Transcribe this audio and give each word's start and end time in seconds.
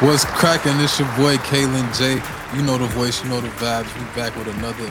What's 0.00 0.24
cracking? 0.26 0.78
It's 0.80 0.98
your 0.98 1.08
boy 1.16 1.36
Kalin 1.38 1.88
Jayy. 1.96 2.20
You 2.54 2.62
know 2.62 2.76
the 2.76 2.86
voice, 2.88 3.22
you 3.24 3.30
know 3.30 3.40
the 3.40 3.48
vibes. 3.48 3.86
We 3.98 4.04
back 4.14 4.36
with 4.36 4.46
another 4.58 4.84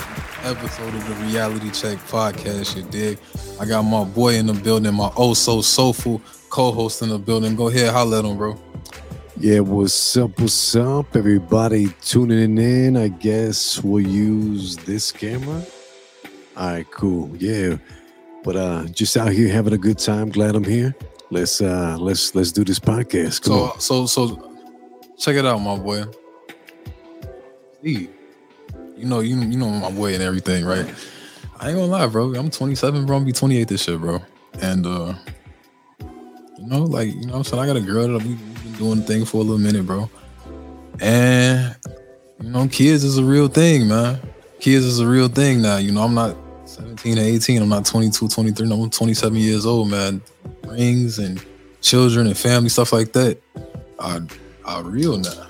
episode 0.43 0.95
of 0.95 1.07
the 1.07 1.13
Reality 1.25 1.69
Check 1.69 1.99
podcast. 2.07 2.75
You 2.75 2.83
dig? 2.89 3.19
I 3.59 3.65
got 3.65 3.83
my 3.83 4.03
boy 4.03 4.33
in 4.35 4.47
the 4.47 4.53
building, 4.53 4.93
my 4.95 5.11
oh 5.15 5.35
so 5.35 5.61
soulful 5.61 6.21
co-host 6.49 7.03
in 7.03 7.09
the 7.09 7.19
building. 7.19 7.55
Go 7.55 7.67
ahead, 7.69 7.93
holla 7.93 8.19
at 8.19 8.25
him, 8.25 8.35
bro. 8.35 8.59
Yeah, 9.37 9.59
what's 9.59 10.17
up? 10.17 10.39
What's 10.39 10.75
up? 10.75 11.15
Everybody 11.15 11.89
tuning 12.01 12.57
in. 12.57 12.97
I 12.97 13.09
guess 13.09 13.83
we'll 13.83 14.05
use 14.07 14.75
this 14.77 15.11
camera. 15.11 15.61
All 16.57 16.67
right, 16.67 16.89
cool. 16.91 17.29
Yeah, 17.37 17.77
but 18.43 18.55
uh, 18.55 18.85
just 18.85 19.15
out 19.17 19.31
here 19.31 19.49
having 19.49 19.73
a 19.73 19.77
good 19.77 19.99
time. 19.99 20.29
Glad 20.29 20.55
I'm 20.55 20.63
here. 20.63 20.95
Let's 21.29 21.61
uh, 21.61 21.95
let's 21.99 22.33
let's 22.33 22.51
do 22.51 22.63
this 22.63 22.79
podcast. 22.79 23.43
Come 23.43 23.53
So 23.53 23.63
on. 23.65 23.79
so 23.79 24.05
so 24.07 24.51
check 25.17 25.35
it 25.35 25.45
out, 25.45 25.59
my 25.59 25.77
boy. 25.77 26.03
Steve. 27.79 28.09
You 28.97 29.05
know, 29.05 29.19
you 29.19 29.37
you 29.37 29.57
know 29.57 29.69
my 29.69 29.91
boy 29.91 30.13
and 30.13 30.23
everything, 30.23 30.65
right? 30.65 30.85
I 31.59 31.69
ain't 31.69 31.77
gonna 31.77 31.91
lie, 31.91 32.07
bro. 32.07 32.33
I'm 32.35 32.49
27, 32.49 33.05
bro. 33.05 33.17
I'm 33.17 33.21
gonna 33.21 33.25
be 33.25 33.31
28 33.33 33.67
this 33.67 33.87
year, 33.87 33.97
bro. 33.97 34.21
And 34.61 34.85
uh 34.85 35.13
you 36.57 36.67
know, 36.67 36.83
like, 36.83 37.13
you 37.13 37.27
know 37.27 37.33
what 37.33 37.37
I'm 37.37 37.43
saying? 37.43 37.63
I 37.63 37.65
got 37.67 37.75
a 37.75 37.81
girl 37.81 38.07
that 38.07 38.23
we, 38.23 38.29
we've 38.29 38.63
been 38.63 38.73
doing 38.73 38.99
the 39.01 39.05
thing 39.05 39.25
for 39.25 39.37
a 39.37 39.41
little 39.41 39.57
minute, 39.57 39.85
bro. 39.85 40.09
And 40.99 41.75
you 42.41 42.49
know, 42.49 42.67
kids 42.67 43.03
is 43.03 43.17
a 43.17 43.23
real 43.23 43.47
thing, 43.47 43.87
man. 43.87 44.19
Kids 44.59 44.85
is 44.85 44.99
a 44.99 45.07
real 45.07 45.27
thing 45.27 45.61
now. 45.61 45.77
You 45.77 45.91
know, 45.91 46.01
I'm 46.01 46.15
not 46.15 46.35
17 46.65 47.19
or 47.19 47.21
18, 47.21 47.61
I'm 47.61 47.69
not 47.69 47.85
22, 47.85 48.27
23, 48.27 48.67
no, 48.67 48.83
I'm 48.83 48.89
27 48.89 49.37
years 49.37 49.65
old, 49.65 49.89
man. 49.89 50.21
Rings 50.65 51.19
and 51.19 51.43
children 51.81 52.27
and 52.27 52.37
family, 52.37 52.69
stuff 52.69 52.93
like 52.93 53.13
that 53.13 53.39
are, 53.99 54.21
are 54.65 54.83
real 54.83 55.17
now. 55.17 55.47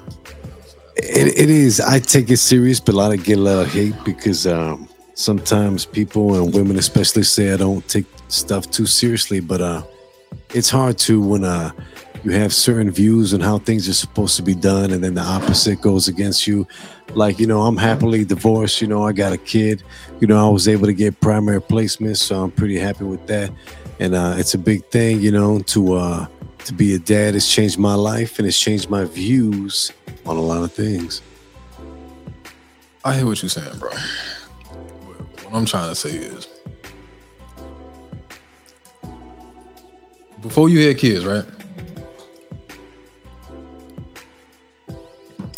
It, 0.97 1.37
it 1.37 1.49
is. 1.49 1.81
I 1.81 1.99
take 1.99 2.29
it 2.29 2.37
serious, 2.37 2.79
but 2.79 2.95
a 2.95 2.97
lot 2.97 3.13
of 3.13 3.23
get 3.23 3.37
a 3.37 3.41
lot 3.41 3.65
of 3.65 3.73
hate 3.73 3.95
because 4.05 4.47
um, 4.47 4.87
sometimes 5.13 5.85
people 5.85 6.41
and 6.41 6.53
women 6.53 6.77
especially 6.77 7.23
say 7.23 7.51
I 7.51 7.57
don't 7.57 7.85
take 7.87 8.05
stuff 8.29 8.71
too 8.71 8.85
seriously. 8.85 9.39
But 9.39 9.61
uh, 9.61 9.83
it's 10.53 10.69
hard 10.69 10.97
to 10.99 11.21
when 11.21 11.43
uh, 11.43 11.71
you 12.23 12.31
have 12.31 12.53
certain 12.53 12.91
views 12.91 13.33
on 13.33 13.41
how 13.41 13.57
things 13.59 13.89
are 13.89 13.93
supposed 13.93 14.37
to 14.37 14.41
be 14.41 14.55
done, 14.55 14.91
and 14.91 15.03
then 15.03 15.15
the 15.15 15.21
opposite 15.21 15.81
goes 15.81 16.07
against 16.07 16.47
you. 16.47 16.65
Like 17.13 17.39
you 17.39 17.47
know, 17.47 17.63
I'm 17.63 17.77
happily 17.77 18.23
divorced. 18.23 18.81
You 18.81 18.87
know, 18.87 19.03
I 19.03 19.11
got 19.11 19.33
a 19.33 19.37
kid. 19.37 19.83
You 20.21 20.27
know, 20.27 20.45
I 20.45 20.49
was 20.49 20.67
able 20.67 20.85
to 20.85 20.93
get 20.93 21.19
primary 21.19 21.61
placement, 21.61 22.17
so 22.17 22.41
I'm 22.41 22.51
pretty 22.51 22.79
happy 22.79 23.03
with 23.03 23.27
that. 23.27 23.51
And 23.99 24.15
uh, 24.15 24.35
it's 24.37 24.53
a 24.53 24.57
big 24.57 24.85
thing, 24.87 25.21
you 25.21 25.31
know, 25.31 25.59
to 25.59 25.93
uh, 25.93 26.27
to 26.65 26.73
be 26.73 26.95
a 26.95 26.99
dad 26.99 27.35
has 27.35 27.47
changed 27.47 27.77
my 27.77 27.93
life 27.93 28.39
and 28.39 28.47
it's 28.47 28.59
changed 28.59 28.89
my 28.89 29.05
views 29.05 29.91
on 30.25 30.35
a 30.35 30.41
lot 30.41 30.63
of 30.63 30.71
things. 30.71 31.21
I 33.03 33.15
hear 33.15 33.25
what 33.27 33.41
you're 33.41 33.49
saying, 33.49 33.77
bro. 33.77 33.91
What 33.91 35.53
I'm 35.53 35.65
trying 35.65 35.89
to 35.89 35.95
say 35.95 36.09
is 36.09 36.47
before 40.41 40.69
you 40.69 40.87
had 40.87 40.97
kids, 40.97 41.23
right? 41.23 41.45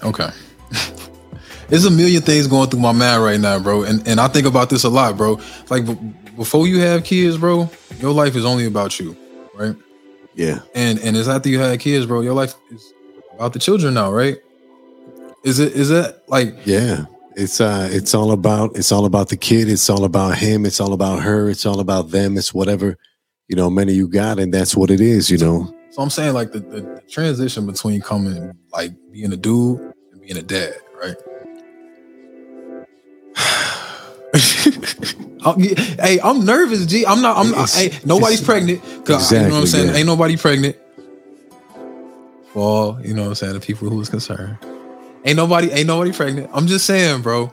Okay. 0.03 0.29
There's 1.69 1.85
a 1.85 1.91
million 1.91 2.21
things 2.21 2.47
going 2.47 2.69
through 2.69 2.81
my 2.81 2.91
mind 2.91 3.23
right 3.23 3.39
now, 3.39 3.59
bro. 3.59 3.83
And 3.83 4.05
and 4.05 4.19
I 4.19 4.27
think 4.27 4.45
about 4.45 4.69
this 4.69 4.83
a 4.83 4.89
lot, 4.89 5.15
bro. 5.15 5.39
Like 5.69 5.85
b- 5.85 5.97
before 6.35 6.67
you 6.67 6.79
have 6.81 7.05
kids, 7.05 7.37
bro, 7.37 7.69
your 7.99 8.13
life 8.13 8.35
is 8.35 8.43
only 8.43 8.65
about 8.65 8.99
you, 8.99 9.15
right? 9.55 9.75
Yeah. 10.37 10.59
And 10.75 10.99
and 10.99 11.17
it's 11.17 11.27
after 11.27 11.49
you 11.49 11.59
had 11.59 11.79
kids, 11.79 12.05
bro, 12.05 12.21
your 12.21 12.35
life 12.35 12.53
is 12.71 12.93
about 13.33 13.53
the 13.53 13.59
children 13.59 13.95
now, 13.95 14.11
right? 14.11 14.37
Is 15.43 15.59
it 15.59 15.73
is 15.73 15.89
that 15.89 16.23
like 16.27 16.55
Yeah. 16.65 17.05
It's 17.35 17.59
uh 17.59 17.89
it's 17.91 18.13
all 18.13 18.31
about 18.31 18.77
it's 18.77 18.91
all 18.91 19.05
about 19.05 19.29
the 19.29 19.37
kid, 19.37 19.67
it's 19.67 19.89
all 19.89 20.03
about 20.05 20.37
him, 20.37 20.65
it's 20.65 20.79
all 20.79 20.93
about 20.93 21.23
her, 21.23 21.49
it's 21.49 21.65
all 21.65 21.79
about 21.79 22.11
them, 22.11 22.37
it's 22.37 22.53
whatever, 22.53 22.97
you 23.47 23.55
know, 23.55 23.69
many 23.69 23.93
you 23.93 24.07
got, 24.07 24.39
and 24.39 24.53
that's 24.53 24.75
what 24.75 24.91
it 24.91 25.01
is, 25.01 25.29
you 25.29 25.37
know. 25.39 25.73
So 25.91 26.03
I'm 26.03 26.09
saying 26.11 26.33
like 26.33 26.51
the, 26.51 26.59
the, 26.59 26.81
the 26.81 27.01
transition 27.09 27.65
between 27.65 28.01
coming 28.01 28.53
like 28.71 28.91
being 29.11 29.33
a 29.33 29.37
dude 29.37 29.79
and 30.11 30.21
being 30.21 30.37
a 30.37 30.43
dad, 30.43 30.75
right? 31.01 31.15
hey, 35.99 36.19
I'm 36.23 36.45
nervous, 36.45 36.85
G. 36.85 37.05
I'm 37.05 37.21
not. 37.21 37.37
I'm. 37.37 37.47
It's- 37.51 37.75
hey, 37.75 37.97
nobody's 38.05 38.41
pregnant. 38.41 38.81
'cause, 39.05 39.31
you 39.31 39.39
know 39.39 39.49
what 39.49 39.53
I'm 39.61 39.67
saying? 39.67 39.87
yeah. 39.89 39.95
Ain't 39.95 40.05
nobody 40.07 40.37
pregnant. 40.37 40.75
For 42.53 42.59
all, 42.59 43.01
you 43.01 43.13
know 43.13 43.23
what 43.23 43.29
I'm 43.29 43.35
saying, 43.35 43.53
the 43.53 43.59
people 43.59 43.89
who 43.89 43.97
was 43.97 44.09
concerned. 44.09 44.57
Ain't 45.25 45.37
nobody. 45.37 45.71
Ain't 45.71 45.87
nobody 45.87 46.11
pregnant. 46.11 46.49
I'm 46.53 46.67
just 46.67 46.85
saying, 46.85 47.21
bro. 47.21 47.51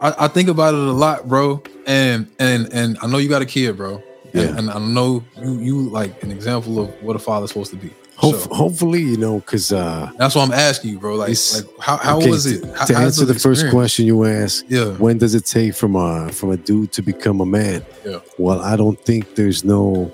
I, 0.00 0.14
I 0.24 0.28
think 0.28 0.48
about 0.48 0.74
it 0.74 0.80
a 0.80 0.92
lot, 0.92 1.28
bro. 1.28 1.62
And 1.86 2.30
and 2.38 2.72
and 2.72 2.98
I 3.02 3.06
know 3.08 3.18
you 3.18 3.28
got 3.28 3.42
a 3.42 3.46
kid, 3.46 3.76
bro. 3.76 4.02
Yeah. 4.32 4.42
And, 4.42 4.58
and 4.58 4.70
I 4.70 4.78
know 4.78 5.24
you 5.42 5.58
you 5.58 5.88
like 5.88 6.22
an 6.22 6.30
example 6.30 6.78
of 6.80 6.88
what 7.02 7.16
a 7.16 7.18
father's 7.18 7.50
supposed 7.50 7.70
to 7.70 7.76
be. 7.76 7.92
Hope, 8.18 8.34
So- 8.34 8.52
hopefully, 8.54 9.00
you 9.02 9.16
know, 9.16 9.36
because 9.38 9.70
uh 9.72 10.10
that's 10.18 10.34
why 10.34 10.42
I'm 10.42 10.52
asking 10.52 10.90
you, 10.90 10.98
bro. 10.98 11.14
Like, 11.14 11.36
like 11.54 11.64
how, 11.80 11.96
how 11.98 12.18
okay, 12.18 12.30
was 12.30 12.46
it? 12.46 12.62
to, 12.62 12.72
How- 12.74 12.84
to 12.86 12.96
answer 12.96 13.24
the 13.24 13.34
first 13.46 13.70
question 13.70 14.06
you 14.06 14.24
asked, 14.24 14.64
Yeah, 14.68 14.86
when 15.04 15.18
does 15.18 15.34
it 15.36 15.46
take 15.46 15.74
from 15.74 15.94
a 15.94 16.30
from 16.32 16.50
a 16.50 16.56
dude 16.56 16.90
to 16.92 17.02
become 17.02 17.40
a 17.40 17.46
man? 17.46 17.84
Yeah. 18.04 18.18
Well, 18.36 18.60
I 18.60 18.74
don't 18.76 19.00
think 19.04 19.36
there's 19.36 19.62
no 19.64 20.10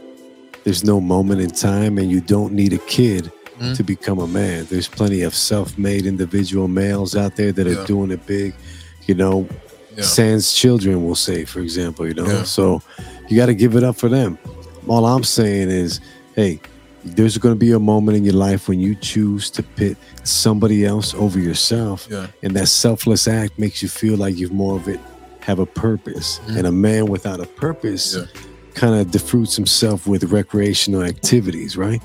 there's 0.65 0.85
no 0.85 1.01
moment 1.01 1.41
in 1.41 1.51
time, 1.51 1.97
and 1.99 2.11
you 2.11 2.21
don't 2.21 2.53
need 2.53 2.73
a 2.75 2.79
kid 2.97 3.33
Mhm. 3.61 3.75
to 3.77 3.83
become 3.83 4.19
a 4.19 4.27
man. 4.27 4.67
There's 4.71 4.89
plenty 4.89 5.23
of 5.23 5.35
self-made 5.35 6.05
individual 6.07 6.69
males 6.69 7.15
out 7.17 7.37
there 7.37 7.53
that 7.53 7.67
are 7.67 7.85
doing 7.87 8.11
it 8.11 8.27
big. 8.27 8.53
You 9.07 9.15
know, 9.15 9.47
yeah, 9.97 10.03
sans 10.05 10.53
children, 10.53 11.05
we'll 11.05 11.15
say, 11.31 11.45
for 11.47 11.61
example. 11.61 12.07
You 12.07 12.15
know, 12.15 12.27
Yeah. 12.27 12.43
so 12.45 12.83
you 13.29 13.37
got 13.37 13.47
to 13.47 13.55
give 13.55 13.77
it 13.77 13.85
up 13.85 13.97
for 13.97 14.09
them. 14.11 14.39
All 14.89 15.05
I'm 15.07 15.25
saying 15.25 15.71
is, 15.71 16.01
hey. 16.37 16.61
There's 17.05 17.37
going 17.39 17.55
to 17.55 17.59
be 17.59 17.73
a 17.73 17.79
moment 17.79 18.17
in 18.17 18.25
your 18.25 18.35
life 18.35 18.69
when 18.69 18.81
you 18.81 18.95
choose 18.95 19.51
to 19.51 19.63
pit 19.63 19.97
somebody 20.23 20.85
else 20.87 21.15
over 21.15 21.39
yourself 21.39 22.09
yeah, 22.11 22.29
and 22.43 22.57
that 22.57 22.69
selfless 22.69 23.29
act 23.29 23.59
makes 23.59 23.83
you 23.83 23.89
feel 23.89 24.17
like 24.17 24.37
you've 24.39 24.53
more 24.53 24.77
of 24.77 24.89
it 24.89 24.99
have 25.41 25.59
a 25.59 25.67
purpose 25.67 26.41
Mhm. 26.47 26.57
and 26.57 26.67
a 26.67 26.73
man 26.73 27.07
without 27.07 27.41
a 27.41 27.45
purpose 27.47 28.17
Yeah. 28.17 28.25
kind 28.73 28.95
of 28.95 29.09
defruits 29.09 29.55
himself 29.55 30.07
with 30.07 30.25
recreational 30.33 31.03
activities 31.03 31.77
right 31.77 32.01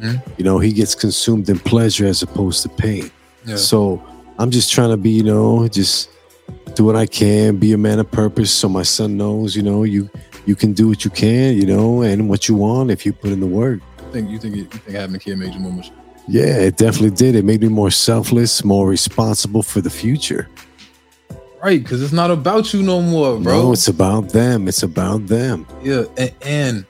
Mhm. 0.00 0.22
you 0.38 0.44
know 0.44 0.58
he 0.60 0.72
gets 0.72 0.94
consumed 0.94 1.48
in 1.48 1.58
pleasure 1.58 2.06
as 2.06 2.22
opposed 2.22 2.62
to 2.62 2.68
pain 2.68 3.10
yeah. 3.44 3.56
so 3.56 4.00
i'm 4.38 4.50
just 4.52 4.70
trying 4.70 4.90
to 4.90 4.96
be 4.96 5.10
you 5.10 5.24
know 5.24 5.66
just 5.66 6.08
do 6.76 6.84
what 6.84 6.94
i 6.94 7.06
can 7.06 7.56
be 7.56 7.72
a 7.72 7.78
man 7.78 7.98
of 7.98 8.08
purpose 8.12 8.52
so 8.52 8.68
my 8.68 8.84
son 8.84 9.16
knows 9.16 9.56
you 9.56 9.62
know 9.62 9.82
you 9.82 10.08
you 10.46 10.54
can 10.54 10.72
do 10.72 10.86
what 10.86 11.04
you 11.04 11.10
can 11.10 11.56
you 11.60 11.66
know 11.66 12.02
and 12.02 12.28
what 12.28 12.48
you 12.48 12.54
want 12.54 12.90
if 12.92 13.04
you 13.04 13.12
put 13.12 13.30
in 13.32 13.40
the 13.40 13.46
work 13.62 13.80
think 14.08 14.30
you 14.30 14.38
think 14.38 14.54
it, 14.54 14.58
you 14.58 14.66
think 14.66 14.96
having 14.96 15.16
a 15.16 15.18
kid 15.18 15.38
made 15.38 15.54
you 15.54 15.60
more 15.60 15.72
mature? 15.72 15.94
yeah 16.26 16.58
it 16.58 16.76
definitely 16.76 17.10
did 17.10 17.34
it 17.34 17.44
made 17.44 17.60
me 17.60 17.68
more 17.68 17.90
selfless 17.90 18.64
more 18.64 18.86
responsible 18.88 19.62
for 19.62 19.80
the 19.80 19.90
future 19.90 20.48
Right, 21.60 21.82
because 21.82 22.00
it's 22.04 22.12
not 22.12 22.30
about 22.30 22.72
you 22.72 22.84
no 22.84 23.02
more, 23.02 23.36
bro. 23.40 23.62
No, 23.62 23.72
it's 23.72 23.88
about 23.88 24.28
them. 24.28 24.68
It's 24.68 24.84
about 24.84 25.26
them. 25.26 25.66
yeah, 25.82 26.04
and, 26.16 26.32
and 26.42 26.86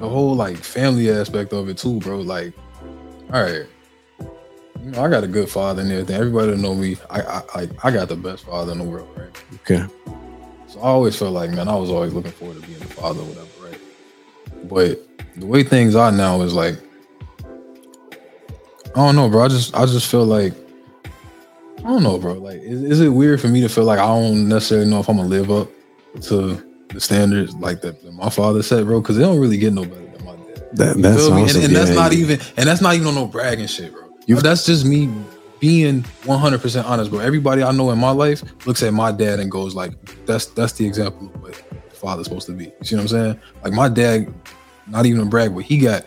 the 0.00 0.08
whole 0.08 0.36
like 0.36 0.56
family 0.58 1.10
aspect 1.10 1.52
of 1.52 1.68
it 1.68 1.78
too, 1.78 1.98
bro. 1.98 2.20
Like, 2.20 2.52
all 3.32 3.42
right, 3.42 3.66
you 4.20 4.90
know, 4.92 5.02
I 5.02 5.08
got 5.08 5.24
a 5.24 5.26
good 5.26 5.48
father 5.48 5.82
and 5.82 5.90
everything. 5.90 6.14
Everybody 6.14 6.56
know 6.56 6.76
me, 6.76 6.96
I 7.10 7.20
I 7.20 7.42
I, 7.54 7.68
I 7.82 7.90
got 7.90 8.08
the 8.08 8.16
best 8.16 8.44
father 8.46 8.70
in 8.70 8.78
the 8.78 8.84
world, 8.84 9.08
right? 9.16 9.44
Okay. 9.54 9.84
So 10.68 10.78
I 10.78 10.84
always 10.84 11.16
felt 11.16 11.32
like, 11.32 11.50
man, 11.50 11.66
I 11.66 11.74
was 11.74 11.90
always 11.90 12.12
looking 12.12 12.30
forward 12.30 12.60
to 12.62 12.66
being 12.68 12.80
a 12.80 12.84
father 12.84 13.20
or 13.20 13.24
whatever, 13.24 13.48
right? 13.64 14.68
But 14.68 15.07
the 15.38 15.46
way 15.46 15.62
things 15.62 15.94
are 15.94 16.10
now 16.12 16.40
is 16.42 16.52
like, 16.52 16.76
I 18.94 19.06
don't 19.06 19.16
know, 19.16 19.28
bro. 19.28 19.44
I 19.44 19.48
just 19.48 19.74
I 19.76 19.84
just 19.86 20.10
feel 20.10 20.24
like 20.24 20.54
I 21.78 21.82
don't 21.82 22.02
know, 22.02 22.18
bro. 22.18 22.34
Like, 22.34 22.60
is, 22.60 22.82
is 22.82 23.00
it 23.00 23.08
weird 23.10 23.40
for 23.40 23.48
me 23.48 23.60
to 23.60 23.68
feel 23.68 23.84
like 23.84 23.98
I 23.98 24.06
don't 24.06 24.48
necessarily 24.48 24.88
know 24.90 25.00
if 25.00 25.08
I'm 25.08 25.16
gonna 25.16 25.28
live 25.28 25.50
up 25.50 25.68
to 26.22 26.62
the 26.88 27.00
standards 27.00 27.54
like 27.56 27.80
that, 27.82 28.02
that 28.02 28.12
my 28.14 28.30
father 28.30 28.62
set, 28.62 28.84
bro? 28.84 29.00
Because 29.00 29.16
they 29.16 29.22
don't 29.22 29.38
really 29.38 29.58
get 29.58 29.72
no 29.72 29.84
better 29.84 30.06
than 30.06 30.24
my 30.24 30.36
dad. 30.36 30.70
That, 30.76 30.96
You 30.96 31.02
that's 31.02 31.28
me? 31.28 31.42
awesome. 31.42 31.56
And, 31.56 31.64
and 31.66 31.76
that's 31.76 31.90
yeah. 31.90 31.96
not 31.96 32.12
even 32.12 32.40
and 32.56 32.68
that's 32.68 32.80
not 32.80 32.94
even 32.94 33.06
on 33.08 33.14
no 33.14 33.26
bragging 33.26 33.66
shit, 33.66 33.92
bro. 33.92 34.02
You've- 34.26 34.42
that's 34.42 34.66
just 34.66 34.84
me 34.84 35.08
being 35.60 36.02
100% 36.22 36.84
honest, 36.84 37.10
bro. 37.10 37.20
Everybody 37.20 37.62
I 37.62 37.72
know 37.72 37.90
in 37.90 37.98
my 37.98 38.10
life 38.10 38.42
looks 38.66 38.82
at 38.82 38.92
my 38.94 39.10
dad 39.12 39.40
and 39.40 39.50
goes 39.50 39.74
like, 39.74 39.92
"That's 40.24 40.46
that's 40.46 40.72
the 40.74 40.86
example 40.86 41.26
of 41.34 41.42
what 41.42 41.54
father's 41.94 42.26
supposed 42.26 42.46
to 42.46 42.52
be." 42.52 42.64
You 42.66 42.72
see 42.84 42.94
what 42.96 43.02
I'm 43.02 43.08
saying? 43.08 43.40
Like 43.64 43.72
my 43.72 43.88
dad, 43.88 44.32
not 44.88 45.06
even 45.06 45.20
a 45.20 45.26
brag, 45.26 45.54
but 45.54 45.64
he 45.64 45.78
got 45.78 46.04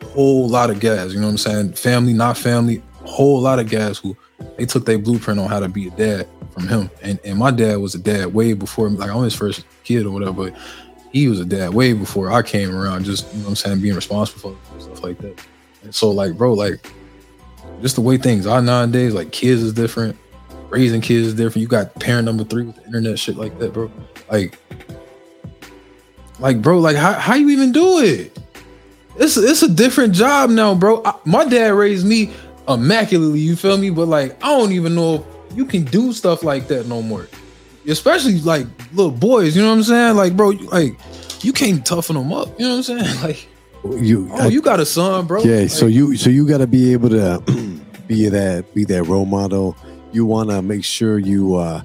a 0.00 0.04
whole 0.06 0.48
lot 0.48 0.70
of 0.70 0.80
guys. 0.80 1.14
You 1.14 1.20
know 1.20 1.26
what 1.26 1.32
I'm 1.32 1.38
saying? 1.38 1.72
Family, 1.74 2.12
not 2.12 2.36
family, 2.36 2.82
a 3.02 3.08
whole 3.08 3.40
lot 3.40 3.58
of 3.58 3.68
guys 3.68 3.98
who 3.98 4.16
they 4.56 4.66
took 4.66 4.86
their 4.86 4.98
blueprint 4.98 5.40
on 5.40 5.48
how 5.48 5.60
to 5.60 5.68
be 5.68 5.88
a 5.88 5.90
dad 5.90 6.28
from 6.50 6.68
him. 6.68 6.90
And 7.02 7.18
and 7.24 7.38
my 7.38 7.50
dad 7.50 7.76
was 7.76 7.94
a 7.94 7.98
dad 7.98 8.32
way 8.34 8.52
before, 8.52 8.88
like 8.88 9.10
I'm 9.10 9.22
his 9.22 9.34
first 9.34 9.64
kid 9.84 10.06
or 10.06 10.10
whatever. 10.10 10.32
But 10.32 10.54
he 11.12 11.28
was 11.28 11.40
a 11.40 11.44
dad 11.44 11.74
way 11.74 11.92
before 11.92 12.30
I 12.32 12.42
came 12.42 12.74
around. 12.74 13.04
Just 13.04 13.30
you 13.32 13.38
know 13.38 13.44
what 13.44 13.50
I'm 13.50 13.56
saying, 13.56 13.80
being 13.80 13.94
responsible 13.94 14.56
for 14.56 14.80
stuff 14.80 15.02
like 15.02 15.18
that. 15.18 15.40
And 15.82 15.94
so 15.94 16.10
like, 16.10 16.36
bro, 16.36 16.54
like 16.54 16.90
just 17.82 17.96
the 17.96 18.00
way 18.00 18.16
things 18.16 18.46
are 18.46 18.62
nowadays. 18.62 19.14
Like 19.14 19.32
kids 19.32 19.62
is 19.62 19.72
different, 19.72 20.16
raising 20.70 21.00
kids 21.00 21.28
is 21.28 21.34
different. 21.34 21.62
You 21.62 21.68
got 21.68 21.94
parent 21.96 22.24
number 22.24 22.44
three 22.44 22.64
with 22.64 22.76
the 22.76 22.84
internet 22.84 23.18
shit 23.18 23.36
like 23.36 23.58
that, 23.58 23.72
bro. 23.72 23.90
Like, 24.30 24.58
like, 26.44 26.60
bro, 26.60 26.78
like 26.78 26.96
how 26.96 27.14
how 27.14 27.34
you 27.34 27.48
even 27.50 27.72
do 27.72 28.00
it? 28.00 28.38
It's 29.16 29.36
it's 29.36 29.62
a 29.62 29.68
different 29.68 30.12
job 30.14 30.50
now, 30.50 30.74
bro. 30.74 31.00
I, 31.04 31.14
my 31.24 31.44
dad 31.46 31.72
raised 31.72 32.06
me 32.06 32.32
immaculately. 32.68 33.40
You 33.40 33.56
feel 33.56 33.78
me? 33.78 33.88
But 33.90 34.08
like, 34.08 34.36
I 34.44 34.48
don't 34.48 34.72
even 34.72 34.94
know 34.94 35.24
if 35.50 35.56
you 35.56 35.64
can 35.64 35.84
do 35.84 36.12
stuff 36.12 36.42
like 36.42 36.68
that 36.68 36.86
no 36.86 37.00
more. 37.00 37.28
Especially 37.88 38.40
like 38.40 38.66
little 38.92 39.10
boys. 39.10 39.56
You 39.56 39.62
know 39.62 39.70
what 39.70 39.76
I'm 39.78 39.82
saying? 39.84 40.16
Like, 40.16 40.36
bro, 40.36 40.50
you, 40.50 40.66
like 40.68 40.98
you 41.42 41.52
can't 41.52 41.84
toughen 41.84 42.14
them 42.16 42.32
up. 42.32 42.48
You 42.60 42.66
know 42.66 42.76
what 42.76 42.88
I'm 42.90 43.00
saying? 43.00 43.20
Like, 43.22 43.48
You, 44.02 44.28
oh, 44.32 44.48
you 44.48 44.60
got 44.62 44.80
a 44.80 44.86
son, 44.86 45.26
bro. 45.26 45.42
yeah. 45.42 45.60
Like, 45.62 45.70
so 45.70 45.86
you, 45.86 46.16
so 46.16 46.28
you 46.30 46.46
got 46.48 46.58
to 46.58 46.66
be 46.66 46.92
able 46.92 47.10
to 47.10 47.42
be 48.06 48.28
that, 48.30 48.74
be 48.74 48.84
that 48.84 49.02
role 49.04 49.26
model. 49.26 49.76
You 50.12 50.24
want 50.26 50.48
to 50.50 50.62
make 50.62 50.84
sure 50.84 51.18
you, 51.18 51.56
uh, 51.56 51.82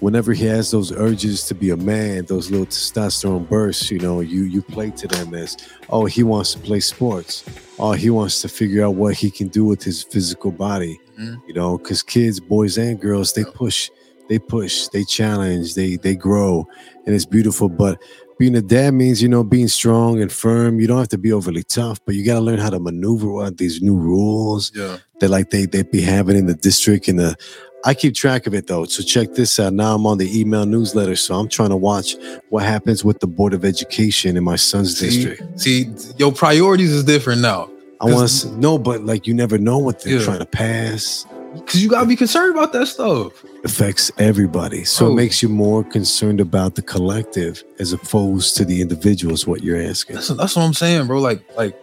whenever 0.00 0.32
he 0.32 0.44
has 0.46 0.70
those 0.70 0.92
urges 0.92 1.44
to 1.48 1.54
be 1.54 1.70
a 1.70 1.76
man, 1.76 2.24
those 2.26 2.50
little 2.50 2.66
testosterone 2.66 3.48
bursts, 3.48 3.90
you 3.90 3.98
know, 3.98 4.20
you 4.20 4.42
you 4.44 4.62
play 4.62 4.90
to 4.90 5.08
them 5.08 5.34
as, 5.34 5.56
oh, 5.90 6.06
he 6.06 6.22
wants 6.22 6.52
to 6.52 6.58
play 6.60 6.80
sports. 6.80 7.44
Oh, 7.78 7.92
he 7.92 8.10
wants 8.10 8.40
to 8.42 8.48
figure 8.48 8.84
out 8.84 8.94
what 8.94 9.14
he 9.14 9.30
can 9.30 9.48
do 9.48 9.64
with 9.64 9.82
his 9.82 10.02
physical 10.02 10.50
body. 10.50 11.00
Mhm. 11.18 11.42
You 11.46 11.54
know, 11.54 11.78
because 11.78 12.02
kids, 12.02 12.40
boys 12.40 12.78
and 12.78 13.00
girls, 13.00 13.32
they 13.32 13.44
push, 13.44 13.90
they 14.28 14.38
push, 14.38 14.88
they 14.88 15.04
challenge, 15.04 15.74
they 15.74 15.96
they 15.96 16.14
grow, 16.14 16.66
and 17.06 17.14
it's 17.14 17.24
beautiful. 17.26 17.68
But 17.68 18.00
being 18.38 18.54
a 18.54 18.62
dad 18.62 18.94
means, 18.94 19.20
you 19.20 19.28
know, 19.28 19.42
being 19.42 19.68
strong 19.68 20.20
and 20.20 20.30
firm. 20.30 20.80
You 20.80 20.86
don't 20.86 20.98
have 20.98 21.08
to 21.08 21.18
be 21.18 21.32
overly 21.32 21.64
tough, 21.64 21.98
but 22.04 22.14
you 22.14 22.24
got 22.24 22.34
to 22.34 22.40
learn 22.40 22.58
how 22.58 22.70
to 22.70 22.78
maneuver 22.78 23.28
what 23.30 23.58
these 23.58 23.82
new 23.82 23.96
rules 23.96 24.70
yeah. 24.74 24.98
that 25.20 25.28
like 25.28 25.50
they 25.50 25.66
they 25.66 25.82
be 25.82 26.00
having 26.00 26.36
in 26.36 26.46
the 26.46 26.54
district 26.54 27.08
and 27.08 27.18
the 27.18 27.36
I 27.84 27.94
keep 27.94 28.14
track 28.14 28.46
of 28.46 28.54
it 28.54 28.66
though. 28.66 28.84
So 28.86 29.02
check 29.02 29.34
this 29.34 29.58
out. 29.60 29.72
Now 29.72 29.94
I'm 29.94 30.06
on 30.06 30.18
the 30.18 30.40
email 30.40 30.66
newsletter, 30.66 31.16
so 31.16 31.36
I'm 31.36 31.48
trying 31.48 31.70
to 31.70 31.76
watch 31.76 32.16
what 32.50 32.64
happens 32.64 33.04
with 33.04 33.20
the 33.20 33.28
Board 33.28 33.54
of 33.54 33.64
Education 33.64 34.36
in 34.36 34.42
my 34.44 34.56
son's 34.56 34.98
See, 34.98 35.06
district. 35.06 35.60
see, 35.60 35.92
your 36.16 36.32
priorities 36.32 36.92
is 36.92 37.04
different 37.04 37.40
now. 37.40 37.70
I 38.00 38.06
want 38.06 38.28
to 38.30 38.56
no, 38.58 38.78
but 38.78 39.04
like 39.04 39.26
you 39.26 39.34
never 39.34 39.58
know 39.58 39.78
what 39.78 40.02
they're 40.02 40.18
Yeah. 40.18 40.24
trying 40.24 40.38
to 40.40 40.46
pass. 40.46 41.24
Cause 41.66 41.76
you 41.76 41.88
gotta 41.88 42.06
be 42.06 42.14
concerned 42.14 42.52
about 42.56 42.72
that 42.72 42.86
stuff. 42.86 43.32
Affects 43.68 44.10
everybody, 44.18 44.82
so 44.84 45.06
Oh. 45.06 45.10
it 45.12 45.14
makes 45.16 45.42
you 45.42 45.48
more 45.50 45.84
concerned 45.84 46.40
about 46.40 46.74
the 46.74 46.80
collective 46.82 47.62
as 47.78 47.92
opposed 47.92 48.56
to 48.56 48.64
the 48.64 48.80
individuals. 48.80 49.46
What 49.46 49.62
you're 49.62 49.80
asking. 49.80 50.14
That's, 50.16 50.28
that's 50.28 50.56
what 50.56 50.62
I'm 50.62 50.72
saying, 50.72 51.06
bro. 51.06 51.20
Like, 51.20 51.42
like 51.56 51.76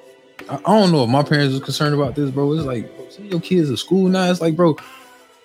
I, 0.50 0.56
I 0.56 0.80
don't 0.80 0.92
know 0.92 1.04
if 1.04 1.10
my 1.10 1.22
parents 1.22 1.54
was 1.54 1.62
concerned 1.64 1.94
about 1.94 2.16
this, 2.16 2.32
bro. 2.32 2.52
It's 2.54 2.66
like 2.66 2.90
bro, 2.98 3.08
your 3.26 3.40
kids 3.40 3.70
to 3.70 3.78
school 3.78 4.10
now. 4.10 4.30
It's 4.32 4.42
like, 4.42 4.56
bro, 4.56 4.76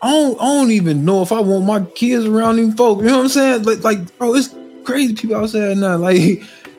I 0.01 0.11
don't, 0.11 0.41
I 0.41 0.45
don't 0.45 0.71
even 0.71 1.05
know 1.05 1.21
if 1.21 1.31
I 1.31 1.41
want 1.41 1.67
my 1.67 1.83
kids 1.95 2.25
around 2.25 2.57
them 2.57 2.73
folk. 2.73 3.01
You 3.01 3.05
know 3.09 3.19
what 3.19 3.23
I'm 3.25 3.29
saying? 3.29 3.63
Like, 3.65 3.85
like, 3.85 4.19
bro, 4.19 4.35
it's 4.35 4.55
crazy 4.85 5.15
people 5.15 5.37
outside 5.37 5.77
now. 5.77 5.97
Like, 6.09 6.19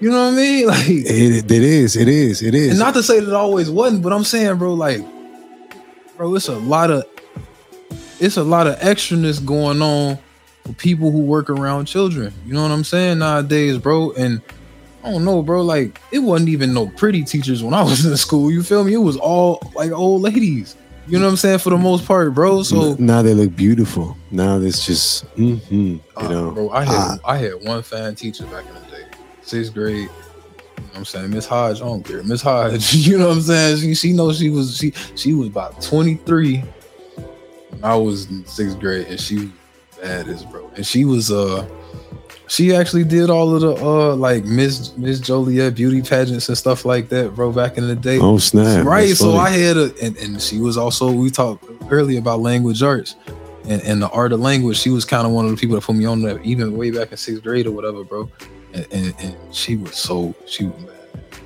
you 0.02 0.10
know 0.10 0.26
what 0.26 0.34
I 0.34 0.38
mean? 0.38 0.68
Like, 0.68 0.88
It, 0.90 1.52
it 1.52 1.64
is. 1.64 1.96
It 1.96 2.08
is. 2.08 2.42
It 2.42 2.56
is. 2.56 2.72
and 2.72 2.80
not 2.80 2.96
to 2.96 3.04
say 3.04 3.20
that 3.20 3.28
it 3.28 3.34
always 3.36 3.70
wasn't, 3.70 4.02
but 4.02 4.12
I'm 4.12 4.24
saying, 4.24 4.58
bro, 4.58 4.74
like, 4.74 5.02
bro, 6.18 6.34
it's 6.34 6.48
a 6.48 6.58
lot 6.58 6.90
of, 6.90 7.04
it's 8.22 8.38
a 8.38 8.44
lot 8.44 8.68
of 8.68 8.78
extraness 8.80 9.44
going 9.44 9.82
on 9.82 10.18
for 10.64 10.74
people 10.74 11.12
who 11.12 11.22
work 11.22 11.50
around 11.50 11.86
children. 11.86 12.32
You 12.46 12.54
know 12.54 12.62
what 12.62 12.72
I'm 12.72 12.84
saying 12.84 13.20
nowadays, 13.20 13.80
bro? 13.80 14.12
And 14.12 14.42
I 15.04 15.12
don't 15.12 15.26
know, 15.26 15.42
bro. 15.42 15.64
Like, 15.64 16.00
it 16.12 16.20
wasn't 16.20 16.50
even 16.50 16.72
no 16.74 16.88
pretty 16.88 17.24
teachers 17.24 17.64
when 17.64 17.74
I 17.74 17.82
was 17.84 18.06
in 18.06 18.16
school. 18.18 18.52
You 18.52 18.62
feel 18.62 18.84
me? 18.84 18.94
It 18.94 18.98
was 18.98 19.18
all 19.18 19.60
like 19.74 19.92
old 19.92 20.22
ladies. 20.22 20.78
You 21.08 21.18
know 21.18 21.26
what 21.26 21.32
I'm 21.32 21.38
saying? 21.38 21.60
For 21.60 21.72
the 21.72 21.78
most 21.78 22.06
part, 22.06 22.34
bro. 22.36 22.62
So, 22.62 22.96
now 23.00 23.24
they 23.24 23.34
look 23.34 23.56
beautiful. 23.56 24.16
Now 24.30 24.60
it's 24.60 24.86
just, 24.86 25.26
mhm, 25.36 25.60
you 25.72 26.00
uh, 26.16 26.28
know, 26.30 26.52
bro, 26.52 26.70
I 26.70 26.86
had 26.86 26.94
ah. 26.94 27.18
I 27.26 27.38
had 27.38 27.54
one 27.64 27.82
fan 27.82 28.14
teacher 28.14 28.46
back 28.46 28.66
in 28.68 28.76
the 28.76 28.82
day, 28.82 29.06
sixth 29.42 29.74
grade. 29.74 29.96
You 29.98 30.06
know 30.06 30.12
what 30.84 30.98
I'm 30.98 31.06
saying? 31.06 31.32
Miss 31.32 31.48
Hodge, 31.48 31.82
I 31.82 31.86
don't 31.86 32.04
care. 32.04 32.22
Miss 32.22 32.44
Hodge, 32.44 32.94
you 33.08 33.18
know 33.18 33.30
what 33.30 33.38
I'm 33.38 33.42
saying? 33.42 33.78
She 33.80 33.96
she 33.96 34.14
knows 34.14 34.38
she 34.38 34.52
was 34.52 34.78
she 34.78 34.94
she 35.16 35.34
was 35.34 35.48
about 35.48 35.82
23 35.82 36.64
when 37.72 37.84
I 37.84 37.96
was 37.96 38.30
in 38.30 38.46
sixth 38.46 38.80
grade 38.80 39.08
and 39.08 39.20
she 39.20 39.36
was 39.38 39.50
bad 40.02 40.28
as 40.28 40.44
bro. 40.46 40.70
And 40.76 40.86
she 40.86 41.06
was 41.06 41.32
uh 41.32 41.68
she 42.48 42.76
actually 42.76 43.06
did 43.06 43.30
all 43.30 43.56
of 43.56 43.62
the 43.62 43.76
uh 43.76 44.16
like 44.16 44.44
Miss 44.44 44.96
Miss 44.98 45.20
Joliet 45.20 45.76
beauty 45.76 46.02
pageants 46.02 46.50
and 46.50 46.58
stuff 46.58 46.84
like 46.86 47.10
that, 47.10 47.34
bro, 47.36 47.52
back 47.52 47.78
in 47.78 47.88
the 47.88 47.96
day. 47.96 48.20
oh 48.20 48.38
snap! 48.38 48.86
right. 48.86 49.08
That's 49.08 49.20
So 49.20 49.34
funny. 49.34 49.56
I 49.56 49.58
had 49.58 49.78
a 49.78 49.94
and, 50.02 50.18
and 50.18 50.42
she 50.42 50.60
was 50.60 50.78
also 50.78 51.12
we 51.12 51.30
talked 51.30 51.64
earlier 51.90 52.20
about 52.20 52.40
language 52.42 52.84
arts 52.84 53.16
and, 53.68 53.82
and 53.84 54.02
the 54.02 54.10
art 54.10 54.34
of 54.34 54.40
language. 54.40 54.78
She 54.78 54.90
was 54.90 55.06
kind 55.06 55.26
of 55.26 55.34
one 55.34 55.46
of 55.46 55.52
the 55.52 55.58
people 55.58 55.76
that 55.76 55.84
put 55.84 55.96
me 55.96 56.06
on 56.06 56.22
that 56.24 56.44
even 56.44 56.76
way 56.76 56.92
back 56.92 57.12
in 57.12 57.18
sixth 57.18 57.44
grade 57.44 57.68
or 57.68 57.72
whatever, 57.72 58.04
bro. 58.04 58.30
And, 58.74 58.88
and, 58.92 59.16
and 59.20 59.38
she 59.54 59.78
was 59.78 59.96
so 59.96 60.34
she 60.46 60.66
was 60.66 60.82
mad. 60.82 60.88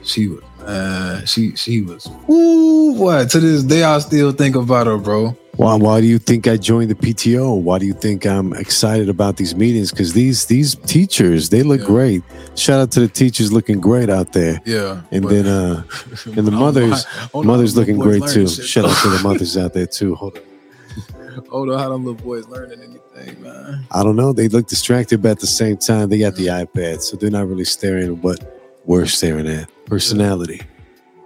She 0.04 0.28
was 0.28 0.42
man, 0.66 1.26
she 1.26 1.56
she 1.56 1.82
was 1.82 2.08
ooh 2.30 2.96
boy. 2.98 3.26
To 3.26 3.40
this 3.40 3.64
day 3.64 3.84
I 3.84 4.00
still 4.00 4.32
think 4.32 4.56
about 4.56 4.88
her, 4.88 4.98
bro. 4.98 5.38
Why, 5.58 5.76
why 5.76 6.02
do 6.02 6.08
you 6.08 6.20
think 6.20 6.48
I 6.48 6.58
joined 6.58 6.92
the 6.92 6.96
PTO? 6.96 7.62
Why 7.62 7.80
do 7.80 7.86
you 7.86 7.94
think 7.94 8.26
I'm 8.26 8.52
excited 8.54 9.08
about 9.08 9.38
these 9.38 9.56
meetings? 9.56 9.90
Because 9.92 10.12
these 10.14 10.46
these 10.46 10.76
teachers, 10.76 11.50
they 11.50 11.64
look 11.64 11.80
Yeah. 11.82 11.86
great. 11.88 12.24
Shout 12.56 12.82
out 12.82 12.92
to 12.92 13.00
the 13.00 13.08
teachers 13.08 13.54
looking 13.54 13.80
great 13.80 14.10
out 14.10 14.34
there. 14.34 14.62
Yeah. 14.66 15.02
And 15.12 15.24
but- 15.24 15.30
then 15.32 15.48
uh 15.48 15.84
and 16.26 16.34
the 16.36 16.42
I 16.42 16.46
don't 16.46 16.46
know 16.52 16.60
mothers- 16.60 17.06
know 17.34 17.44
mothers 17.44 17.76
looking 17.78 17.98
great 17.98 18.24
too. 18.28 18.48
shit, 18.48 18.66
Shout 18.66 18.86
out 18.86 18.98
to 19.04 19.10
the 19.10 19.20
mothers 19.24 19.56
out 19.58 19.74
there 19.74 19.86
too. 19.88 20.16
Hold 20.16 20.38
on. 20.38 20.44
Hold 21.50 21.70
on, 21.70 21.80
how 21.80 21.90
them 21.90 22.04
little 22.06 22.22
boys 22.22 22.48
learning 22.48 22.80
anything, 22.82 23.42
man? 23.42 23.86
I 23.92 24.04
don't 24.04 24.16
know. 24.16 24.34
They 24.34 24.48
look 24.50 24.68
distracted, 24.68 25.22
but 25.22 25.32
at 25.32 25.40
the 25.40 25.48
same 25.48 25.78
time, 25.78 26.10
they 26.10 26.20
got 26.20 26.36
the 26.36 26.48
iPad, 26.48 27.02
so 27.02 27.16
they're 27.18 27.30
not 27.30 27.48
really 27.48 27.66
staring 27.66 28.08
at 28.08 28.18
what 28.24 28.40
we're 28.86 29.06
staring 29.06 29.48
at. 29.48 29.70
Personality. 29.86 30.62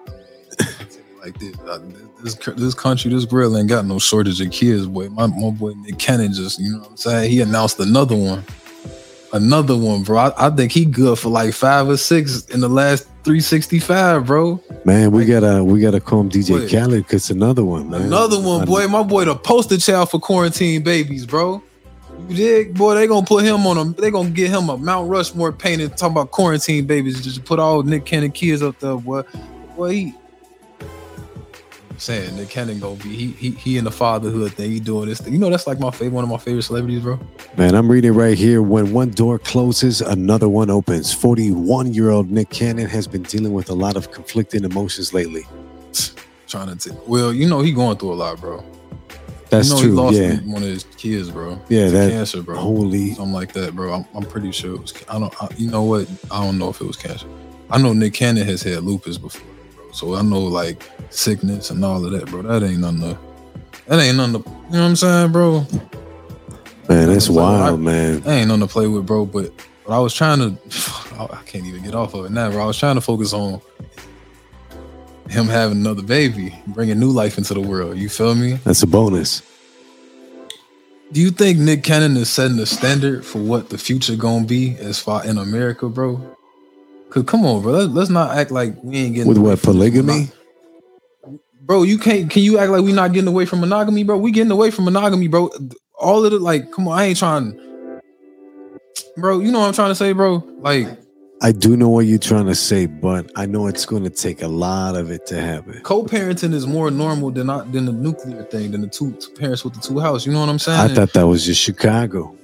like 1.23 1.37
this, 1.39 1.55
uh, 1.59 1.79
this, 2.23 2.35
this 2.35 2.73
country, 2.73 3.11
this 3.11 3.25
world 3.25 3.55
ain't 3.55 3.69
got 3.69 3.85
no 3.85 3.99
shortage 3.99 4.41
of 4.41 4.51
kids, 4.51 4.85
boy. 4.85 5.09
My, 5.09 5.27
my 5.27 5.49
boy 5.51 5.73
Nick 5.77 5.97
Cannon 5.97 6.33
just, 6.33 6.59
you 6.59 6.73
know 6.73 6.79
what 6.79 6.89
I'm 6.91 6.97
saying? 6.97 7.31
He 7.31 7.41
announced 7.41 7.79
another 7.79 8.15
one. 8.15 8.43
Another 9.31 9.77
one, 9.77 10.03
bro. 10.03 10.17
I, 10.17 10.47
I 10.47 10.49
think 10.49 10.71
he 10.71 10.85
good 10.85 11.19
for 11.19 11.29
like 11.29 11.53
five 11.53 11.87
or 11.87 11.97
six 11.97 12.45
in 12.45 12.61
the 12.61 12.69
last 12.69 13.03
365, 13.23 14.25
bro. 14.25 14.59
Man, 14.85 15.11
we 15.11 15.23
gotta 15.25 15.63
we 15.63 15.79
gotta 15.81 15.99
call 15.99 16.21
him 16.21 16.29
DJ 16.29 16.55
Wait. 16.55 16.71
Khaled. 16.71 17.07
Cause 17.07 17.29
another 17.29 17.63
one, 17.63 17.91
man. 17.91 18.01
Another 18.01 18.39
one, 18.39 18.65
boy. 18.65 18.87
My 18.87 19.03
boy, 19.03 19.25
the 19.25 19.35
poster 19.35 19.77
child 19.77 20.09
for 20.09 20.19
quarantine 20.19 20.81
babies, 20.81 21.27
bro. 21.27 21.61
You 22.27 22.35
dig, 22.35 22.75
boy? 22.75 22.95
They 22.95 23.05
gonna 23.05 23.25
put 23.25 23.43
him 23.43 23.67
on 23.67 23.77
a. 23.77 23.83
They 23.93 24.09
gonna 24.09 24.31
get 24.31 24.49
him 24.49 24.69
a 24.69 24.77
Mount 24.77 25.09
Rushmore 25.09 25.51
painting 25.51 25.89
talking 25.91 26.13
about 26.13 26.31
quarantine 26.31 26.87
babies. 26.87 27.23
Just 27.23 27.45
put 27.45 27.59
all 27.59 27.83
Nick 27.83 28.05
Cannon 28.05 28.31
kids 28.31 28.63
up 28.63 28.79
there, 28.79 28.95
boy. 28.95 29.21
Boy, 29.75 29.91
he. 29.91 30.13
I'm 31.99 32.03
saying 32.03 32.37
Nick 32.37 32.47
Cannon 32.47 32.79
gonna 32.79 32.95
be 32.95 33.13
he 33.13 33.31
he 33.31 33.51
he 33.51 33.77
in 33.77 33.83
the 33.83 33.91
fatherhood 33.91 34.53
thing. 34.53 34.71
He 34.71 34.79
doing 34.79 35.09
this 35.09 35.19
thing. 35.19 35.33
You 35.33 35.39
know 35.39 35.49
that's 35.49 35.67
like 35.67 35.81
my 35.81 35.91
favorite, 35.91 36.13
one 36.13 36.23
of 36.23 36.29
my 36.29 36.37
favorite 36.37 36.61
celebrities, 36.61 37.01
bro. 37.01 37.19
Man, 37.57 37.75
I'm 37.75 37.91
reading 37.91 38.13
right 38.13 38.37
here. 38.37 38.61
When 38.61 38.93
one 38.93 39.09
door 39.09 39.37
closes, 39.37 39.99
another 39.99 40.47
one 40.47 40.69
opens. 40.69 41.11
41 41.13 41.93
year 41.93 42.11
old 42.11 42.31
Nick 42.31 42.51
Cannon 42.51 42.87
has 42.87 43.05
been 43.05 43.23
dealing 43.23 43.51
with 43.51 43.69
a 43.69 43.73
lot 43.73 43.97
of 43.97 44.11
conflicting 44.11 44.63
emotions 44.63 45.13
lately. 45.13 45.45
Trying 46.47 46.77
to. 46.77 46.89
T- 46.89 46.95
well, 47.05 47.33
you 47.33 47.45
know 47.45 47.59
he 47.59 47.73
going 47.73 47.97
through 47.97 48.13
a 48.13 48.15
lot, 48.15 48.39
bro. 48.39 48.63
That's 49.49 49.67
you 49.67 49.75
know 49.75 49.81
true. 49.81 49.89
He 49.89 49.95
lost 49.97 50.15
yeah. 50.15 50.53
one 50.53 50.63
of 50.63 50.69
his 50.69 50.85
kids, 50.95 51.29
bro. 51.29 51.61
Yeah, 51.67 51.89
that- 51.89 52.11
cancer, 52.11 52.41
bro. 52.41 52.55
Holy. 52.55 53.13
something 53.15 53.33
like 53.33 53.51
that, 53.51 53.75
bro. 53.75 53.91
I'm, 53.91 54.05
I'm 54.15 54.23
pretty 54.23 54.53
sure 54.53 54.75
it 54.75 54.81
was. 54.81 54.93
I 55.09 55.19
don't. 55.19 55.43
I, 55.43 55.49
you 55.57 55.69
know 55.69 55.83
what? 55.83 56.07
I 56.31 56.41
don't 56.45 56.57
know 56.59 56.69
if 56.69 56.79
it 56.79 56.87
was 56.87 56.95
cancer. 56.95 57.27
I 57.69 57.77
know 57.77 57.91
Nick 57.91 58.13
Cannon 58.13 58.45
has 58.45 58.63
had 58.63 58.85
lupus 58.85 59.17
before. 59.17 59.58
So 59.91 60.15
I 60.15 60.21
know 60.21 60.39
like 60.41 60.83
sickness 61.09 61.69
and 61.71 61.83
all 61.83 62.03
of 62.05 62.11
that, 62.11 62.27
bro. 62.27 62.41
That 62.43 62.63
ain't 62.63 62.79
nothing. 62.79 63.01
To, 63.01 63.17
that 63.87 63.99
ain't 63.99 64.17
nothing. 64.17 64.43
To, 64.43 64.49
you 64.49 64.55
know 64.55 64.61
what 64.69 64.75
I'm 64.89 64.95
saying, 64.95 65.31
bro? 65.31 65.65
Man, 66.87 67.09
that's 67.09 67.25
So 67.25 67.33
I- 67.39 67.61
wild, 67.61 67.79
man. 67.81 68.21
That 68.21 68.29
ain't 68.31 68.47
nothing 68.47 68.67
to 68.67 68.71
play 68.71 68.87
with, 68.87 69.05
bro. 69.05 69.25
But 69.25 69.51
but 69.85 69.95
I 69.95 69.99
was 69.99 70.13
trying 70.13 70.39
to. 70.39 70.57
I 71.19 71.41
can't 71.45 71.65
even 71.65 71.83
get 71.83 71.95
off 71.95 72.13
of 72.13 72.25
it 72.25 72.31
now, 72.31 72.49
bro. 72.51 72.63
I 72.63 72.65
was 72.67 72.77
trying 72.77 72.95
to 72.95 73.01
focus 73.01 73.33
on 73.33 73.61
him 75.29 75.47
having 75.47 75.77
another 75.77 76.01
baby, 76.01 76.55
bringing 76.67 76.99
new 76.99 77.11
life 77.11 77.37
into 77.37 77.53
the 77.53 77.59
world. 77.61 77.97
You 77.97 78.09
feel 78.09 78.33
me? 78.35 78.53
That's 78.63 78.81
a 78.83 78.87
bonus. 78.87 79.41
Do 81.11 81.19
you 81.21 81.31
think 81.31 81.57
Nick 81.59 81.83
Cannon 81.83 82.15
is 82.17 82.29
setting 82.29 82.57
the 82.57 82.65
standard 82.65 83.25
for 83.25 83.39
what 83.39 83.69
the 83.69 83.77
future 83.77 84.15
gonna 84.15 84.45
be 84.45 84.75
as 84.77 84.99
far 84.99 85.25
in 85.25 85.37
America, 85.39 85.89
bro? 85.89 86.35
Cause 87.09 87.23
come 87.23 87.45
on, 87.45 87.61
bro, 87.63 87.71
let's, 87.71 87.93
let's 87.93 88.09
not 88.09 88.37
act 88.37 88.51
like 88.51 88.75
we 88.83 88.97
ain't 88.97 89.15
getting 89.15 89.27
With 89.27 89.39
what, 89.39 89.61
polygamy? 89.61 90.31
bro. 91.69 91.83
You 91.83 91.99
can't. 91.99 92.29
Can 92.29 92.41
you 92.41 92.57
act 92.57 92.71
like 92.71 92.83
we 92.83 92.91
not 92.91 93.13
getting 93.13 93.27
away 93.27 93.45
from 93.45 93.61
monogamy, 93.61 94.03
bro? 94.03 94.17
We 94.17 94.31
getting 94.31 94.51
away 94.51 94.71
from 94.71 94.85
monogamy, 94.85 95.27
bro. 95.27 95.51
All 95.93 96.25
of 96.25 96.33
it, 96.33 96.41
like, 96.41 96.71
come 96.71 96.87
on, 96.87 96.97
I 96.97 97.05
ain't 97.05 97.19
trying, 97.19 97.59
bro. 99.15 99.39
You 99.39 99.51
know 99.51 99.59
what 99.59 99.67
I'm 99.67 99.73
trying 99.73 99.91
to 99.91 99.95
say, 99.95 100.11
bro? 100.13 100.43
Like, 100.59 100.87
I 101.41 101.51
do 101.51 101.77
know 101.77 101.87
what 101.87 102.05
you're 102.05 102.17
trying 102.17 102.47
to 102.47 102.55
say, 102.55 102.87
but 102.87 103.31
I 103.35 103.45
know 103.45 103.67
it's 103.67 103.85
going 103.85 104.03
to 104.03 104.09
take 104.09 104.41
a 104.41 104.47
lot 104.47 104.95
of 104.95 105.11
it 105.11 105.25
to 105.27 105.39
happen. 105.39 105.79
Co-parenting 105.83 106.53
is 106.53 106.65
more 106.65 106.89
normal 106.91 107.31
than 107.31 107.47
not 107.47 107.71
than 107.71 107.85
the 107.85 107.93
nuclear 107.93 108.43
thing 108.43 108.71
than 108.71 108.81
the 108.81 108.87
two, 108.87 109.11
two 109.13 109.31
parents 109.31 109.63
with 109.63 109.75
the 109.75 109.79
two 109.79 109.99
house. 109.99 110.25
You 110.25 110.33
know 110.33 110.39
what 110.41 110.49
I'm 110.49 110.59
saying? 110.59 110.79
I 110.79 110.93
thought 110.93 111.13
that 111.13 111.27
was 111.27 111.45
just 111.45 111.61
Chicago. 111.61 112.35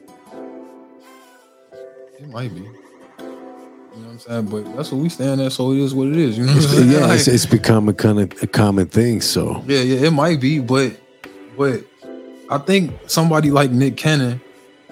it 2.20 2.30
might 2.30 2.54
be. 2.54 2.70
You 3.96 4.02
know 4.02 4.08
what 4.08 4.14
I'm 4.14 4.20
saying? 4.20 4.46
But 4.48 4.76
that's 4.76 4.92
what 4.92 5.02
we 5.02 5.10
stand 5.10 5.40
at, 5.42 5.52
so 5.54 5.72
it 5.72 5.80
is 5.80 5.94
what 5.94 6.08
it 6.08 6.18
is. 6.18 6.38
You 6.38 6.46
know 6.46 6.54
what 6.54 6.64
I'm 6.66 6.70
saying? 6.70 6.92
yeah, 6.92 7.00
Like- 7.06 7.20
it's, 7.20 7.28
it's 7.28 7.46
become 7.46 7.88
a 7.88 7.94
kind 7.94 8.20
of 8.20 8.44
a 8.44 8.48
common 8.48 8.88
thing. 8.88 9.22
So 9.22 9.64
Yeah, 9.68 9.82
yeah, 9.82 10.08
it 10.08 10.12
might 10.12 10.42
be, 10.42 10.60
but 10.60 10.98
but 11.58 11.84
I 12.50 12.58
think 12.58 12.92
somebody 13.08 13.52
like 13.52 13.72
Nick 13.72 13.96
Cannon 13.98 14.42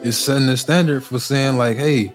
is 0.02 0.18
setting 0.18 0.48
the 0.48 0.56
standard 0.58 1.04
for 1.04 1.20
saying 1.20 1.58
like, 1.58 1.78
hey, 1.78 2.14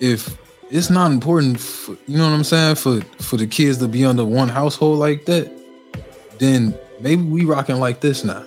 if 0.00 0.36
it's 0.70 0.90
not 0.90 1.10
important, 1.10 1.58
for, 1.58 1.96
you 2.06 2.18
know 2.18 2.28
what 2.28 2.34
I'm 2.36 2.44
saying, 2.44 2.76
for 2.76 3.00
for 3.22 3.36
the 3.38 3.46
kids 3.46 3.78
to 3.78 3.88
be 3.88 4.04
under 4.04 4.24
one 4.24 4.48
household 4.48 4.98
like 4.98 5.24
that, 5.26 5.50
then 6.38 6.78
maybe 7.00 7.22
we 7.22 7.44
rocking 7.46 7.76
like 7.80 8.00
this 8.00 8.22
now. 8.22 8.44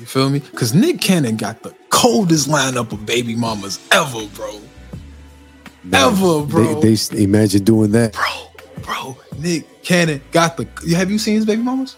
You 0.00 0.06
feel 0.06 0.28
me? 0.28 0.40
Because 0.40 0.74
Nick 0.74 1.00
Cannon 1.00 1.36
got 1.36 1.62
the 1.62 1.72
coldest 1.90 2.48
lineup 2.48 2.90
of 2.90 3.06
baby 3.06 3.36
mamas 3.36 3.78
ever, 3.92 4.26
bro. 4.34 4.60
Ever, 5.92 6.42
bro. 6.46 6.80
They, 6.80 6.94
they 6.94 7.24
imagine 7.24 7.64
doing 7.64 7.90
that. 7.92 8.12
bro, 8.12 8.82
bro, 8.82 9.16
Nick 9.38 9.82
Cannon 9.82 10.20
got 10.30 10.56
the. 10.56 10.68
Have 10.96 11.10
you 11.10 11.18
seen 11.18 11.34
his 11.36 11.46
baby 11.46 11.62
mamas? 11.62 11.96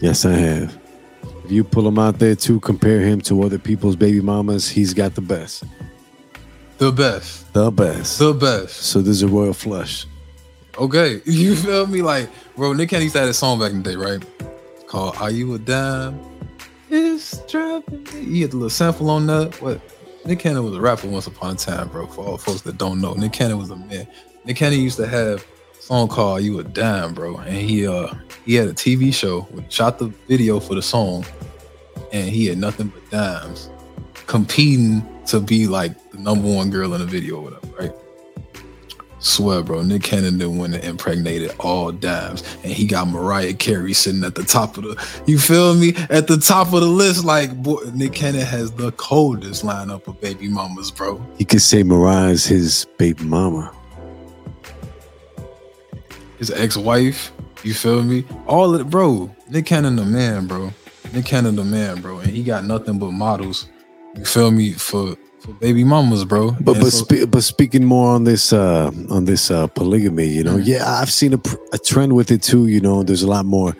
Yes, 0.00 0.24
I 0.24 0.32
have. 0.32 0.78
If 1.44 1.50
you 1.50 1.64
pull 1.64 1.86
him 1.86 1.98
out 1.98 2.18
there 2.18 2.34
to 2.36 2.60
compare 2.60 3.00
him 3.00 3.20
to 3.22 3.42
other 3.42 3.58
people's 3.58 3.96
baby 3.96 4.20
mamas, 4.20 4.68
he's 4.68 4.94
got 4.94 5.14
the 5.14 5.20
best, 5.20 5.64
The 6.78 6.90
best. 6.92 7.52
the 7.52 7.70
best. 7.70 8.18
The 8.18 8.32
best. 8.32 8.76
So 8.76 9.00
there's 9.02 9.22
a 9.22 9.28
royal 9.28 9.52
flush. 9.54 10.06
Okay. 10.78 11.20
You 11.26 11.54
feel 11.56 11.86
me? 11.86 12.02
Like, 12.02 12.30
bro, 12.56 12.72
Nick 12.72 12.90
Cannon 12.90 13.04
used 13.04 13.14
to 13.14 13.20
have 13.20 13.28
a 13.28 13.34
song 13.34 13.58
back 13.60 13.72
in 13.72 13.82
the 13.82 13.90
day, 13.90 13.96
right? 13.96 14.22
Called 14.86 15.16
Are 15.16 15.30
You 15.30 15.54
a 15.54 15.58
Dime? 15.58 16.18
It's 16.90 17.38
dropping. 17.50 18.04
me." 18.04 18.24
He 18.26 18.40
had 18.42 18.50
the 18.52 18.56
little 18.56 18.70
sample 18.70 19.10
on 19.10 19.26
that. 19.26 19.60
What? 19.60 19.80
Nick 20.26 20.38
Cannon 20.38 20.64
was 20.64 20.74
a 20.74 20.80
rapper 20.80 21.06
once 21.06 21.26
upon 21.26 21.54
a 21.54 21.56
time, 21.56 21.88
bro. 21.88 22.06
For 22.06 22.24
all 22.24 22.38
folks 22.38 22.62
that 22.62 22.78
don't 22.78 23.00
know, 23.00 23.12
Nick 23.12 23.32
Cannon 23.32 23.58
was 23.58 23.70
a 23.70 23.76
man. 23.76 24.06
Nick 24.44 24.56
Cannon 24.56 24.80
used 24.80 24.96
to 24.96 25.06
have 25.06 25.44
a 25.78 25.82
song 25.82 26.08
called 26.08 26.42
"You 26.42 26.58
a 26.60 26.64
Dime," 26.64 27.12
bro, 27.12 27.36
and 27.36 27.56
he 27.56 27.86
uh 27.86 28.14
he 28.46 28.54
had 28.54 28.68
a 28.68 28.72
TV 28.72 29.12
show. 29.12 29.46
shot 29.68 29.98
the 29.98 30.06
video 30.26 30.60
for 30.60 30.74
the 30.74 30.82
song, 30.82 31.26
and 32.12 32.28
he 32.28 32.46
had 32.46 32.56
nothing 32.56 32.88
but 32.88 33.10
dimes, 33.10 33.68
competing 34.26 35.06
to 35.26 35.40
be 35.40 35.66
like 35.66 35.92
the 36.10 36.18
number 36.18 36.48
one 36.48 36.70
girl 36.70 36.94
in 36.94 37.00
the 37.00 37.06
video, 37.06 37.36
or 37.36 37.42
whatever, 37.42 37.66
right? 37.78 37.92
Swear, 39.24 39.62
bro, 39.62 39.80
Nick 39.80 40.02
Cannon 40.02 40.36
did 40.36 40.48
win 40.48 40.74
and 40.74 40.84
impregnated 40.84 41.50
all 41.58 41.90
dimes, 41.90 42.42
and 42.62 42.70
he 42.70 42.86
got 42.86 43.08
Mariah 43.08 43.54
Carey 43.54 43.94
sitting 43.94 44.22
at 44.22 44.34
the 44.34 44.44
top 44.44 44.76
of 44.76 44.84
the. 44.84 45.22
You 45.26 45.38
feel 45.38 45.74
me? 45.74 45.94
At 46.10 46.26
the 46.26 46.36
top 46.36 46.74
of 46.74 46.82
the 46.82 46.86
list, 46.86 47.24
like 47.24 47.62
boy, 47.62 47.80
Nick 47.94 48.12
Cannon 48.12 48.42
has 48.42 48.70
the 48.72 48.92
coldest 48.92 49.64
lineup 49.64 50.06
of 50.06 50.20
baby 50.20 50.48
mamas, 50.48 50.90
bro. 50.90 51.26
He 51.38 51.46
could 51.46 51.62
say 51.62 51.82
Mariah's 51.82 52.44
his 52.44 52.86
baby 52.98 53.24
mama. 53.24 53.74
His 56.38 56.50
ex-wife, 56.50 57.32
you 57.62 57.72
feel 57.72 58.02
me? 58.02 58.26
All 58.46 58.74
of 58.74 58.82
it, 58.82 58.90
bro. 58.90 59.34
Nick 59.48 59.64
Cannon 59.64 59.96
the 59.96 60.04
man, 60.04 60.46
bro. 60.46 60.70
Nick 61.14 61.24
Cannon 61.24 61.56
the 61.56 61.64
man, 61.64 62.02
bro, 62.02 62.18
and 62.18 62.30
he 62.30 62.42
got 62.42 62.66
nothing 62.66 62.98
but 62.98 63.12
models. 63.12 63.70
You 64.16 64.26
feel 64.26 64.50
me 64.50 64.72
for 64.72 65.16
baby 65.60 65.84
mamas, 65.84 66.24
bro. 66.24 66.52
But 66.60 66.76
And 66.76 66.84
but 66.84 66.92
so- 66.92 67.04
spe- 67.04 67.30
but 67.30 67.42
speaking 67.44 67.84
more 67.84 68.10
on 68.14 68.24
this 68.24 68.52
uh 68.52 68.90
on 69.10 69.24
this 69.24 69.50
uh 69.50 69.66
polygamy, 69.68 70.26
you 70.28 70.44
know, 70.44 70.56
Mhm. 70.56 70.66
yeah, 70.66 70.98
I've 71.00 71.10
seen 71.10 71.32
a, 71.34 71.38
pr- 71.38 71.56
a 71.72 71.78
trend 71.78 72.14
with 72.14 72.30
it 72.30 72.42
too. 72.42 72.66
You 72.66 72.80
know, 72.80 73.02
there's 73.02 73.22
a 73.22 73.28
lot 73.28 73.44
more 73.44 73.76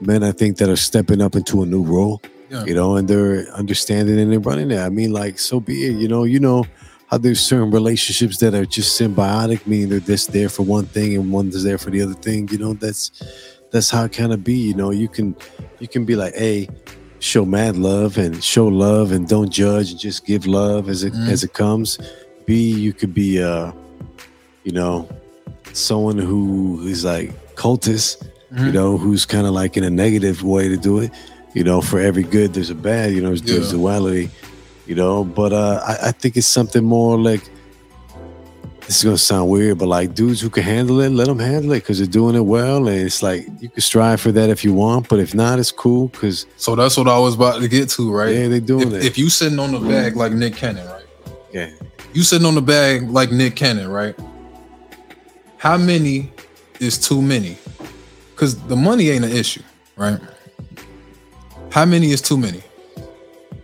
men 0.00 0.22
I 0.22 0.32
think 0.32 0.58
that 0.58 0.68
are 0.68 0.76
stepping 0.76 1.20
up 1.20 1.34
into 1.36 1.62
a 1.62 1.66
new 1.66 1.82
role. 1.82 2.20
Yeah. 2.50 2.64
You 2.64 2.74
know, 2.74 2.96
and 2.96 3.06
they're 3.08 3.46
understanding 3.54 4.18
and 4.18 4.32
they're 4.32 4.40
running 4.40 4.70
it. 4.70 4.78
I 4.78 4.88
mean, 4.88 5.12
like, 5.12 5.38
so 5.38 5.60
be 5.60 5.84
it. 5.86 5.96
You 5.96 6.08
know, 6.08 6.24
you 6.24 6.40
know 6.40 6.64
how 7.08 7.18
there's 7.18 7.40
certain 7.40 7.70
relationships 7.70 8.38
that 8.38 8.54
are 8.54 8.64
just 8.64 8.98
symbiotic, 9.00 9.66
meaning 9.66 9.88
they're 9.90 10.00
just 10.00 10.32
there 10.32 10.48
for 10.48 10.62
one 10.62 10.86
thing 10.86 11.14
and 11.14 11.30
one's 11.32 11.62
there 11.62 11.76
for 11.78 11.90
the 11.90 12.00
other 12.00 12.14
thing. 12.14 12.48
You 12.50 12.58
know, 12.58 12.72
that's 12.74 13.10
that's 13.70 13.90
how 13.90 14.04
it 14.04 14.12
kind 14.12 14.32
of 14.32 14.42
be. 14.44 14.54
You 14.54 14.74
know, 14.74 14.90
you 14.92 15.08
can 15.08 15.34
you 15.78 15.88
can 15.88 16.04
be 16.06 16.16
like, 16.16 16.34
hey, 16.34 16.68
show 17.20 17.44
mad 17.44 17.76
love 17.76 18.16
and 18.18 18.42
show 18.42 18.66
love 18.68 19.12
and 19.12 19.28
don't 19.28 19.50
judge 19.50 19.90
and 19.90 20.00
just 20.00 20.24
give 20.24 20.46
love 20.46 20.88
as 20.88 21.02
it 21.02 21.12
Mhm. 21.12 21.28
as 21.28 21.42
it 21.44 21.52
comes. 21.52 21.98
B, 22.46 22.70
you 22.70 22.92
could 22.92 23.12
be 23.14 23.42
uh, 23.42 23.72
you 24.64 24.72
know, 24.72 25.08
someone 25.72 26.18
who 26.18 26.86
is 26.86 27.04
like 27.04 27.32
cultist, 27.56 28.22
you 28.52 28.56
Mhm. 28.70 28.72
know, 28.72 28.96
who's 28.98 29.24
kind 29.26 29.46
of 29.46 29.52
like 29.52 29.76
in 29.76 29.84
a 29.84 29.90
negative 29.90 30.42
way 30.42 30.68
to 30.68 30.76
do 30.76 30.98
it. 30.98 31.10
You 31.54 31.64
know, 31.64 31.80
for 31.80 31.98
every 31.98 32.22
good 32.22 32.54
there's 32.54 32.70
a 32.70 32.74
bad, 32.74 33.12
you 33.12 33.20
know, 33.20 33.28
there's, 33.28 33.42
there's 33.42 33.66
Yeah. 33.66 33.78
duality, 33.78 34.30
you 34.86 34.94
know. 34.94 35.24
But 35.24 35.52
uh 35.52 35.80
I, 35.86 36.08
I 36.08 36.12
think 36.12 36.36
it's 36.36 36.46
something 36.46 36.84
more 36.84 37.18
like 37.18 37.42
this 38.88 38.96
is 38.96 39.04
gonna 39.04 39.18
sound 39.18 39.50
weird, 39.50 39.76
but 39.76 39.86
like 39.86 40.14
dudes 40.14 40.40
who 40.40 40.48
can 40.48 40.62
handle 40.62 41.00
it, 41.02 41.10
let 41.10 41.26
them 41.26 41.38
handle 41.38 41.72
it 41.72 41.80
because 41.80 41.98
they're 41.98 42.06
doing 42.06 42.34
it 42.34 42.40
well. 42.40 42.88
And 42.88 42.96
it's 43.02 43.22
like 43.22 43.46
you 43.60 43.68
can 43.68 43.82
strive 43.82 44.18
for 44.18 44.32
that 44.32 44.48
if 44.48 44.64
you 44.64 44.72
want, 44.72 45.10
but 45.10 45.18
if 45.18 45.34
not, 45.34 45.58
it's 45.58 45.70
cool 45.70 46.08
because 46.08 46.46
So 46.56 46.74
that's 46.74 46.96
what 46.96 47.06
I 47.06 47.18
was 47.18 47.34
about 47.34 47.60
to 47.60 47.68
get 47.68 47.90
to, 47.90 48.10
right? 48.10 48.34
yeah, 48.34 48.48
they're 48.48 48.60
doing 48.60 48.88
if, 48.88 48.94
it. 48.94 49.04
if 49.04 49.18
you 49.18 49.28
sitting 49.28 49.58
on 49.58 49.72
the 49.72 49.78
bag 49.80 50.16
like 50.16 50.32
Nick 50.32 50.56
Cannon, 50.56 50.86
right? 50.88 51.04
yeah. 51.52 51.70
You 52.14 52.22
sitting 52.22 52.46
on 52.46 52.54
the 52.54 52.62
bag 52.62 53.02
like 53.10 53.30
Nick 53.30 53.56
Cannon, 53.56 53.88
right? 53.90 54.18
How 55.58 55.76
many 55.76 56.32
is 56.80 56.96
too 56.96 57.20
many? 57.20 57.58
Because 58.34 58.58
the 58.68 58.76
money 58.76 59.10
ain't 59.10 59.24
an 59.26 59.32
issue, 59.32 59.62
right? 59.96 60.18
How 61.70 61.84
many 61.84 62.10
is 62.12 62.22
too 62.22 62.38
many? 62.38 62.62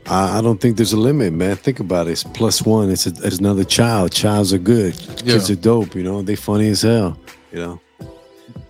I, 0.06 0.38
I 0.38 0.42
don't 0.42 0.60
think 0.60 0.76
there's 0.76 0.92
a 0.92 0.98
limit, 0.98 1.32
man. 1.32 1.56
Think 1.56 1.80
about 1.80 2.08
it. 2.08 2.12
It's 2.12 2.24
plus 2.24 2.62
one. 2.62 2.90
It's, 2.90 3.06
a, 3.06 3.10
it's 3.22 3.38
another 3.38 3.64
child. 3.64 4.12
Childs 4.12 4.52
are 4.52 4.58
good. 4.58 4.94
Kids 5.16 5.50
are 5.50 5.56
dope. 5.56 5.94
You 5.94 6.02
know, 6.02 6.22
they 6.22 6.36
funny 6.36 6.68
as 6.68 6.82
hell. 6.82 7.18
You 7.52 7.58
know. 7.58 7.80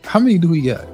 How 0.04 0.20
many 0.20 0.38
do 0.38 0.48
we 0.48 0.60
got? 0.62 0.86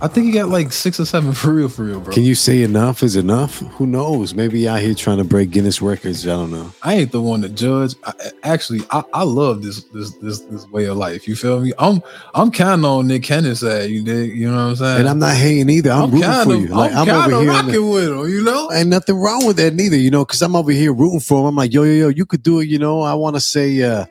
I 0.00 0.06
think 0.06 0.26
he 0.26 0.32
got 0.32 0.48
like 0.48 0.70
six 0.70 1.00
or 1.00 1.04
seven 1.04 1.32
for 1.32 1.52
real, 1.52 1.68
for 1.68 1.82
real, 1.82 2.00
bro. 2.00 2.14
Can 2.14 2.22
you 2.22 2.36
say 2.36 2.62
enough 2.62 3.02
is 3.02 3.16
enough? 3.16 3.58
Who 3.58 3.86
knows? 3.86 4.32
Maybe 4.32 4.68
out 4.68 4.80
here 4.80 4.94
trying 4.94 5.18
to 5.18 5.24
break 5.24 5.50
Guinness 5.50 5.82
records. 5.82 6.26
I 6.26 6.30
don't 6.30 6.52
know. 6.52 6.72
I 6.82 6.94
ain't 6.94 7.10
the 7.10 7.20
one 7.20 7.42
to 7.42 7.48
judge. 7.48 7.96
I, 8.04 8.12
actually, 8.44 8.80
I, 8.90 9.02
I 9.12 9.24
love 9.24 9.62
this 9.62 9.82
this 9.84 10.12
this 10.18 10.40
this 10.40 10.68
way 10.68 10.84
of 10.84 10.96
life. 10.96 11.26
You 11.26 11.34
feel 11.34 11.60
me? 11.60 11.72
I'm 11.78 12.00
I'm 12.34 12.52
kind 12.52 12.84
of 12.84 12.90
on 12.90 13.08
Nick 13.08 13.24
Cannon's 13.24 13.60
side. 13.60 13.90
You 13.90 14.04
dig? 14.04 14.36
You 14.36 14.50
know 14.50 14.56
what 14.56 14.70
I'm 14.70 14.76
saying? 14.76 15.00
And 15.00 15.08
I'm 15.08 15.18
not 15.18 15.36
hating 15.36 15.68
either. 15.68 15.90
I'm, 15.90 16.10
rooting 16.10 16.22
kind 16.22 16.48
for 16.48 16.56
you. 16.56 16.66
Like 16.68 16.92
I'm, 16.92 16.98
I'm, 16.98 17.06
kind 17.06 17.32
over 17.32 17.36
of 17.36 17.42
here. 17.42 17.50
in 17.50 17.66
the- 17.66 17.72
rocking 17.72 17.90
with 17.90 18.08
him. 18.08 18.28
You 18.28 18.44
know? 18.44 18.72
Ain't 18.72 18.88
nothing 18.88 19.16
wrong 19.16 19.46
with 19.46 19.56
that 19.56 19.74
neither, 19.74 19.96
you 19.96 20.10
know, 20.12 20.24
because 20.24 20.42
I'm 20.42 20.54
over 20.54 20.70
here 20.70 20.92
rooting 20.92 21.20
for 21.20 21.40
him. 21.40 21.46
I'm 21.46 21.56
like, 21.56 21.72
yo, 21.72 21.82
yo, 21.82 21.92
yo, 21.92 22.08
you 22.08 22.24
could 22.24 22.42
do 22.44 22.60
it, 22.60 22.68
you 22.68 22.78
know. 22.78 23.02
I 23.02 23.14
want 23.14 23.34
to 23.34 23.40
say 23.40 23.82
uh, 23.82 24.06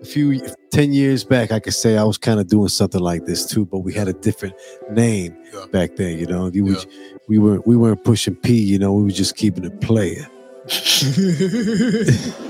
a 0.00 0.04
few, 0.04 0.40
10 0.70 0.92
years 0.92 1.24
back, 1.24 1.52
I 1.52 1.60
could 1.60 1.74
say 1.74 1.96
I 1.96 2.04
was 2.04 2.16
kind 2.18 2.40
of 2.40 2.48
doing 2.48 2.68
something 2.68 3.00
like 3.00 3.26
this 3.26 3.44
too, 3.46 3.66
but 3.66 3.80
we 3.80 3.92
had 3.92 4.08
a 4.08 4.12
different 4.12 4.54
name 4.90 5.36
Yeah. 5.52 5.66
back 5.72 5.96
then, 5.96 6.18
you 6.18 6.26
know. 6.26 6.50
You 6.52 6.68
Yeah. 6.68 6.84
we, 7.28 7.38
weren't, 7.38 7.66
we 7.66 7.76
weren't 7.76 8.02
pushing 8.04 8.34
P, 8.36 8.54
you 8.58 8.78
know, 8.78 8.92
we 8.92 9.04
were 9.04 9.10
just 9.10 9.36
keeping 9.36 9.64
it 9.64 9.80
player. 9.80 10.26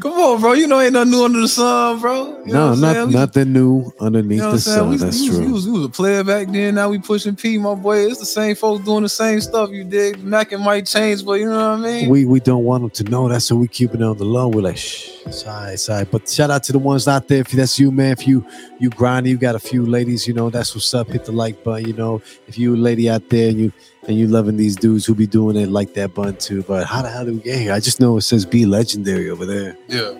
Come 0.00 0.12
on, 0.12 0.40
bro. 0.40 0.52
You 0.52 0.66
know 0.66 0.80
ain't 0.80 0.92
nothing 0.92 1.12
new 1.12 1.24
under 1.24 1.40
the 1.40 1.48
sun, 1.48 2.00
bro. 2.00 2.44
You 2.44 2.52
no, 2.52 2.74
not? 2.74 3.10
Nothing 3.10 3.52
new 3.52 3.92
underneath 4.00 4.38
You 4.38 4.42
know 4.42 4.52
the 4.52 4.60
sun. 4.60 4.90
We, 4.90 4.96
That's 4.96 5.20
we 5.20 5.28
was, 5.28 5.36
true. 5.36 5.46
We 5.46 5.52
was, 5.52 5.66
we 5.66 5.72
was 5.72 5.84
a 5.84 5.88
player 5.88 6.24
back 6.24 6.48
then. 6.48 6.74
Now 6.74 6.88
we 6.88 6.98
pushing 6.98 7.36
P, 7.36 7.58
my 7.58 7.74
boy. 7.74 8.06
It's 8.06 8.18
the 8.18 8.26
same 8.26 8.56
folks 8.56 8.84
doing 8.84 9.02
the 9.02 9.08
same 9.08 9.40
stuff. 9.40 9.70
You 9.70 9.84
dig? 9.84 10.22
Mac 10.22 10.52
and 10.52 10.62
might 10.62 10.86
change, 10.86 11.24
but 11.24 11.34
you 11.34 11.46
know 11.46 11.70
what 11.70 11.80
I 11.80 11.82
mean. 11.82 12.08
we 12.08 12.24
we 12.24 12.40
don't 12.40 12.64
want 12.64 12.82
them 12.82 12.90
to 13.04 13.10
know. 13.10 13.28
That's 13.28 13.50
why 13.50 13.58
we 13.58 13.68
keeping 13.68 14.00
it 14.00 14.04
on 14.04 14.16
the 14.16 14.24
low. 14.24 14.48
We're 14.48 14.62
like, 14.62 14.76
shh, 14.76 15.10
it's 15.26 15.44
all 15.44 15.54
right, 15.54 15.72
it's 15.72 15.88
all 15.88 15.98
right. 15.98 16.10
But 16.10 16.28
shout 16.28 16.50
out 16.50 16.62
to 16.64 16.72
the 16.72 16.78
ones 16.78 17.08
out 17.08 17.28
there. 17.28 17.40
If 17.40 17.50
that's 17.50 17.78
you, 17.78 17.90
man, 17.90 18.12
if 18.12 18.26
you 18.26 18.46
you 18.78 18.90
grinding, 18.90 19.30
you 19.30 19.38
got 19.38 19.54
a 19.54 19.60
few 19.60 19.86
ladies, 19.86 20.26
you 20.26 20.34
know, 20.34 20.50
that's 20.50 20.74
what's 20.74 20.92
up. 20.94 21.08
Hit 21.08 21.24
the 21.24 21.32
like 21.32 21.62
button, 21.64 21.86
you 21.86 21.94
know. 21.94 22.20
If 22.46 22.58
you 22.58 22.74
a 22.74 22.76
lady 22.76 23.08
out 23.08 23.28
there 23.28 23.50
you 23.50 23.72
and 24.08 24.16
you 24.18 24.26
loving 24.28 24.56
these 24.56 24.76
dudes 24.76 25.06
who 25.06 25.14
be 25.14 25.26
doing 25.26 25.56
it, 25.56 25.68
like 25.68 25.94
that 25.94 26.14
bun 26.14 26.36
too. 26.36 26.62
But 26.62 26.86
how 26.86 27.02
the 27.02 27.08
hell 27.10 27.24
do 27.24 27.32
we 27.34 27.40
get 27.40 27.58
here? 27.58 27.72
I 27.72 27.80
just 27.80 28.00
know 28.00 28.16
it 28.16 28.22
says 28.22 28.44
be 28.46 28.66
legendary 28.66 29.30
over 29.30 29.44
there. 29.46 29.76
yeah. 29.88 30.14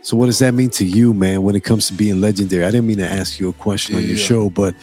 So 0.00 0.16
what 0.16 0.26
does 0.26 0.38
that 0.38 0.54
mean 0.54 0.70
to 0.70 0.84
you, 0.86 1.12
man, 1.12 1.42
when 1.42 1.54
it 1.56 1.64
comes 1.64 1.88
to 1.88 1.92
being 1.92 2.20
legendary? 2.20 2.64
I 2.64 2.70
didn't 2.70 2.86
mean 2.86 2.98
to 2.98 3.08
ask 3.10 3.38
you 3.40 3.48
a 3.48 3.52
question 3.52 3.96
on 3.96 4.02
your 4.02 4.12
Yeah. 4.16 4.24
show, 4.24 4.48
but 4.48 4.74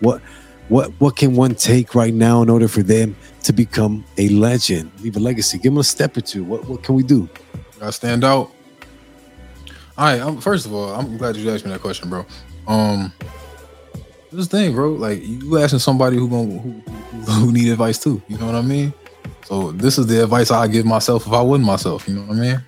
what 0.00 0.22
what 0.68 0.90
what 1.00 1.16
can 1.16 1.34
one 1.34 1.54
take 1.54 1.94
right 1.94 2.14
now 2.14 2.40
in 2.40 2.48
order 2.48 2.68
for 2.68 2.82
them 2.82 3.14
to 3.42 3.52
become 3.52 4.04
a 4.16 4.28
legend, 4.28 4.90
leave 5.02 5.16
a 5.16 5.20
legacy? 5.20 5.58
Give 5.58 5.72
them 5.72 5.78
a 5.80 5.84
step 5.84 6.16
or 6.16 6.20
two. 6.22 6.44
What 6.44 6.66
what 6.68 6.82
can 6.82 6.94
we 6.94 7.02
do? 7.02 7.28
Gotta 7.78 7.92
stand 7.92 8.24
out. 8.24 8.52
All 9.98 10.06
right. 10.06 10.20
I'm, 10.20 10.40
first 10.40 10.64
of 10.66 10.72
all, 10.72 10.94
I'm 10.94 11.16
glad 11.18 11.36
you 11.36 11.50
asked 11.50 11.64
me 11.66 11.72
that 11.72 11.80
question, 11.82 12.08
bro. 12.08 12.24
Um, 12.66 13.12
this 14.32 14.48
thing, 14.48 14.74
bro. 14.74 14.92
Like 14.92 15.20
you 15.22 15.58
asking 15.58 15.80
somebody 15.80 16.16
who 16.16 16.28
gonna 16.28 16.58
who, 16.58 16.70
who, 17.32 17.52
need 17.52 17.70
advice 17.70 17.98
too. 17.98 18.22
You 18.28 18.38
know 18.38 18.46
what 18.46 18.54
I 18.54 18.62
mean? 18.62 18.92
So 19.44 19.72
this 19.72 19.98
is 19.98 20.06
the 20.06 20.22
advice 20.22 20.50
I 20.50 20.68
give 20.68 20.86
myself 20.86 21.26
if 21.26 21.32
I 21.32 21.40
wasn't 21.42 21.66
myself. 21.66 22.08
You 22.08 22.16
know 22.16 22.22
what 22.22 22.36
I 22.36 22.40
mean? 22.40 22.62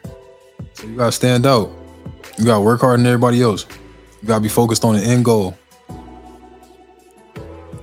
So 0.74 0.86
you 0.86 0.96
gotta 0.96 1.12
stand 1.12 1.46
out. 1.46 1.70
You 2.38 2.44
gotta 2.44 2.62
work 2.62 2.80
harder 2.80 2.96
than 2.96 3.06
everybody 3.06 3.42
else. 3.42 3.66
You 4.20 4.28
gotta 4.28 4.42
be 4.42 4.48
focused 4.48 4.84
on 4.84 4.96
the 4.96 5.02
end 5.02 5.24
goal. 5.24 5.56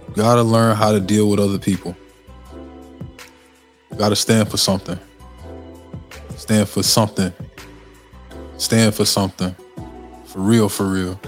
You 0.10 0.16
gotta 0.16 0.44
learn 0.44 0.76
how 0.76 0.92
to 0.92 1.00
deal 1.00 1.30
with 1.30 1.40
other 1.40 1.60
people. 1.60 1.96
You 3.92 3.98
gotta 3.98 4.16
stand 4.16 4.50
for 4.50 4.58
something. 4.58 5.00
Stand 6.36 6.68
for 6.68 6.84
something. 6.84 7.32
Stand 8.58 8.94
for 8.96 9.06
something. 9.06 9.56
For 10.26 10.40
real, 10.40 10.68
for 10.68 10.86
real. 10.86 11.20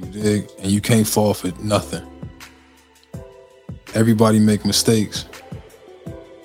You 0.00 0.10
dig? 0.10 0.50
And 0.58 0.70
you 0.70 0.80
can't 0.80 1.06
fall 1.06 1.34
for 1.34 1.52
nothing. 1.62 2.06
Everybody 3.94 4.38
make 4.38 4.64
mistakes. 4.64 5.26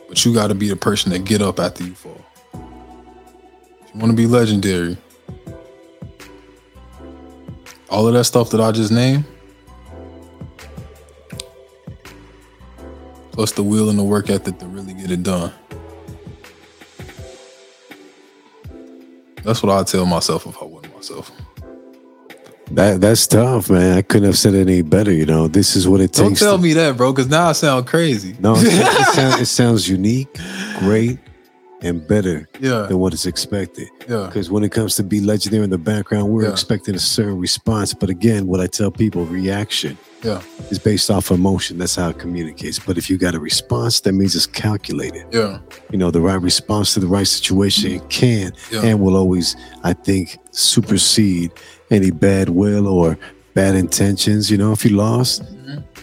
But 0.10 0.24
you 0.26 0.34
gotta 0.34 0.56
be 0.56 0.68
the 0.68 0.76
person 0.76 1.12
that 1.12 1.26
get 1.26 1.42
up 1.42 1.60
after 1.60 1.84
you 1.84 1.94
fall. 1.94 2.22
If 2.54 3.94
you 3.94 4.00
wanna 4.00 4.14
be 4.14 4.28
legendary, 4.28 4.98
all 7.90 8.08
of 8.08 8.14
that 8.14 8.26
stuff 8.26 8.50
that 8.50 8.60
I 8.60 8.72
just 8.72 8.92
named, 8.92 9.24
plus 13.32 13.52
the 13.54 13.64
will 13.64 13.90
and 13.90 13.98
the 13.98 14.04
work 14.04 14.30
ethic 14.30 14.60
to 14.60 14.66
really 14.66 14.94
get 14.94 15.12
it 15.12 15.24
done. 15.24 15.54
That's 19.44 19.62
what 19.62 19.72
I 19.72 19.84
tell 19.84 20.06
myself 20.06 20.48
if 20.48 20.62
I 20.62 20.66
wasn't 20.66 20.96
myself. 20.96 21.32
That 22.72 23.00
that's 23.00 23.28
tough, 23.28 23.70
man. 23.70 23.98
I 23.98 24.02
couldn't 24.02 24.26
have 24.26 24.38
said 24.38 24.56
it 24.56 24.62
any 24.62 24.82
better. 24.82 25.12
You 25.12 25.26
know, 25.26 25.48
this 25.48 25.76
is 25.76 25.88
what 25.88 26.02
it 26.02 26.08
takes. 26.14 26.18
Don't 26.18 26.38
tell 26.38 26.58
to- 26.58 26.64
me 26.64 26.74
that, 26.74 26.98
bro, 26.98 27.14
because 27.14 27.30
now 27.30 27.50
I 27.50 27.52
sound 27.52 27.86
crazy. 27.88 28.36
No, 28.40 28.56
it, 28.58 28.64
it, 28.66 29.08
sounds, 29.14 29.42
it 29.42 29.46
sounds 29.46 29.88
unique, 29.88 30.28
great, 30.80 31.20
and 31.86 32.06
better 32.08 32.50
Yeah, 32.60 32.88
than 32.88 32.98
what 33.00 33.14
is 33.14 33.26
expected. 33.26 33.88
yeah, 34.10 34.26
Because 34.26 34.50
when 34.50 34.64
it 34.64 34.72
comes 34.72 34.96
to 34.96 35.04
be 35.04 35.22
legendary 35.22 35.64
in 35.64 35.70
the 35.70 35.78
background, 35.78 36.30
we're 36.30 36.44
Yeah. 36.46 36.52
expecting 36.52 36.96
a 36.96 37.00
certain 37.00 37.38
response. 37.38 37.94
But 37.94 38.10
again, 38.10 38.48
what 38.48 38.60
I 38.60 38.68
tell 38.68 38.90
people, 38.92 39.26
reaction 39.26 39.98
yeah, 40.24 40.42
is 40.72 40.80
based 40.80 41.12
off 41.12 41.30
emotion. 41.30 41.78
That's 41.78 41.96
how 41.96 42.10
it 42.10 42.18
communicates. 42.18 42.80
But 42.80 42.98
if 42.98 43.10
you 43.10 43.18
got 43.18 43.36
a 43.36 43.40
response, 43.40 44.00
that 44.02 44.14
means 44.14 44.36
it's 44.36 44.48
calculated. 44.48 45.26
yeah, 45.32 45.60
You 45.92 46.00
know, 46.00 46.10
the 46.12 46.22
right 46.22 46.42
response 46.42 46.94
to 46.96 47.00
the 47.00 47.08
right 47.08 47.28
situation 47.28 48.00
can 48.10 48.52
yeah. 48.72 48.82
and 48.82 49.00
will 49.02 49.16
always, 49.16 49.56
I 49.84 49.94
think, 49.94 50.40
supersede 50.52 51.52
any 51.92 52.10
bad 52.12 52.50
will 52.50 52.88
or 52.88 53.18
bad 53.54 53.76
intentions. 53.76 54.50
You 54.50 54.58
know, 54.58 54.72
if 54.72 54.84
you 54.84 54.96
lost, 54.98 55.44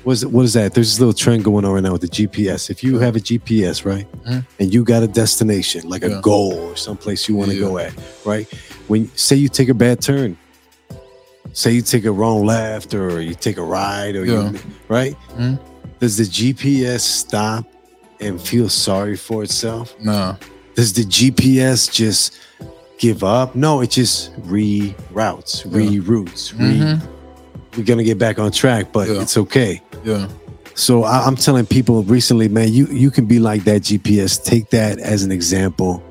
What 0.05 0.15
is, 0.15 0.53
that? 0.55 0.75
There's 0.75 0.91
this 0.91 0.99
little 0.99 1.13
trend 1.13 1.45
going 1.45 1.65
on 1.65 1.73
right 1.73 1.83
now 1.83 1.93
with 1.93 2.01
the 2.01 2.09
GPS. 2.09 2.71
If 2.71 2.83
you 2.83 2.99
have 2.99 3.15
a 3.15 3.21
GPS, 3.21 3.85
right, 3.85 4.07
Mhm. 4.25 4.45
and 4.59 4.75
you 4.75 4.83
got 4.85 5.03
a 5.03 5.07
destination, 5.07 5.89
like 5.89 6.03
Yeah. 6.03 6.19
a 6.19 6.21
goal 6.21 6.55
or 6.55 6.77
someplace 6.77 7.29
you 7.29 7.37
want 7.37 7.51
to 7.51 7.57
Yeah. 7.57 7.61
go 7.69 7.79
at, 7.79 7.93
right? 8.25 8.49
When 8.89 9.11
say 9.15 9.37
you 9.37 9.49
take 9.49 9.69
a 9.69 9.75
bad 9.75 10.01
turn, 10.01 10.37
say 11.53 11.73
you 11.73 11.83
take 11.83 12.05
a 12.05 12.11
wrong 12.11 12.45
left 12.45 12.95
or 12.95 13.21
you 13.21 13.35
take 13.35 13.59
a 13.59 13.63
right 13.63 14.15
or 14.17 14.25
Yeah. 14.27 14.51
you, 14.51 14.59
right? 14.89 15.17
Mhm. 15.39 15.59
Does 16.01 16.17
the 16.17 16.25
GPS 16.25 17.05
stop 17.05 17.65
and 18.21 18.41
feel 18.41 18.69
sorry 18.69 19.17
for 19.17 19.45
itself? 19.45 19.95
No. 20.03 20.37
Does 20.75 20.95
the 20.95 21.05
GPS 21.05 21.87
just 21.87 22.33
give 22.99 23.23
up? 23.23 23.55
No, 23.55 23.83
it 23.83 23.91
just 23.91 24.31
reroutes, 24.49 25.65
reroutes. 25.67 26.53
Re- 26.59 26.79
Mhm. 26.79 27.01
We're 27.77 27.85
gonna 27.85 28.05
get 28.05 28.19
back 28.19 28.39
on 28.39 28.51
track, 28.51 28.93
but 28.93 29.09
Yeah. 29.09 29.21
it's 29.23 29.37
okay. 29.37 29.81
Yeah, 30.05 30.29
So 30.75 31.05
I, 31.05 31.25
I'm 31.27 31.37
telling 31.37 31.67
people 31.67 32.03
recently, 32.05 32.49
man, 32.49 32.73
you 32.73 32.87
you 32.87 33.11
can 33.11 33.27
be 33.27 33.39
like 33.39 33.65
that 33.65 33.83
GPS. 33.83 34.43
Take 34.43 34.71
that 34.71 34.99
as 34.99 35.23
an 35.25 35.31
example, 35.33 36.03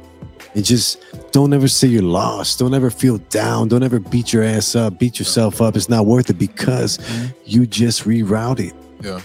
and 0.56 0.64
just 0.66 0.98
don't 1.32 1.54
ever 1.54 1.68
say 1.68 1.88
you're 1.88 2.04
lost. 2.04 2.60
Don't 2.60 2.74
ever 2.74 2.90
feel 2.90 3.18
down. 3.30 3.68
Don't 3.70 3.84
ever 3.84 4.00
beat 4.00 4.34
your 4.34 4.44
ass 4.44 4.76
up. 4.76 5.00
Beat 5.00 5.18
yourself 5.20 5.62
up. 5.62 5.76
It's 5.76 5.90
not 5.90 6.06
worth 6.06 6.30
it 6.30 6.38
because 6.38 6.98
Mhm. 6.98 7.34
you 7.46 7.66
just 7.66 8.04
rerouted. 8.06 8.74
yeah. 9.04 9.22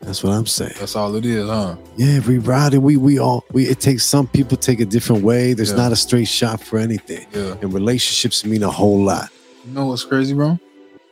That's 0.00 0.24
what 0.24 0.32
I'm 0.32 0.46
saying. 0.46 0.74
That's 0.80 0.96
all 0.96 1.14
it 1.14 1.24
is, 1.24 1.46
huh? 1.48 1.76
Yeah, 1.96 2.18
rerouted. 2.18 2.78
We 2.82 2.96
we 2.96 3.18
all 3.20 3.44
we. 3.52 3.68
It 3.68 3.78
takes 3.78 4.04
some 4.04 4.26
people 4.26 4.56
take 4.56 4.80
a 4.80 4.84
different 4.84 5.22
way. 5.22 5.52
There's 5.52 5.70
Yeah. 5.70 5.76
not 5.76 5.92
a 5.92 5.96
straight 5.96 6.26
shot 6.26 6.60
for 6.60 6.78
anything, 6.80 7.24
Yeah. 7.32 7.54
and 7.62 7.72
relationships 7.72 8.44
mean 8.44 8.64
a 8.64 8.70
whole 8.70 9.00
lot. 9.04 9.28
You 9.64 9.72
know 9.74 9.86
what's 9.86 10.02
crazy, 10.04 10.34
bro? 10.34 10.58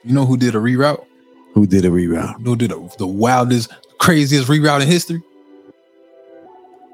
You 0.02 0.12
know 0.14 0.26
who 0.26 0.36
did 0.36 0.56
a 0.56 0.58
reroute? 0.58 1.04
Who 1.54 1.66
did 1.66 1.84
a 1.84 1.88
reroute? 1.88 2.42
Who 2.44 2.56
did 2.56 2.72
a, 2.72 2.88
the 2.98 3.06
wildest, 3.06 3.70
craziest 3.98 4.48
reroute 4.48 4.82
in 4.82 4.88
history? 4.88 5.22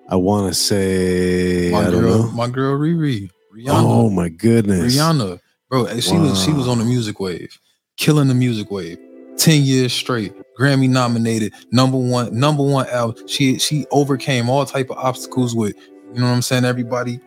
I 0.08 0.16
want 0.16 0.48
to 0.52 0.54
say 0.54 1.70
My 1.72 1.80
I 1.80 1.90
don't 1.90 2.00
girl, 2.00 2.18
know. 2.24 2.30
my 2.30 2.48
girl 2.48 2.78
Riri, 2.78 3.28
Rihanna. 3.54 3.68
Oh 3.70 4.08
my 4.10 4.28
goodness. 4.28 4.96
Rihanna, 4.96 5.40
bro, 5.68 5.86
she 6.00 6.16
was 6.16 6.42
she 6.44 6.52
was 6.52 6.68
on 6.68 6.78
the 6.78 6.84
music 6.84 7.18
wave, 7.18 7.58
killing 7.96 8.28
the 8.28 8.34
music 8.34 8.70
wave, 8.70 8.98
ten 9.36 9.62
years 9.62 9.92
straight, 9.92 10.32
Grammy 10.58 10.88
nominated, 10.88 11.52
number 11.72 11.98
one, 11.98 12.38
number 12.38 12.62
one 12.62 12.86
album. 12.88 13.26
She 13.26 13.58
she 13.58 13.84
overcame 13.90 14.48
all 14.48 14.64
type 14.64 14.90
of 14.90 14.96
obstacles 14.96 15.56
with, 15.56 15.74
you 16.12 16.20
know 16.20 16.26
what 16.26 16.32
I'm 16.34 16.42
saying. 16.42 16.64
Everybody 16.64 17.18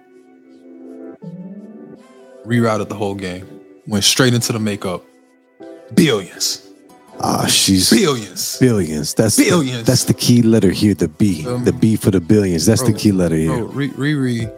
rerouted 2.46 2.88
the 2.88 2.96
whole 2.96 3.15
game, 3.15 3.46
went 3.88 4.06
straight 4.06 4.34
into 4.34 4.54
the 4.54 4.60
makeup, 4.60 5.04
billions, 5.94 6.65
Ah, 7.21 7.45
she's 7.47 7.89
billions, 7.89 8.58
billions. 8.60 9.13
That's 9.13 9.36
the- 9.36 9.43
Billions. 9.49 9.86
that's 9.86 10.05
the 10.05 10.13
key 10.13 10.41
letter 10.41 10.71
here. 10.71 10.93
The 10.93 11.08
B. 11.10 11.45
Um, 11.45 11.65
the 11.65 11.73
B 11.73 11.95
for 11.97 12.12
the 12.12 12.21
billions. 12.21 12.65
That's 12.65 12.82
the 12.84 12.93
key 12.93 13.12
letter 13.12 13.36
here. 13.36 13.58
bro. 13.58 13.65
Ri- 13.67 13.89
Riri, 13.91 14.53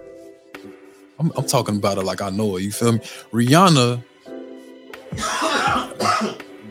I'm, 1.20 1.32
I'm 1.36 1.46
talking 1.48 1.78
about 1.78 1.98
it 1.98 2.04
like 2.04 2.22
I 2.22 2.30
know 2.30 2.54
her. 2.54 2.60
You 2.60 2.72
feel 2.72 2.94
me? 2.94 3.00
Rihanna, 3.34 4.04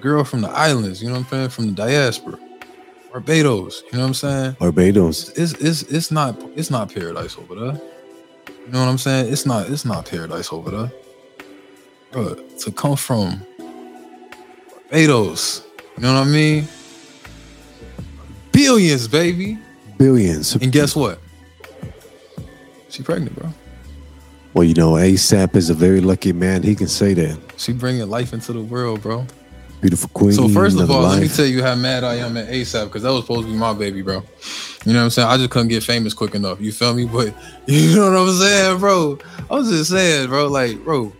girl 0.01 0.25
from 0.25 0.43
the 0.43 0.51
islands. 0.51 1.03
You 1.03 1.09
know 1.09 1.15
what 1.15 1.21
I'm 1.25 1.29
saying? 1.31 1.49
From 1.51 1.67
the 1.67 1.73
diaspora, 1.73 2.39
Barbados. 3.13 3.83
You 3.91 3.99
know 3.99 4.05
what 4.05 4.09
I'm 4.09 4.15
saying? 4.15 4.57
Barbados. 4.61 5.31
It's 5.31 5.53
it's 5.55 5.83
it's 5.83 6.11
not 6.13 6.41
it's 6.55 6.71
not 6.71 6.93
paradise 6.95 7.37
over 7.37 7.55
there. 7.57 7.81
You 8.67 8.73
know 8.73 8.81
what 8.81 8.89
I'm 8.89 8.99
saying? 8.99 9.33
It's 9.33 9.45
not 9.45 9.69
it's 9.69 9.85
not 9.85 10.07
paradise 10.07 10.53
over 10.53 10.71
there. 10.71 10.93
But 12.13 12.59
to 12.61 12.73
come 12.73 12.97
from 12.97 13.45
Barbados, 14.91 15.63
you 16.01 16.07
know 16.07 16.15
what 16.15 16.29
I 16.29 16.31
mean? 16.31 16.67
Billions, 18.53 19.07
baby. 19.07 19.59
Billions. 19.99 20.55
And 20.55 20.73
guess 20.73 20.97
what? 20.97 21.19
She 22.89 23.03
pregnant, 23.03 23.37
bro. 23.37 23.51
Well, 24.55 24.65
you 24.65 24.73
know, 24.73 24.93
ASAP 24.93 25.55
is 25.57 25.69
a 25.69 25.75
very 25.75 26.01
lucky 26.01 26.33
man. 26.33 26.63
He 26.63 26.75
can 26.75 26.89
say 26.89 27.13
that. 27.13 27.39
She 27.59 27.75
bringing 27.75 28.09
life 28.09 28.33
into 28.33 28.55
the 28.55 28.63
world, 28.63 29.03
bro. 29.03 29.27
Beautiful 29.83 30.09
queen. 30.15 30.33
So 30.33 30.49
first 30.49 30.81
of 30.81 30.91
all, 30.91 31.03
let 31.03 31.21
me 31.21 31.29
tell 31.29 31.45
you 31.45 31.63
how 31.63 31.75
mad 31.75 32.03
I 32.03 32.15
am 32.15 32.35
at 32.39 32.49
ASAP 32.49 32.87
because 32.87 33.03
that 33.03 33.11
was 33.11 33.25
supposed 33.25 33.47
to 33.47 33.53
be 33.53 33.59
my 33.59 33.75
baby, 33.75 34.01
bro. 34.01 34.23
You 34.87 34.95
know 34.95 35.01
what 35.01 35.05
I'm 35.05 35.11
saying? 35.11 35.29
I 35.29 35.37
just 35.37 35.51
couldn't 35.51 35.69
get 35.69 35.83
famous 35.83 36.15
quick 36.15 36.35
enough. 36.35 36.63
You 36.63 36.73
feel 36.73 36.95
me? 36.95 37.05
But 37.13 37.35
you 37.67 37.95
know 37.95 38.11
what 38.11 38.19
I'm 38.19 38.35
saying, 38.39 38.79
bro? 38.79 39.19
I 39.51 39.55
was 39.55 39.69
just 39.69 39.91
saying, 39.91 40.29
bro. 40.31 40.47
Like, 40.49 40.83
bro, 40.83 41.13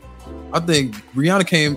I 0.55 0.61
think 0.61 0.95
Rihanna 1.13 1.47
came. 1.47 1.77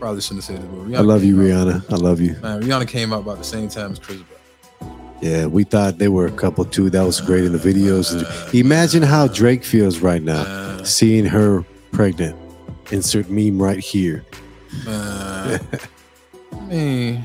Probably 0.00 0.20
shouldn't 0.22 0.44
have 0.46 0.56
said 0.56 0.62
this, 0.62 0.70
but 0.74 0.88
Rihanna 0.88 0.96
I 0.96 1.00
love 1.02 1.22
you, 1.24 1.36
out- 1.40 1.66
Rihanna. 1.68 1.92
I 1.92 1.96
love 1.96 2.20
you. 2.20 2.32
Man, 2.40 2.62
Rihanna 2.62 2.88
came 2.88 3.12
out 3.12 3.20
about 3.20 3.38
the 3.38 3.44
same 3.44 3.68
time 3.68 3.92
as 3.92 3.98
Chris 3.98 4.18
Brown. 4.22 5.16
Yeah, 5.20 5.44
we 5.46 5.64
thought 5.64 5.98
they 5.98 6.08
were 6.08 6.26
a 6.26 6.32
couple 6.32 6.64
too. 6.64 6.88
That 6.88 7.02
was 7.02 7.20
great 7.20 7.44
in 7.44 7.52
the 7.52 7.58
videos. 7.58 8.54
Imagine 8.54 9.02
how 9.02 9.26
Drake 9.28 9.62
feels 9.64 9.98
right 9.98 10.22
now, 10.22 10.44
Man, 10.44 10.84
seeing 10.86 11.26
her 11.26 11.62
pregnant. 11.92 12.34
Insert 12.90 13.28
meme 13.28 13.60
right 13.60 13.78
here. 13.78 14.24
man. 14.86 15.60
I 16.52 16.60
mean, 16.66 17.24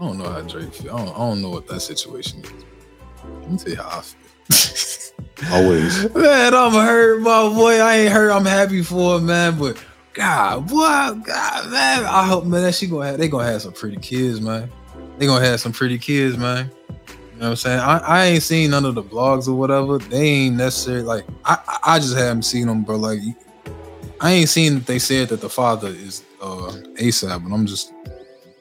I 0.00 0.04
don't 0.04 0.18
know 0.18 0.28
how 0.28 0.40
Drake 0.40 0.74
feel. 0.74 0.94
I 0.96 1.04
don't, 1.04 1.14
I 1.14 1.18
don't 1.18 1.40
know 1.42 1.50
what 1.50 1.68
that 1.68 1.80
situation 1.80 2.40
is. 2.44 2.50
Let 3.42 3.50
me 3.52 3.58
tell 3.58 3.70
you 3.70 3.76
how 3.76 3.98
I 3.98 4.02
feel. 4.02 5.52
Always. 5.52 6.14
Man, 6.14 6.52
I'm 6.54 6.72
hurt, 6.72 7.20
my 7.20 7.48
boy. 7.48 7.78
I 7.78 7.96
ain't 7.98 8.12
hurt. 8.12 8.30
I'm 8.30 8.44
happy 8.44 8.82
for 8.82 9.18
him, 9.18 9.26
man. 9.26 9.56
But 9.58 9.76
God, 10.16 10.66
boy, 10.66 10.76
God, 11.24 11.70
man. 11.70 12.04
I 12.06 12.24
hope, 12.26 12.46
man, 12.46 12.62
that 12.62 12.74
she 12.74 12.86
gonna 12.86 13.06
have. 13.06 13.18
They 13.18 13.28
gonna 13.28 13.44
have 13.44 13.60
some 13.60 13.72
pretty 13.74 13.98
kids, 13.98 14.40
man. 14.40 14.70
They 15.18 15.26
gonna 15.26 15.44
have 15.44 15.60
some 15.60 15.72
pretty 15.72 15.98
kids, 15.98 16.38
man. 16.38 16.70
You 17.08 17.14
know 17.40 17.48
what 17.48 17.50
I'm 17.50 17.56
saying? 17.56 17.80
I, 17.80 17.98
I 17.98 18.24
ain't 18.24 18.42
seen 18.42 18.70
none 18.70 18.86
of 18.86 18.94
the 18.94 19.02
blogs 19.02 19.46
or 19.46 19.52
whatever. 19.52 19.98
They 19.98 20.22
ain't 20.26 20.56
necessarily 20.56 21.02
like. 21.02 21.26
I 21.44 21.58
I- 21.84 21.98
just 21.98 22.16
haven't 22.16 22.44
seen 22.44 22.66
them, 22.66 22.82
bro. 22.82 22.96
Like, 22.96 23.18
I 24.20 24.32
ain't 24.32 24.48
seen 24.48 24.76
that 24.76 24.86
they 24.86 24.98
said 24.98 25.28
that 25.28 25.42
the 25.42 25.50
father 25.50 25.88
is 25.88 26.22
uh 26.40 26.72
ASAP, 26.98 27.44
but 27.44 27.54
I'm 27.54 27.66
just 27.66 27.92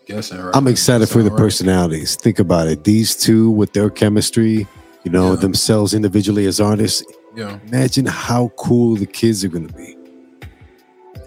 guessing. 0.06 0.40
Right? 0.42 0.54
I'm 0.54 0.68
excited 0.68 1.08
for 1.08 1.24
the 1.24 1.30
Right? 1.32 1.38
personalities. 1.38 2.18
Think 2.18 2.40
about 2.40 2.68
it. 2.68 2.84
These 2.84 3.16
two 3.16 3.50
with 3.50 3.72
their 3.72 3.90
chemistry, 3.90 4.68
you 5.06 5.12
know, 5.12 5.30
Yeah. 5.36 5.40
themselves 5.40 5.94
individually 5.94 6.46
as 6.48 6.60
artists. 6.60 7.02
Yeah, 7.34 7.60
Imagine 7.68 8.06
how 8.08 8.50
cool 8.58 8.96
the 8.98 9.06
kids 9.06 9.44
are 9.46 9.50
going 9.50 9.68
to 9.68 9.74
be. 9.74 9.98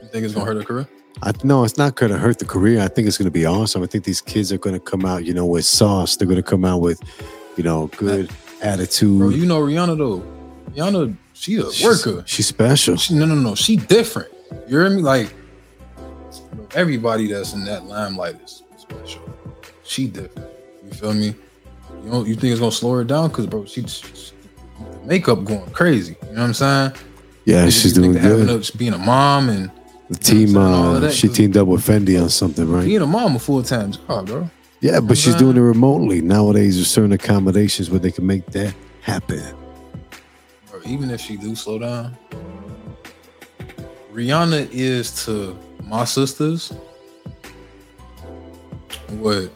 You 0.09 0.13
think 0.13 0.25
it's 0.25 0.35
gonna 0.35 0.47
hurt 0.47 0.57
her 0.57 0.63
career? 0.65 0.89
I 1.23 1.33
no, 1.43 1.65
it's 1.65 1.77
not 1.77 1.97
going 1.97 2.13
to 2.13 2.19
hurt 2.19 2.39
the 2.39 2.45
career. 2.45 2.81
I 2.81 2.87
think 2.87 3.09
it's 3.09 3.19
going 3.19 3.27
to 3.27 3.33
be 3.33 3.45
awesome. 3.45 3.83
I 3.83 3.87
think 3.87 4.05
these 4.05 4.21
kids 4.21 4.53
are 4.53 4.59
going 4.59 4.75
to 4.75 4.81
come 4.81 5.05
out, 5.05 5.25
you 5.25 5.35
know, 5.35 5.45
with 5.47 5.65
sauce. 5.65 6.17
They're 6.17 6.29
going 6.29 6.37
to 6.37 6.49
come 6.49 6.65
out 6.65 6.81
with, 6.81 7.01
you 7.57 7.65
know, 7.65 7.89
good 7.97 8.31
attitude. 8.63 9.19
Bro, 9.19 9.31
you 9.31 9.45
know 9.45 9.61
Rihanna 9.61 9.99
though. 9.99 10.23
Rihanna, 10.71 11.17
she 11.33 11.57
a 11.57 11.73
She's- 11.73 11.83
worker. 12.07 12.23
She's 12.25 12.47
special. 12.47 12.97
She, 12.97 13.15
no, 13.15 13.27
no, 13.27 13.35
no. 13.35 13.57
She 13.57 13.75
different. 13.75 14.33
You 14.69 14.79
hear 14.79 14.91
me? 14.91 15.03
Like 15.03 15.35
everybody 16.75 17.27
that's 17.27 17.53
in 17.53 17.65
that 17.65 17.85
limelight 17.87 18.41
is 18.43 18.63
special. 18.77 19.23
She 19.83 20.07
different. 20.07 20.49
You 20.85 20.91
feel 20.93 21.15
me? 21.15 21.35
You 22.05 22.11
know, 22.11 22.25
you 22.25 22.35
think 22.37 22.53
it's 22.53 22.61
gonna 22.61 22.71
slow 22.71 22.93
her 22.95 23.05
down? 23.05 23.31
Cause 23.31 23.47
bro, 23.47 23.65
she, 23.65 23.85
she, 23.89 24.33
makeup 25.05 25.43
going 25.45 25.69
crazy. 25.71 26.17
You 26.29 26.35
know 26.35 26.43
what 26.43 26.47
I'm 26.49 26.55
saying? 26.55 26.93
Yeah, 27.45 27.69
she's 27.71 27.93
doing 27.95 28.13
good. 28.13 28.49
a- 28.51 28.77
being 28.77 28.93
a 28.93 28.99
mom 28.99 29.49
and 29.49 29.71
The 30.09 30.19
team, 30.19 30.57
uh, 30.57 31.11
she 31.11 31.29
teamed 31.29 31.57
up 31.57 31.69
with 31.69 31.87
Fendi 31.87 32.21
on 32.21 32.31
something, 32.31 32.71
right? 32.71 32.85
being 32.87 33.03
a 33.03 33.07
mom 33.07 33.37
a 33.37 33.39
full 33.39 33.63
time 33.63 33.93
job, 33.93 34.27
bro. 34.27 34.51
Yeah, 34.81 35.01
but 35.01 35.19
she's 35.19 35.35
doing 35.35 35.57
it 35.57 35.61
remotely 35.61 36.21
nowadays. 36.21 36.77
There's 36.77 36.91
certain 36.91 37.13
accommodations 37.13 37.91
where 37.91 37.99
they 37.99 38.13
can 38.13 38.27
make 38.27 38.47
that 38.53 38.75
happen. 39.03 39.43
Bro, 40.71 40.81
even 40.87 41.11
if 41.11 41.21
she 41.21 41.37
do 41.37 41.55
slow 41.55 41.79
down, 41.81 42.17
Rihanna 44.13 44.69
is 44.71 45.25
to 45.27 45.59
my 45.85 46.05
sisters 46.05 46.73
what 49.09 49.51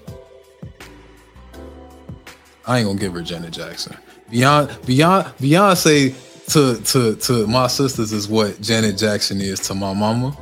I 2.67 2.79
ain't 2.79 2.87
gonna 2.87 2.99
give 2.99 3.15
her 3.15 3.23
Janet 3.23 3.53
Jackson. 3.53 3.97
Beyond 4.31 4.77
beyond 4.87 5.27
Beyonce 5.39 6.15
to 6.49 6.81
to 6.83 7.17
to 7.17 7.47
my 7.47 7.67
sisters 7.67 8.13
is 8.13 8.29
what 8.29 8.61
Janet 8.61 8.99
Jackson 8.99 9.41
is 9.41 9.61
to 9.61 9.75
my 9.75 9.95
mama. 9.95 10.37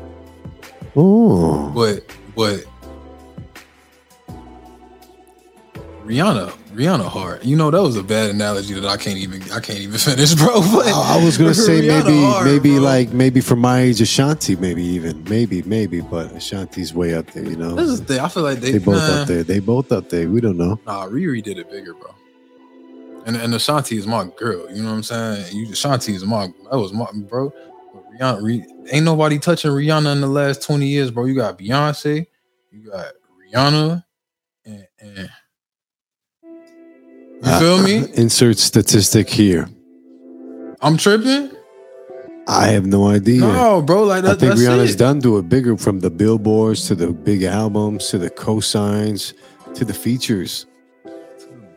Oh, 0.97 1.71
But 1.71 2.05
but 2.35 2.65
Rihanna, 6.05 6.49
Rihanna 6.75 7.07
hard. 7.07 7.45
You 7.45 7.55
know 7.57 7.71
that 7.71 7.81
was 7.83 7.97
a 7.97 8.03
bad 8.03 8.31
analogy 8.31 8.75
that 8.75 8.85
I 8.85 8.97
can't 8.97 9.19
even 9.19 9.43
I 9.53 9.61
can't 9.61 9.79
even 9.79 9.99
finish, 9.99 10.35
bro. 10.35 10.61
But 10.61 10.89
I 10.89 11.19
I 11.21 11.25
was 11.25 11.39
gonna 11.39 11.55
say 11.55 11.83
Rihanna 11.83 12.05
maybe, 12.05 12.21
hard, 12.23 12.47
maybe 12.47 12.75
bro. 12.75 12.83
like 12.83 13.13
maybe 13.13 13.41
for 13.41 13.55
my 13.57 13.81
age, 13.83 14.01
Ashanti, 14.01 14.57
maybe 14.57 14.83
even, 14.83 15.23
maybe, 15.25 15.63
maybe, 15.63 16.01
but 16.01 16.33
Ashanti's 16.33 16.93
way 16.93 17.15
up 17.15 17.31
there. 17.31 17.45
You 17.45 17.57
know, 17.57 17.77
This 17.77 17.89
is 17.89 18.01
the 18.01 18.07
thing. 18.07 18.21
I 18.21 18.29
feel 18.29 18.43
like 18.43 18.59
they, 18.59 18.73
they 18.73 18.79
both 18.79 18.97
nah, 18.97 19.21
up 19.23 19.29
there. 19.29 19.45
They 19.45 19.61
both 19.61 19.93
up 19.93 20.09
there. 20.09 20.29
We 20.29 20.41
don't 20.41 20.57
know. 20.57 20.81
Nah, 20.87 21.07
Riri 21.07 21.43
did 21.43 21.59
it 21.59 21.71
bigger, 21.71 21.95
bro. 21.95 22.15
And 23.27 23.37
and 23.37 23.55
Ashanti 23.55 23.97
is 23.97 24.07
my 24.07 24.27
girl. 24.37 24.71
You 24.71 24.83
know 24.83 24.91
what 24.91 24.97
I'm 24.97 25.03
saying? 25.03 25.57
You 25.57 25.73
Ashanti 25.73 26.15
is 26.15 26.25
my 26.25 26.49
that 26.71 26.79
was 26.79 26.93
my 26.93 27.07
bro. 27.15 27.53
But 27.93 28.05
Rihanna, 28.13 28.43
Ri- 28.43 28.67
ain't 28.91 29.05
nobody 29.05 29.39
touching 29.39 29.71
Rihanna 29.71 30.13
in 30.13 30.21
the 30.21 30.27
last 30.27 30.63
20 30.63 30.87
years, 30.87 31.11
bro. 31.11 31.25
You 31.27 31.35
got 31.35 31.59
Beyonce, 31.59 32.27
you 32.71 32.91
got 32.91 33.13
Rihanna, 33.53 34.05
and, 34.65 34.87
and 35.01 35.31
you 37.43 37.59
feel 37.59 37.83
me? 37.83 37.99
Uh, 37.99 38.07
insert 38.15 38.59
statistic 38.59 39.29
here. 39.29 39.69
I'm 40.81 40.97
tripping. 40.97 41.51
I 42.47 42.69
have 42.69 42.87
no 42.87 43.07
idea. 43.07 43.41
No, 43.41 43.81
bro. 43.83 44.05
Like 44.05 44.25
that, 44.25 44.37
I 44.37 44.41
think 44.41 44.55
Rihanna's 44.55 44.95
it. 44.95 44.99
done 44.99 45.21
do 45.21 45.39
it 45.39 45.49
bigger 45.49 45.77
from 45.77 46.01
the 46.01 46.11
billboards 46.11 46.87
to 46.89 46.95
the 46.95 47.13
big 47.13 47.45
albums 47.45 48.09
to 48.09 48.19
the 48.19 48.31
cosigns 48.31 49.35
to 49.75 49.85
the 49.85 49.95
features. 49.95 50.67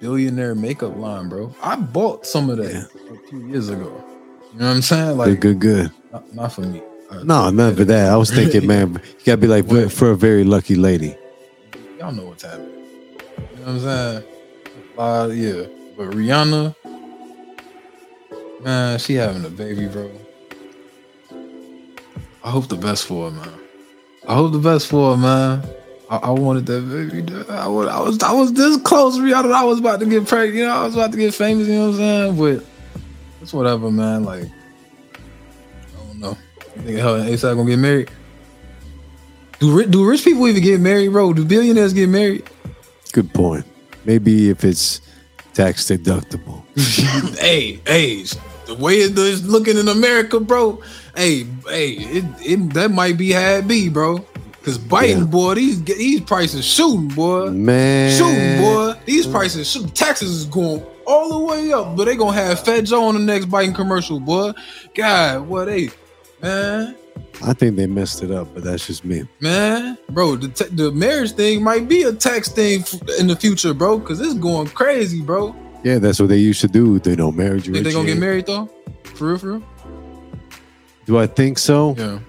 Billionaire 0.08 0.54
makeup 0.54 0.98
line, 0.98 1.30
bro. 1.30 1.56
I 1.64 1.78
bought 1.78 2.26
some 2.26 2.50
of 2.50 2.58
that 2.58 2.74
Yeah. 2.74 3.14
a 3.14 3.30
few 3.30 3.48
years 3.48 3.70
ago. 3.70 4.04
You 4.52 4.60
know 4.60 4.68
what 4.68 4.76
I'm 4.76 4.82
saying? 4.82 5.16
Like, 5.18 5.40
good, 5.40 5.60
good. 5.60 5.92
not, 6.12 6.34
not 6.36 6.52
for 6.52 6.60
me. 6.60 6.82
Uh, 7.10 7.24
No, 7.24 7.50
not 7.52 7.78
for 7.78 7.86
that. 7.86 8.12
I 8.12 8.18
was 8.18 8.30
thinking, 8.30 8.68
man, 8.68 8.96
you 9.20 9.26
gotta 9.26 9.38
be 9.38 9.48
like 9.48 9.66
What? 9.68 9.94
for 9.94 10.12
a 10.12 10.16
very 10.18 10.44
lucky 10.44 10.76
lady. 10.76 11.16
y'all 11.98 12.12
know 12.12 12.26
what's 12.26 12.44
happening. 12.44 12.68
You 12.70 13.66
know 13.66 13.66
what 13.66 13.68
I'm 13.70 13.80
saying? 13.80 14.24
Uh, 14.98 15.30
yeah. 15.34 15.68
But 15.96 16.10
Rihanna, 16.12 16.76
man, 18.62 19.00
she 19.00 19.14
having 19.14 19.46
a 19.46 19.50
baby, 19.50 19.88
bro. 19.88 20.12
I 22.44 22.50
hope 22.50 22.68
the 22.68 22.76
best 22.76 23.06
for 23.06 23.30
her, 23.32 23.36
man. 23.38 23.54
I 24.28 24.34
hope 24.36 24.52
the 24.52 24.60
best 24.60 24.88
for 24.88 25.12
her, 25.16 25.18
man. 25.18 25.64
I, 26.14 26.18
I 26.18 26.30
wanted 26.30 26.68
that 26.68 26.82
baby. 26.82 27.34
I, 27.50 27.68
was, 27.68 27.88
I 27.88 28.00
was, 28.00 28.24
I 28.24 28.32
was 28.34 28.54
this 28.54 28.78
close, 28.84 29.18
Rihanna. 29.18 29.52
I 29.52 29.64
was 29.64 29.80
about 29.80 30.00
to 30.00 30.06
get 30.06 30.28
pregnant. 30.28 30.58
You 30.58 30.66
know, 30.68 30.74
I 30.76 30.84
was 30.84 30.96
about 30.96 31.12
to 31.12 31.18
get 31.18 31.34
famous. 31.34 31.68
You 31.68 31.74
know 31.74 31.90
what 31.90 31.94
I'm 31.94 31.98
saying? 31.98 32.38
But 32.38 32.66
it's 33.42 33.52
whatever, 33.52 33.90
man. 33.90 34.24
Like, 34.24 34.44
I 34.44 36.06
don't 36.06 36.20
know. 36.20 36.38
You 36.76 36.82
think 36.84 37.00
her 37.00 37.18
and 37.18 37.30
ASAP 37.30 37.56
gonna 37.56 37.66
get 37.68 37.80
married? 37.80 38.12
Do 39.58 39.86
do 39.88 40.08
rich 40.08 40.24
people 40.24 40.48
even 40.48 40.62
get 40.62 40.80
married, 40.80 41.10
bro? 41.10 41.34
Do 41.34 41.46
billionaires 41.46 41.94
get 41.94 42.10
married? 42.10 42.48
Good 43.12 43.34
point. 43.34 43.66
Maybe 44.06 44.52
if 44.52 44.64
it's 44.64 45.02
tax 45.56 45.86
deductible. 45.86 46.64
hey, 47.40 47.80
hey, 47.88 48.24
the 48.68 48.76
way 48.76 48.98
it 48.98 49.18
is 49.18 49.48
looking 49.48 49.78
in 49.78 49.88
America, 49.88 50.40
bro. 50.40 50.80
Hey, 51.16 51.46
hey, 51.68 51.92
it, 51.94 52.26
it 52.40 52.74
that 52.76 52.92
might 52.92 53.18
be 53.18 53.32
how 53.32 53.54
it 53.54 53.68
be, 53.68 53.90
bro. 53.90 54.24
Cause 54.64 54.78
Biden, 54.78 55.20
Yeah. 55.20 55.24
boy, 55.26 55.56
these 55.56 55.84
these 55.84 56.22
prices 56.22 56.64
shooting, 56.64 57.10
boy, 57.10 57.50
Man, 57.50 58.18
shooting, 58.18 58.62
boy. 58.62 58.94
These 59.06 59.28
prices, 59.28 59.70
shoot, 59.70 59.94
taxes 59.94 60.30
is 60.32 60.46
going 60.46 60.82
all 61.06 61.28
the 61.40 61.46
way 61.46 61.74
up, 61.74 61.98
but 61.98 62.06
they 62.06 62.16
gonna 62.16 62.32
have 62.32 62.62
Fed 62.62 62.86
Joe 62.86 63.04
on 63.06 63.16
the 63.16 63.20
next 63.20 63.48
Biden 63.48 63.76
commercial, 63.76 64.22
boy. 64.22 64.54
God, 64.96 65.48
what 65.48 65.66
they, 65.66 65.90
man, 66.42 66.96
I 67.44 67.52
think 67.52 67.76
they 67.76 67.88
messed 67.88 68.24
it 68.24 68.32
up, 68.32 68.54
but 68.54 68.64
that's 68.64 68.88
just 68.88 69.04
me. 69.04 69.24
man, 69.42 69.98
bro. 70.12 70.38
The 70.38 70.70
the 70.72 70.92
marriage 70.94 71.34
thing 71.34 71.62
might 71.62 71.90
be 71.90 72.04
a 72.04 72.14
tax 72.14 72.48
thing 72.48 72.82
f- 72.82 72.96
in 73.20 73.28
the 73.28 73.36
future, 73.36 73.74
bro. 73.74 74.00
Cause 74.00 74.22
it's 74.22 74.34
going 74.36 74.68
crazy, 74.68 75.22
bro. 75.22 75.54
Yeah, 75.84 75.98
that's 76.00 76.22
what 76.22 76.30
they 76.30 76.38
used 76.38 76.62
to 76.62 76.70
do. 76.70 77.00
They 77.00 77.18
know 77.18 77.34
marriage. 77.34 77.66
Think 77.66 77.84
they 77.84 77.92
gonna 77.92 78.06
get 78.08 78.18
married 78.18 78.46
though? 78.46 78.70
For 79.16 79.28
real, 79.28 79.38
for 79.38 79.48
real? 79.56 79.64
Do 81.06 81.20
I 81.20 81.28
think 81.28 81.58
so? 81.60 81.96
Yeah. 81.98 82.20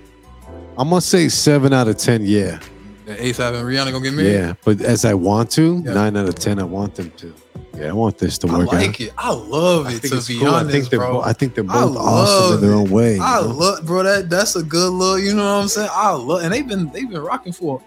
I'm 0.77 0.89
gonna 0.89 1.01
say 1.01 1.29
seven 1.29 1.73
out 1.73 1.89
of 1.89 1.97
ten. 1.99 2.25
Yeah, 2.25 2.59
That 3.07 3.19
ASAP 3.19 3.55
and 3.55 3.67
Rihanna 3.69 3.93
gonna 3.93 4.01
get 4.01 4.15
married? 4.15 4.33
yeah. 4.33 4.55
But 4.65 4.81
as 4.81 5.05
I 5.05 5.15
want 5.15 5.51
to, 5.53 5.83
Yeah. 5.85 5.95
nine 5.95 6.17
out 6.17 6.29
of 6.29 6.35
ten, 6.37 6.59
I 6.59 6.65
want 6.65 6.95
them 6.97 7.13
to. 7.19 7.33
Yeah, 7.79 7.89
I 7.89 7.93
want 7.93 8.19
this 8.19 8.39
to 8.39 8.47
work. 8.47 8.73
I 8.73 8.77
like 8.77 8.89
out. 8.91 9.01
it. 9.01 9.13
I 9.19 9.33
love 9.33 9.87
it. 9.89 9.99
think 10.01 10.23
To 10.23 10.29
be 10.29 10.39
cool. 10.39 10.49
honest, 10.49 10.69
I 10.69 10.73
think 10.73 10.91
they're. 10.91 10.99
bro. 11.01 11.13
Bo- 11.15 11.21
I 11.23 11.33
think 11.33 11.55
they're 11.55 11.65
both 11.65 11.97
awesome 11.97 12.51
love 12.51 12.55
in 12.55 12.61
their 12.69 12.77
own 12.77 12.91
way. 12.91 13.19
I 13.21 13.41
know? 13.41 13.49
love, 13.49 13.85
bro. 13.87 14.03
That 14.05 14.31
that's 14.31 14.55
a 14.57 14.63
good 14.63 14.91
look. 14.91 15.21
You 15.21 15.35
know 15.35 15.43
what 15.45 15.63
I'm 15.63 15.69
saying? 15.69 15.89
I 15.93 16.11
love, 16.13 16.43
and 16.45 16.53
they've 16.53 16.67
been 16.67 16.91
they've 16.93 17.09
been 17.11 17.21
rocking 17.21 17.53
for. 17.53 17.83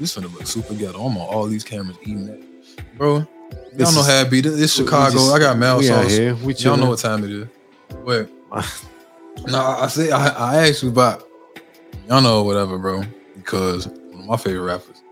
This 0.00 0.16
finna 0.16 0.32
look 0.32 0.46
super 0.46 0.74
ghetto. 0.74 1.04
I'm 1.04 1.16
on 1.18 1.26
all 1.26 1.46
these 1.46 1.64
cameras 1.64 1.96
eating 2.02 2.26
that, 2.26 2.40
bro. 2.96 3.16
Y'all 3.16 3.26
This 3.74 3.94
know 3.94 4.02
how 4.02 4.20
it 4.22 4.30
be. 4.30 4.38
It's 4.40 4.72
Chicago. 4.74 5.12
just- 5.18 5.32
I 5.34 5.38
got 5.38 5.58
mouth 5.58 5.80
out 5.90 6.02
sauce. 6.04 6.12
here. 6.12 6.34
We 6.36 6.54
Y'all 6.54 6.76
know 6.76 6.90
what 6.90 6.98
time 7.00 7.24
it 7.24 7.30
is. 7.30 7.46
Wait. 8.04 8.28
no, 9.46 9.58
I 9.60 9.86
say 9.88 10.10
I, 10.10 10.28
I 10.28 10.68
asked 10.68 10.82
you 10.82 10.88
about 10.88 11.27
y'all 12.08 12.20
know 12.22 12.42
whatever, 12.42 12.78
bro. 12.78 13.02
Because 13.36 13.86
one 13.88 14.20
of 14.20 14.26
my 14.26 14.36
favorite 14.36 14.62
rappers, 14.64 15.02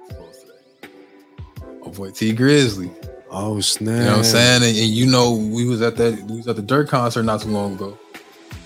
my 1.85 1.91
boy 1.91 2.11
Tee 2.11 2.35
Grizzley. 2.35 2.93
Oh 3.31 3.61
snap! 3.61 3.89
You 3.99 4.05
know 4.05 4.11
what 4.13 4.19
I'm 4.19 4.25
saying? 4.25 4.63
And, 4.63 4.77
and 4.77 4.89
you 4.91 5.07
know, 5.07 5.33
we 5.35 5.65
was 5.67 5.83
at 5.83 5.97
that 5.97 6.23
we 6.29 6.37
was 6.39 6.49
at 6.49 6.57
the 6.57 6.63
Durk 6.63 6.89
concert 6.89 7.23
not 7.25 7.43
too 7.43 7.49
long 7.49 7.75
ago. 7.75 7.99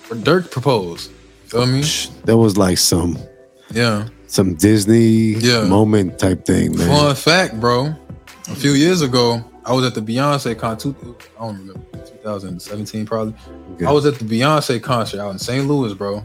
Where 0.07 0.19
Durk 0.19 0.51
proposed. 0.51 1.11
Feel 1.45 1.65
me? 1.65 1.83
That 2.25 2.37
was 2.37 2.57
like 2.57 2.77
some 2.77 3.17
Yeah. 3.71 4.07
some 4.27 4.55
Disney 4.55 5.33
Yeah. 5.39 5.63
moment 5.65 6.19
type 6.19 6.45
thing, 6.45 6.77
man. 6.77 6.87
Fun 6.87 7.15
fact, 7.15 7.59
bro. 7.59 7.93
A 8.47 8.55
few 8.55 8.71
years 8.71 9.01
ago, 9.01 9.43
I 9.65 9.73
was 9.73 9.85
at 9.85 9.93
the 9.95 10.01
Beyonce 10.01 10.57
concert. 10.57 10.95
I 11.39 11.45
don't 11.45 11.57
remember, 11.57 11.79
2017 12.23 13.05
probably. 13.05 13.33
Okay. 13.75 13.85
I 13.85 13.91
was 13.91 14.05
at 14.05 14.15
the 14.19 14.25
Beyonce 14.25 14.81
concert 14.81 15.19
out 15.19 15.31
in 15.31 15.39
St. 15.39 15.67
Louis, 15.67 15.93
bro. 15.93 16.23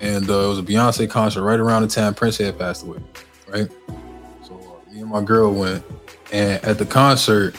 And 0.00 0.28
uh, 0.30 0.44
it 0.44 0.48
was 0.48 0.58
a 0.58 0.62
Beyonce 0.62 1.08
concert 1.10 1.42
right 1.42 1.58
around 1.58 1.82
the 1.82 1.88
time 1.88 2.14
Prince 2.14 2.38
had 2.38 2.58
passed 2.58 2.84
away, 2.84 2.98
right? 3.48 3.68
So 4.44 4.54
uh, 4.54 4.92
me 4.92 5.00
and 5.00 5.10
my 5.10 5.22
girl 5.22 5.52
went, 5.52 5.84
and 6.32 6.62
at 6.64 6.78
the 6.78 6.86
concert, 6.86 7.56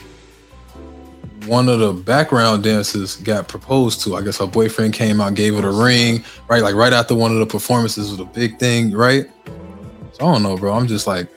one 1.45 1.67
of 1.67 1.79
the 1.79 1.93
background 1.93 2.63
dancers 2.63 3.15
got 3.17 3.47
proposed 3.47 4.01
to. 4.03 4.15
I 4.15 4.21
guess 4.21 4.37
her 4.37 4.47
boyfriend 4.47 4.93
came 4.93 5.19
out, 5.19 5.33
gave 5.33 5.55
her 5.55 5.61
the 5.61 5.71
ring, 5.71 6.23
right? 6.47 6.61
Like 6.61 6.75
right 6.75 6.93
after 6.93 7.15
one 7.15 7.31
of 7.31 7.39
the 7.39 7.45
performances 7.45 8.11
was 8.11 8.19
a 8.19 8.25
big 8.25 8.59
thing, 8.59 8.91
right? 8.91 9.25
So 10.13 10.27
I 10.27 10.33
don't 10.33 10.43
know, 10.43 10.57
bro. 10.57 10.73
I'm 10.73 10.87
just 10.87 11.07
like, 11.07 11.27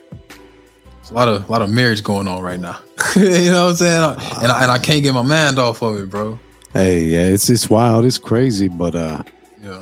it's 0.99 1.11
a 1.11 1.13
lot 1.13 1.27
of 1.27 1.47
a 1.47 1.51
lot 1.51 1.61
of 1.61 1.69
marriage 1.69 2.03
going 2.03 2.27
on 2.27 2.41
right 2.41 2.59
now. 2.59 2.79
you 3.15 3.51
know 3.51 3.65
what 3.65 3.71
I'm 3.71 3.75
saying? 3.75 4.03
And 4.43 4.51
I, 4.51 4.63
and 4.63 4.71
I 4.71 4.77
can't 4.77 5.03
get 5.03 5.13
my 5.13 5.21
mind 5.21 5.59
off 5.59 5.81
of 5.81 5.97
it, 5.97 6.09
bro. 6.09 6.39
Hey, 6.73 7.03
yeah, 7.03 7.25
it's 7.25 7.49
it's 7.49 7.69
wild, 7.69 8.05
it's 8.05 8.17
crazy, 8.17 8.67
but 8.67 8.95
uh, 8.95 9.23
Yeah. 9.61 9.81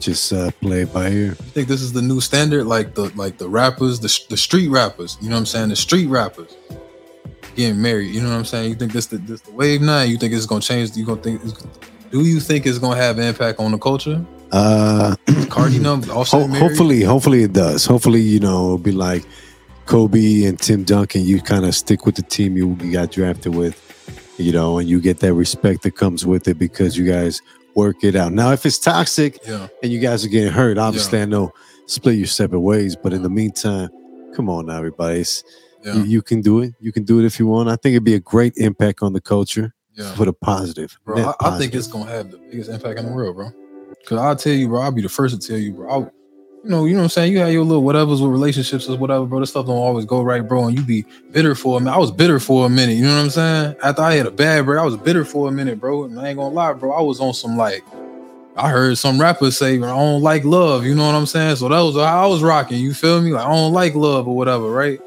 Just 0.00 0.32
uh, 0.32 0.50
play 0.60 0.82
it 0.82 0.92
by 0.92 1.08
ear. 1.08 1.26
You 1.26 1.34
think 1.34 1.68
this 1.68 1.82
is 1.82 1.92
the 1.92 2.02
new 2.02 2.20
standard, 2.20 2.64
like 2.64 2.94
the 2.94 3.12
like 3.16 3.38
the 3.38 3.48
rappers, 3.48 4.00
the 4.00 4.26
the 4.28 4.36
street 4.36 4.68
rappers? 4.68 5.18
You 5.20 5.28
know 5.28 5.36
what 5.36 5.40
I'm 5.40 5.46
saying? 5.46 5.68
The 5.68 5.76
street 5.76 6.08
rappers 6.08 6.56
getting 7.54 7.80
married. 7.80 8.14
You 8.14 8.22
know 8.22 8.30
what 8.30 8.36
I'm 8.36 8.44
saying? 8.44 8.70
You 8.70 8.74
think 8.76 8.92
this 8.92 9.06
the 9.06 9.18
this 9.18 9.40
the 9.42 9.52
wave 9.52 9.80
now? 9.80 10.02
You 10.02 10.16
think 10.16 10.32
it's 10.32 10.46
gonna 10.46 10.60
change? 10.60 10.96
You 10.96 11.06
gonna 11.06 11.22
think? 11.22 11.42
Do 12.10 12.24
you 12.24 12.40
think 12.40 12.66
it's 12.66 12.78
gonna 12.78 12.96
have 12.96 13.18
impact 13.18 13.60
on 13.60 13.72
the 13.72 13.78
culture? 13.78 14.24
Uh, 14.52 15.14
Cardi, 15.48 15.84
Offset 15.84 16.40
ho- 16.40 16.58
hopefully, 16.58 17.02
hopefully 17.02 17.42
it 17.44 17.52
does. 17.52 17.86
Hopefully, 17.86 18.20
you 18.20 18.40
know, 18.40 18.64
it'll 18.64 18.78
be 18.78 18.92
like 18.92 19.24
Kobe 19.86 20.44
and 20.44 20.58
Tim 20.58 20.82
Duncan. 20.82 21.24
You 21.24 21.40
kind 21.40 21.64
of 21.64 21.74
stick 21.74 22.04
with 22.06 22.16
the 22.16 22.22
team 22.22 22.56
you 22.56 22.74
got 22.92 23.12
drafted 23.12 23.54
with, 23.54 24.34
you 24.38 24.52
know, 24.52 24.78
and 24.78 24.88
you 24.88 25.00
get 25.00 25.20
that 25.20 25.34
respect 25.34 25.82
that 25.82 25.92
comes 25.92 26.26
with 26.26 26.48
it 26.48 26.58
because 26.58 26.96
you 26.96 27.06
guys 27.06 27.42
work 27.74 28.02
it 28.04 28.16
out. 28.16 28.32
Now, 28.32 28.52
if 28.52 28.64
it's 28.66 28.78
toxic 28.78 29.38
Yeah, 29.46 29.68
and 29.82 29.92
you 29.92 29.98
guys 30.00 30.24
are 30.24 30.28
getting 30.28 30.52
hurt, 30.52 30.78
obviously, 30.78 31.20
I 31.20 31.24
know 31.24 31.52
split 31.86 32.16
your 32.16 32.26
separate 32.26 32.60
ways. 32.60 32.96
But 32.96 33.12
in 33.12 33.22
the 33.22 33.30
meantime, 33.30 33.88
come 34.34 34.48
on 34.48 34.66
now, 34.66 34.78
everybody. 34.78 35.20
It's, 35.20 35.42
Yeah. 35.84 35.94
you, 35.94 36.04
you 36.04 36.22
can 36.22 36.40
do 36.42 36.60
it. 36.60 36.74
You 36.80 36.92
can 36.92 37.04
do 37.04 37.20
it 37.20 37.24
if 37.24 37.38
you 37.38 37.46
want. 37.46 37.68
I 37.68 37.76
think 37.76 37.92
it'd 37.94 38.04
be 38.04 38.14
a 38.14 38.20
great 38.20 38.54
impact 38.56 39.02
on 39.02 39.12
the 39.12 39.20
culture 39.20 39.72
Yeah. 39.94 40.12
for 40.14 40.24
the 40.26 40.32
positive. 40.32 40.98
Bro, 41.04 41.34
I, 41.40 41.48
I 41.48 41.58
think 41.58 41.74
it's 41.74 41.86
gonna 41.86 42.10
have 42.10 42.30
the 42.30 42.38
biggest 42.38 42.70
impact 42.70 42.98
in 43.00 43.06
the 43.06 43.12
world, 43.12 43.36
bro. 43.36 43.50
Cause 44.06 44.18
I'll 44.18 44.36
tell 44.36 44.52
you, 44.52 44.68
bro, 44.68 44.80
I'll 44.82 44.92
be 44.92 45.02
the 45.02 45.08
first 45.08 45.40
to 45.40 45.46
tell 45.48 45.58
you, 45.58 45.72
bro. 45.72 46.10
You 46.62 46.68
know, 46.68 46.84
you 46.84 46.92
know 46.92 46.98
what 46.98 47.04
I'm 47.04 47.08
saying? 47.10 47.32
You 47.32 47.38
have 47.38 47.52
your 47.52 47.64
little 47.64 47.82
whatevers 47.82 48.20
with 48.20 48.30
relationships 48.30 48.86
or 48.86 48.98
whatever, 48.98 49.24
bro. 49.24 49.40
This 49.40 49.48
stuff 49.48 49.64
don't 49.64 49.76
always 49.76 50.04
go 50.04 50.20
right, 50.20 50.46
bro. 50.46 50.66
And 50.66 50.78
you 50.78 50.84
be 50.84 51.06
bitter 51.30 51.54
for 51.54 51.78
a 51.78 51.80
minute. 51.80 51.94
I 51.94 51.98
was 51.98 52.10
bitter 52.10 52.38
for 52.38 52.66
a 52.66 52.68
minute, 52.68 52.96
you 52.96 53.04
know 53.04 53.16
what 53.16 53.22
I'm 53.22 53.30
saying? 53.30 53.76
After 53.82 54.02
I 54.02 54.14
had 54.14 54.26
a 54.26 54.30
bad 54.30 54.66
break, 54.66 54.78
I 54.78 54.84
was 54.84 54.96
bitter 54.98 55.24
for 55.24 55.48
a 55.48 55.52
minute, 55.52 55.80
bro. 55.80 56.04
And 56.04 56.20
I 56.20 56.28
ain't 56.28 56.38
gonna 56.38 56.54
lie, 56.54 56.74
bro. 56.74 56.92
I 56.92 57.00
was 57.00 57.18
on 57.18 57.32
some 57.32 57.56
like 57.56 57.82
I 58.56 58.68
heard 58.68 58.98
some 58.98 59.18
rappers 59.18 59.56
say 59.56 59.76
I 59.76 59.80
don't 59.80 60.20
like 60.20 60.44
love, 60.44 60.84
you 60.84 60.94
know 60.94 61.06
what 61.06 61.14
I'm 61.14 61.24
saying? 61.24 61.56
So 61.56 61.68
that 61.68 61.80
was 61.80 61.94
how 61.94 62.24
I 62.24 62.26
was 62.26 62.42
rocking. 62.42 62.78
You 62.78 62.92
feel 62.92 63.22
me? 63.22 63.32
Like 63.32 63.46
I 63.46 63.50
don't 63.50 63.72
like 63.72 63.94
love 63.94 64.28
or 64.28 64.36
whatever, 64.36 64.70
right? 64.70 65.00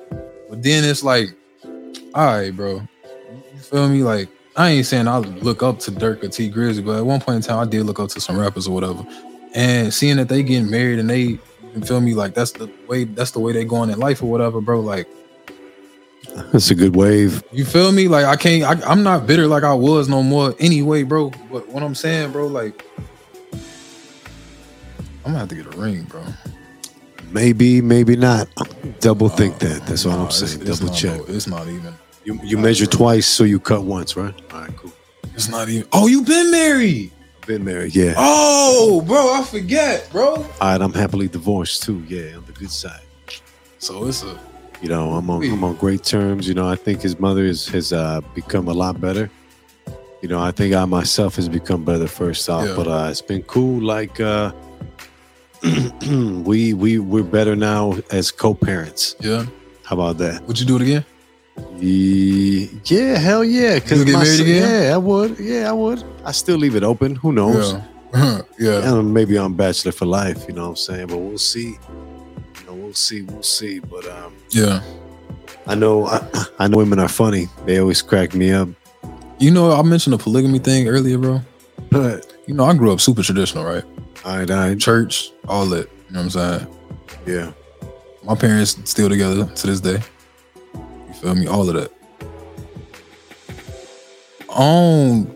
But 0.49 0.63
then 0.63 0.83
it's 0.83 1.03
like, 1.03 1.29
all 2.15 2.25
right, 2.25 2.49
bro. 2.49 2.81
You 3.53 3.59
feel 3.59 3.89
me? 3.89 4.01
Like 4.01 4.27
I 4.55 4.71
ain't 4.71 4.87
saying 4.87 5.07
I 5.07 5.19
look 5.19 5.61
up 5.61 5.77
to 5.81 5.91
Durk 5.91 6.23
or 6.23 6.29
Tee 6.29 6.49
Grizzley, 6.51 6.83
but 6.83 6.97
at 6.97 7.05
one 7.05 7.21
point 7.21 7.35
in 7.35 7.41
time 7.43 7.59
I 7.59 7.69
did 7.69 7.83
look 7.85 7.99
up 7.99 8.09
to 8.09 8.19
some 8.19 8.39
rappers 8.39 8.67
or 8.67 8.73
whatever. 8.73 9.05
And 9.53 9.93
seeing 9.93 10.17
that 10.17 10.29
they 10.29 10.41
getting 10.43 10.69
married 10.69 10.99
and 10.99 11.09
they 11.09 11.21
you 11.75 11.81
feel 11.85 12.01
me, 12.01 12.13
like 12.13 12.33
that's 12.33 12.51
the 12.51 12.69
way 12.87 13.03
that's 13.03 13.31
the 13.31 13.39
way 13.39 13.51
they 13.53 13.65
going 13.65 13.89
in 13.89 13.99
life 13.99 14.21
or 14.23 14.27
whatever, 14.29 14.61
bro. 14.61 14.79
Like 14.79 15.07
That's 16.51 16.69
a 16.71 16.75
good 16.75 16.95
wave. 16.95 17.43
you 17.51 17.65
feel 17.65 17.91
me? 17.91 18.07
Like 18.07 18.25
I 18.25 18.35
can't 18.35 18.63
I, 18.63 18.89
I'm 18.89 19.03
not 19.03 19.27
bitter 19.27 19.45
like 19.47 19.63
I 19.63 19.73
was 19.73 20.07
no 20.09 20.23
more 20.23 20.55
anyway, 20.59 21.03
bro. 21.03 21.31
But 21.51 21.67
what 21.69 21.83
I'm 21.83 21.95
saying, 21.95 22.31
bro, 22.31 22.47
like 22.47 22.85
I'm 25.25 25.31
gonna 25.31 25.39
have 25.39 25.49
to 25.49 25.55
get 25.55 25.67
a 25.73 25.77
ring, 25.77 26.03
bro. 26.03 26.23
Maybe, 27.31 27.81
maybe 27.81 28.15
not. 28.15 28.47
Double 28.99 29.29
think 29.29 29.57
that. 29.59 29.85
That's 29.87 30.05
all 30.05 30.11
Nah, 30.11 30.17
I'm 30.23 30.27
it's- 30.27 30.51
saying. 30.51 30.67
it's 30.67 30.79
Double 30.79 30.93
check. 30.93 31.17
no- 31.17 31.33
it's 31.35 31.47
not 31.47 31.67
even. 31.67 31.93
You 32.25 32.39
you 32.43 32.57
measure 32.57 32.85
twice, 32.85 33.25
so 33.27 33.43
you 33.43 33.59
cut 33.59 33.83
once, 33.83 34.15
right? 34.15 34.33
All 34.53 34.61
right, 34.61 34.75
cool. 34.77 34.93
It's 35.33 35.49
not 35.49 35.67
even. 35.69 35.87
Oh, 35.91 36.07
you 36.07 36.23
been 36.23 36.51
married? 36.51 37.11
Been 37.45 37.65
married, 37.65 37.93
yeah. 37.93 38.13
Oh, 38.17 39.01
bro, 39.05 39.33
I 39.33 39.43
forget, 39.43 40.07
bro. 40.11 40.35
All 40.35 40.43
right, 40.61 40.81
I'm 40.81 40.93
happily 40.93 41.27
divorced 41.27 41.83
too. 41.83 42.01
Yeah, 42.07 42.37
on 42.37 42.45
the 42.45 42.53
good 42.53 42.71
side. 42.71 43.01
So 43.79 44.07
it's 44.07 44.23
a 44.23 44.39
You 44.81 44.87
know, 44.89 45.11
I'm 45.13 45.29
on 45.29 45.43
I'm 45.43 45.63
on 45.63 45.75
great 45.75 46.03
terms. 46.03 46.47
You 46.47 46.53
know, 46.53 46.67
I 46.69 46.75
think 46.77 47.01
his 47.01 47.19
mother 47.19 47.43
is, 47.43 47.67
has 47.69 47.91
uh, 47.91 48.21
become 48.33 48.67
a 48.69 48.73
lot 48.73 49.01
better. 49.01 49.29
You 50.21 50.29
know, 50.29 50.39
I 50.39 50.51
think 50.51 50.73
I 50.73 50.85
myself 50.85 51.35
has 51.35 51.49
become 51.49 51.83
better 51.83 52.07
first 52.07 52.49
off, 52.49 52.65
Yeah. 52.65 52.75
but 52.77 52.87
uh, 52.87 53.07
it's 53.11 53.21
been 53.21 53.43
cool. 53.43 53.81
Like 53.81 54.21
uh, 54.21 54.53
we 56.45 56.73
we 56.73 56.99
we're 56.99 57.23
better 57.23 57.55
now 57.57 57.95
as 58.11 58.31
co-parents. 58.31 59.15
yeah. 59.19 59.45
How 59.83 59.95
about 59.97 60.17
that? 60.19 60.43
Would 60.47 60.57
you 60.61 60.65
do 60.65 60.77
it 60.77 60.81
again? 60.81 61.03
Ye- 61.77 62.69
Yeah, 62.85 63.17
hell 63.17 63.43
yeah. 63.43 63.79
Cause 63.79 64.03
get 64.03 64.13
my 64.13 64.23
married 64.23 64.39
again? 64.41 64.83
Yeah, 64.87 64.93
I 64.95 64.97
would. 64.97 65.39
Yeah, 65.39 65.69
I 65.69 65.73
would. 65.73 66.03
I 66.25 66.31
still 66.31 66.57
leave 66.57 66.75
it 66.75 66.83
open. 66.83 67.15
Who 67.15 67.31
knows? 67.31 67.73
Yeah. 68.13 68.41
yeah. 68.59 68.93
And 68.97 69.13
maybe 69.13 69.37
I'm 69.37 69.53
bachelor 69.53 69.91
for 69.91 70.05
life. 70.05 70.45
You 70.47 70.53
know 70.53 70.63
what 70.63 70.69
I'm 70.69 70.75
saying? 70.75 71.07
But 71.07 71.17
we'll 71.17 71.37
see. 71.37 71.77
You 72.59 72.65
know, 72.67 72.73
we'll 72.73 72.93
see. 72.93 73.23
We'll 73.23 73.43
see. 73.43 73.79
But 73.79 74.07
um, 74.07 74.33
Yeah. 74.51 74.81
I 75.67 75.75
know 75.75 76.05
I, 76.07 76.27
I 76.59 76.67
know 76.67 76.77
women 76.77 76.99
are 76.99 77.07
funny. 77.07 77.47
They 77.65 77.79
always 77.79 78.01
crack 78.01 78.33
me 78.33 78.51
up. 78.51 78.69
You 79.39 79.51
know, 79.51 79.71
I 79.71 79.81
mentioned 79.81 80.13
the 80.13 80.17
polygamy 80.17 80.59
thing 80.59 80.87
earlier, 80.87 81.17
bro. 81.17 81.41
But 81.89 82.33
You 82.47 82.53
know, 82.53 82.65
I 82.65 82.73
grew 82.75 82.91
up 82.91 82.99
super 83.01 83.23
traditional, 83.23 83.63
right? 83.65 83.83
all 84.25 84.37
right, 84.37 84.49
all 84.49 84.57
right. 84.57 84.79
Church, 84.79 85.31
all 85.47 85.65
that. 85.67 85.89
You 86.07 86.13
know 86.13 86.23
what 86.23 86.35
I'm 86.35 86.59
saying? 86.59 86.67
Yeah. 87.25 87.51
My 88.23 88.35
parents 88.35 88.77
still 88.89 89.09
together 89.09 89.45
to 89.45 89.67
this 89.67 89.81
day. 89.81 90.01
Feel 91.23 91.35
me? 91.35 91.47
All 91.47 91.69
of 91.69 91.75
that. 91.75 91.89
I 94.49 94.59
don't 94.59 95.29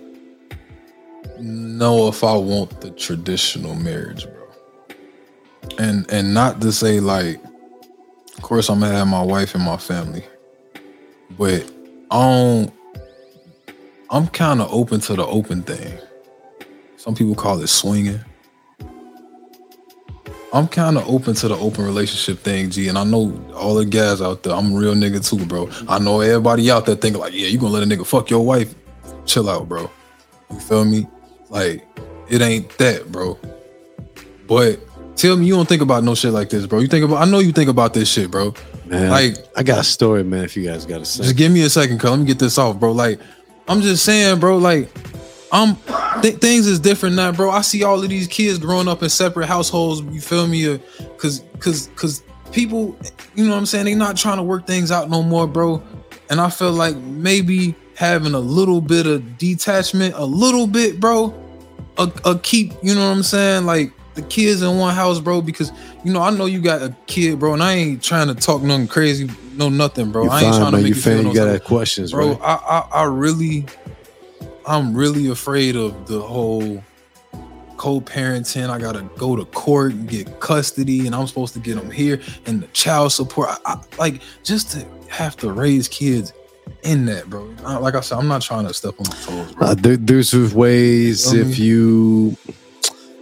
know 1.40 2.10
if 2.10 2.26
I 2.26 2.36
want 2.36 2.82
the 2.82 2.92
traditional 2.92 3.74
marriage, 3.74 4.26
bro. 4.26 4.50
And 5.80 6.06
and 6.12 6.34
not 6.34 6.60
to 6.60 6.74
say 6.74 7.00
like, 7.00 7.42
of 8.36 8.42
course 8.42 8.70
I'm 8.70 8.82
gonna 8.82 8.98
have 8.98 9.08
my 9.08 9.24
wife 9.24 9.56
and 9.56 9.64
my 9.64 9.78
family, 9.78 10.26
but 11.38 11.64
I 12.12 12.22
don't. 12.22 12.74
I'm 14.10 14.28
kind 14.28 14.60
of 14.60 14.70
open 14.74 15.00
to 15.00 15.16
the 15.16 15.26
open 15.26 15.64
thing. 15.64 16.00
Some 16.98 17.16
people 17.16 17.34
call 17.34 17.62
it 17.62 17.68
swinging. 17.68 18.20
I'm 20.54 20.68
kind 20.68 20.98
of 20.98 21.08
open 21.10 21.36
to 21.36 21.48
the 21.50 21.58
open 21.58 21.84
relationship 21.86 22.40
thing, 22.40 22.70
G. 22.70 22.88
And 22.88 22.98
I 22.98 23.04
know 23.04 23.38
all 23.54 23.76
the 23.76 23.86
guys 23.86 24.22
out 24.22 24.44
there. 24.44 24.54
I'm 24.54 24.74
a 24.74 24.78
real 24.78 24.94
nigga 24.96 25.28
too, 25.28 25.46
bro. 25.46 25.70
I 25.90 26.00
know 26.00 26.22
everybody 26.22 26.72
out 26.72 26.86
there 26.86 26.96
thinking 26.96 27.20
like, 27.20 27.34
yeah, 27.34 27.48
you 27.48 27.58
gonna 27.58 27.74
let 27.74 27.84
a 27.84 27.86
nigga 27.86 28.06
fuck 28.06 28.30
your 28.30 28.46
wife? 28.46 28.74
Chill 29.26 29.50
out, 29.50 29.68
bro. 29.68 29.90
You 30.50 30.60
feel 30.60 30.86
me? 30.86 31.06
Like, 31.50 31.86
it 32.30 32.42
ain't 32.42 32.70
that, 32.78 33.12
bro. 33.12 33.38
But 34.48 34.80
tell 35.18 35.36
me 35.36 35.46
you 35.46 35.56
don't 35.56 35.68
think 35.68 35.82
about 35.82 36.04
no 36.06 36.16
shit 36.16 36.32
like 36.32 36.50
this, 36.50 36.66
bro. 36.66 36.80
You 36.80 36.88
think 36.88 37.04
about 37.04 37.28
I 37.28 37.30
know 37.30 37.40
you 37.40 37.52
think 37.52 37.70
about 37.70 37.94
this 37.94 38.10
shit, 38.10 38.32
bro. 38.32 38.54
Man, 38.86 39.10
Like, 39.10 39.36
I 39.58 39.64
got 39.64 39.80
a 39.80 39.84
story, 39.84 40.24
man. 40.24 40.46
If 40.46 40.56
you 40.56 40.64
guys 40.66 40.86
got 40.86 41.02
a 41.02 41.06
second, 41.06 41.26
just 41.26 41.36
give 41.38 41.52
me 41.52 41.64
a 41.64 41.70
second, 41.70 42.00
cuz 42.00 42.10
let 42.10 42.20
me 42.20 42.26
get 42.26 42.40
this 42.40 42.58
off, 42.58 42.80
bro. 42.80 42.94
Like, 42.94 43.20
I'm 43.68 43.82
just 43.82 44.06
saying, 44.06 44.40
bro, 44.40 44.58
like, 44.58 44.90
I'm 45.52 45.78
th- 46.22 46.38
things 46.38 46.68
is 46.68 46.80
different 46.80 47.16
now, 47.16 47.32
bro. 47.32 47.50
I 47.50 47.62
see 47.62 47.84
all 47.84 48.02
of 48.02 48.10
these 48.10 48.28
kids 48.28 48.60
growing 48.60 48.88
up 48.88 49.04
in 49.04 49.10
separate 49.10 49.48
households, 49.48 50.02
you 50.14 50.22
feel 50.22 50.48
me? 50.48 50.74
Uh, 50.74 50.78
cause 51.18 51.44
cause 51.60 51.90
cause 51.96 52.24
people, 52.52 52.98
you 53.36 53.46
know 53.46 53.52
what 53.52 53.58
I'm 53.58 53.66
saying, 53.66 53.86
they 53.86 53.96
not 53.96 54.18
trying 54.18 54.38
to 54.38 54.44
work 54.44 54.68
things 54.68 54.92
out 54.92 55.10
no 55.10 55.24
more, 55.24 55.48
bro. 55.48 55.82
And 56.30 56.42
I 56.42 56.50
feel 56.50 56.74
like 56.74 56.96
maybe 56.98 57.76
having 57.96 58.34
a 58.34 58.40
little 58.40 58.82
bit 58.82 59.08
of 59.08 59.38
detachment, 59.38 60.16
a 60.16 60.26
little 60.26 60.68
bit, 60.68 61.00
bro, 61.00 61.34
a, 61.98 62.12
a 62.26 62.40
keep, 62.40 62.74
you 62.84 62.94
know 62.94 63.10
what 63.10 63.16
I'm 63.16 63.24
saying? 63.24 63.66
Like 63.66 63.92
the 64.16 64.22
kids 64.24 64.62
in 64.62 64.78
one 64.78 64.94
house, 64.94 65.20
bro, 65.20 65.42
because 65.42 65.72
you 66.04 66.12
know, 66.12 66.22
I 66.22 66.30
know 66.32 66.46
you 66.46 66.62
got 66.62 66.82
a 66.82 66.96
kid, 67.06 67.40
bro, 67.40 67.54
and 67.54 67.64
I 67.64 67.74
ain't 67.74 68.04
trying 68.04 68.28
to 68.28 68.36
talk 68.36 68.62
nothing 68.62 68.88
crazy, 68.88 69.30
no 69.54 69.70
nothing, 69.70 70.12
bro. 70.12 70.26
you 70.26 70.30
I 70.30 70.44
ain't 70.44 70.54
fine, 70.54 70.62
trying 70.62 70.72
to 70.74 70.78
make 70.78 70.90
You 70.90 70.96
you 70.96 71.02
feel 71.02 71.24
no 71.24 71.30
You 71.30 71.36
got 71.36 71.64
questions, 71.64 72.12
bro 72.12 72.32
right? 72.32 72.42
I, 72.42 72.54
I 72.54 73.02
i 73.02 73.04
really 73.06 73.66
i'm 74.68 74.94
really 74.96 75.30
afraid 75.30 75.76
of 75.76 76.08
the 76.08 76.20
whole 76.22 76.84
co-parenting. 77.78 78.70
I 78.72 78.80
gotta 78.80 79.04
go 79.18 79.36
to 79.36 79.46
court 79.46 79.94
and 79.94 80.10
get 80.10 80.40
custody 80.40 81.06
and 81.06 81.14
i'm 81.16 81.28
supposed 81.28 81.54
to 81.54 81.60
get 81.60 81.76
them 81.76 81.92
here 81.92 82.20
and 82.48 82.64
the 82.64 82.68
child 82.68 83.12
support. 83.12 83.50
I, 83.50 83.74
I, 83.74 83.82
like 84.00 84.22
just 84.44 84.72
to 84.72 84.86
have 85.10 85.38
to 85.38 85.52
raise 85.52 85.88
kids 85.88 86.34
in 86.84 87.06
that 87.06 87.30
bro. 87.30 87.54
I- 87.64 87.78
like 87.78 87.94
i 87.96 88.00
said 88.02 88.18
i'm 88.18 88.28
not 88.28 88.42
trying 88.42 88.66
to 88.68 88.74
step 88.74 88.96
on 89.00 89.06
my 89.08 89.16
toes 89.18 89.54
Uh, 89.62 89.76
there, 89.76 89.96
there's 89.98 90.34
ways 90.56 91.32
You 91.32 91.44
know 91.44 91.50
if 91.50 91.60
you 91.60 92.38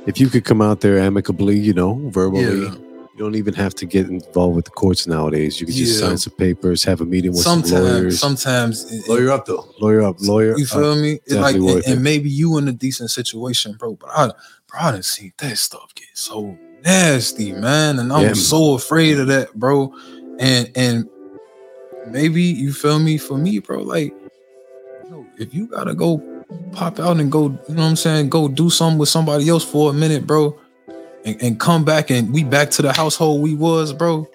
if 0.08 0.19
you 0.21 0.29
could 0.29 0.45
come 0.45 0.62
out 0.62 0.81
there 0.81 0.99
amicably, 0.99 1.58
you 1.60 1.73
know, 1.73 1.95
verbally. 2.12 2.63
yeah 2.65 2.75
You 3.15 3.23
don't 3.23 3.36
even 3.36 3.54
have 3.54 3.73
to 3.75 3.86
get 3.86 4.08
involved 4.10 4.58
with 4.58 4.65
the 4.65 4.71
courts 4.71 5.08
nowadays. 5.08 5.62
You 5.62 5.67
can 5.67 5.75
just 5.75 6.01
Yeah. 6.01 6.08
sign 6.10 6.17
some 6.17 6.34
papers, 6.34 6.84
have 6.84 6.99
a 6.99 7.06
meeting 7.06 7.32
with 7.32 7.39
some 7.39 7.63
sometimes 7.63 7.89
lawyers. 7.93 8.19
sometimes 8.19 8.91
it- 8.91 9.08
lawyer 9.08 9.32
up 9.32 9.45
though. 9.45 9.65
Lawyer 9.80 10.01
up. 10.01 10.17
Lawyer. 10.19 10.58
You 10.58 10.65
up. 10.65 10.69
feel 10.69 10.95
me? 10.97 11.21
It's 11.25 11.34
like, 11.36 11.56
definitely 11.56 11.67
and, 11.67 11.75
worth 11.75 11.88
and 11.88 12.04
maybe 12.04 12.30
you 12.30 12.58
in 12.58 12.67
a 12.67 12.73
decent 12.73 13.10
situation, 13.12 13.78
bro. 13.80 13.93
But 13.93 14.10
I, 14.13 14.25
bro, 14.67 14.80
I 14.82 14.91
done 14.91 15.04
seen 15.04 15.32
that 15.38 15.58
stuff 15.58 15.95
get 15.95 16.08
so 16.13 16.58
nasty, 16.84 17.54
man, 17.54 17.99
and 17.99 18.12
I'm 18.12 18.21
Yeah. 18.23 18.34
so 18.34 18.73
afraid 18.73 19.17
of 19.17 19.28
that, 19.28 19.54
bro. 19.56 19.93
And 20.38 20.69
and 20.75 21.08
maybe 22.12 22.41
you 22.43 22.73
feel 22.73 22.99
me 22.99 23.17
for 23.17 23.38
me, 23.38 23.60
bro. 23.60 23.82
Like, 23.82 24.13
you 25.06 25.10
know, 25.10 25.25
if 25.39 25.54
you 25.54 25.67
gotta 25.67 25.95
go 25.95 26.21
pop 26.73 26.99
out 26.99 27.17
and 27.21 27.32
go, 27.32 27.43
you 27.69 27.75
know 27.75 27.82
what 27.84 27.89
I'm 27.91 27.95
saying, 27.95 28.28
go 28.28 28.49
do 28.49 28.69
something 28.69 28.97
with 28.99 29.08
somebody 29.08 29.47
else 29.47 29.63
for 29.63 29.89
a 29.91 29.93
minute, 29.93 30.28
bro, 30.28 30.58
and, 31.25 31.41
and 31.41 31.59
come 31.59 31.83
back 31.83 32.09
and 32.11 32.31
we 32.31 32.43
back 32.43 32.69
to 32.71 32.81
the 32.81 32.93
household 32.93 33.41
we 33.41 33.55
was, 33.55 33.91
bro. 33.91 34.29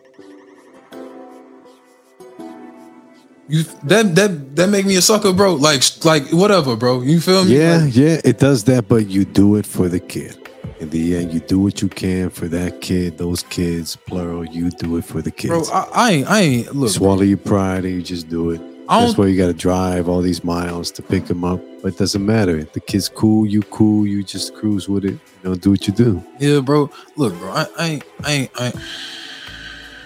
You 3.48 3.64
that 3.84 4.14
that 4.14 4.56
that 4.56 4.68
make 4.68 4.86
me 4.86 4.96
a 4.96 5.02
sucker, 5.02 5.32
bro. 5.32 5.54
Like 5.54 5.82
like 6.04 6.28
whatever, 6.30 6.76
bro. 6.76 7.02
You 7.02 7.20
feel 7.20 7.44
me? 7.44 7.58
Yeah, 7.58 7.78
Like, 7.84 7.96
yeah, 7.96 8.20
it 8.24 8.38
does 8.38 8.64
that, 8.64 8.86
but 8.86 9.08
you 9.08 9.24
do 9.24 9.56
it 9.56 9.66
for 9.66 9.88
the 9.88 9.98
kid. 9.98 10.36
In 10.78 10.88
the 10.90 11.16
end, 11.16 11.32
you 11.32 11.40
do 11.40 11.58
what 11.58 11.82
you 11.82 11.88
can 11.88 12.30
for 12.30 12.48
that 12.48 12.80
kid, 12.80 13.18
those 13.18 13.42
kids, 13.42 13.96
plural. 13.96 14.46
You 14.46 14.70
do 14.70 14.96
it 14.96 15.04
for 15.04 15.20
the 15.20 15.30
kids. 15.30 15.68
bro. 15.68 15.78
I, 15.78 15.88
I 15.92 16.10
ain't 16.12 16.30
I 16.30 16.40
ain't 16.40 16.76
look. 16.76 16.90
Swallow 16.90 17.22
your 17.22 17.38
pride 17.38 17.84
and 17.84 17.94
you 17.94 18.02
just 18.02 18.28
do 18.28 18.50
it. 18.50 18.60
I 18.90 19.04
That's 19.04 19.16
why 19.16 19.26
you 19.28 19.36
got 19.38 19.46
to 19.46 19.52
drive 19.52 20.08
all 20.08 20.20
these 20.20 20.42
miles 20.42 20.90
to 20.92 21.02
pick 21.02 21.26
them 21.26 21.44
up. 21.44 21.60
But 21.80 21.94
it 21.94 21.98
doesn't 21.98 22.26
matter. 22.26 22.64
The 22.64 22.80
kid's 22.80 23.08
cool, 23.08 23.46
you 23.46 23.62
cool, 23.62 24.04
you 24.04 24.24
just 24.24 24.52
cruise 24.56 24.88
with 24.88 25.04
it. 25.04 25.12
You 25.12 25.50
know, 25.50 25.54
do 25.54 25.70
what 25.70 25.86
you 25.86 25.92
do. 25.92 26.20
yeah, 26.40 26.58
bro. 26.58 26.90
Look, 27.14 27.38
bro. 27.38 27.50
I, 27.50 27.66
I 27.78 28.00
I 28.24 28.32
ain't 28.32 28.50
I. 28.56 28.72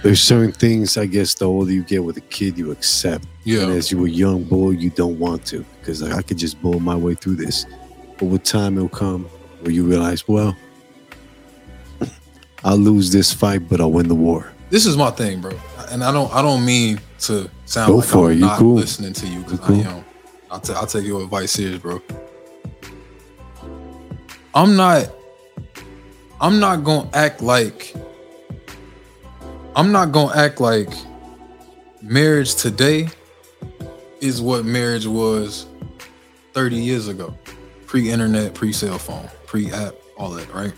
There's 0.03 0.21
certain 0.21 0.53
things, 0.53 0.99
I 0.99 1.07
guess, 1.07 1.33
the 1.33 1.47
older 1.47 1.73
you 1.73 1.83
get 1.83 2.05
with 2.05 2.19
a 2.19 2.21
kid, 2.21 2.59
you 2.59 2.73
accept. 2.73 3.25
And 3.25 3.31
Yeah, 3.45 3.69
as 3.69 3.91
you 3.91 4.05
a 4.05 4.09
young 4.09 4.45
boy, 4.45 4.73
you 4.73 4.91
don't 4.91 5.19
want 5.19 5.47
to 5.47 5.65
because 5.81 6.03
like, 6.03 6.13
I 6.13 6.21
could 6.21 6.37
just 6.37 6.61
bull 6.61 6.79
my 6.79 6.95
way 6.95 7.15
through 7.15 7.37
this. 7.37 7.65
But 8.19 8.27
with 8.27 8.43
time, 8.45 8.77
it'll 8.77 8.91
come 8.91 9.25
where 9.63 9.73
you 9.73 9.85
realize, 9.85 10.29
well, 10.29 10.55
I'll 12.65 12.77
lose 12.77 13.11
this 13.11 13.33
fight, 13.33 13.67
but 13.67 13.81
I'll 13.81 13.93
win 13.93 14.09
the 14.09 14.15
war. 14.15 14.53
This 14.69 14.85
is 14.85 14.99
my 14.99 15.11
thing, 15.11 15.41
bro. 15.41 15.59
And 15.91 16.05
I 16.05 16.13
don't 16.13 16.31
I 16.35 16.43
don't 16.43 16.67
mean 16.67 17.01
to 17.21 17.51
sound 17.67 17.89
Go 17.93 17.97
like 17.99 18.09
for 18.09 18.27
I'm 18.27 18.33
it. 18.33 18.35
You 18.37 18.41
not 18.43 18.59
cool. 18.59 18.75
listening 18.75 19.13
to 19.15 19.27
you 19.27 19.41
because 19.41 19.61
cool. 19.61 19.77
I 19.77 19.85
am. 19.91 20.05
I'll, 20.51 20.61
ta- 20.61 20.75
I'll 20.75 20.87
take 20.87 21.05
your 21.05 21.23
advice 21.23 21.53
serious, 21.53 21.79
bro. 21.79 22.01
I'm 24.55 24.77
not 24.77 25.11
I'm 26.41 26.61
not 26.61 26.85
gonna 26.85 27.09
act 27.13 27.41
like 27.43 27.95
I'm 29.75 29.91
not 29.91 30.13
gonna 30.13 30.35
act 30.37 30.61
like 30.61 30.91
marriage 32.03 32.55
today 32.55 33.09
is 34.21 34.41
what 34.41 34.65
marriage 34.65 35.07
was 35.07 35.67
30 36.53 36.77
years 36.77 37.09
ago. 37.09 37.35
Pre-internet, 37.87 38.55
pre-cell 38.55 38.99
phone, 38.99 39.29
pre-app, 39.47 39.95
all 40.17 40.31
that, 40.31 40.53
right? 40.53 40.73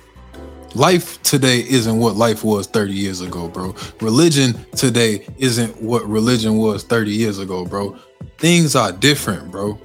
Life 0.76 1.22
today 1.22 1.60
isn't 1.60 1.98
what 1.98 2.16
life 2.16 2.44
was 2.44 2.66
30 2.66 2.92
years 2.92 3.22
ago, 3.22 3.48
bro. 3.48 3.74
Religion 4.02 4.52
today 4.72 5.26
isn't 5.38 5.80
what 5.80 6.06
religion 6.06 6.58
was 6.58 6.84
30 6.84 7.12
years 7.12 7.38
ago, 7.38 7.64
bro. 7.64 7.96
Things 8.36 8.76
are 8.76 8.92
different, 8.92 9.50
bro. 9.50 9.80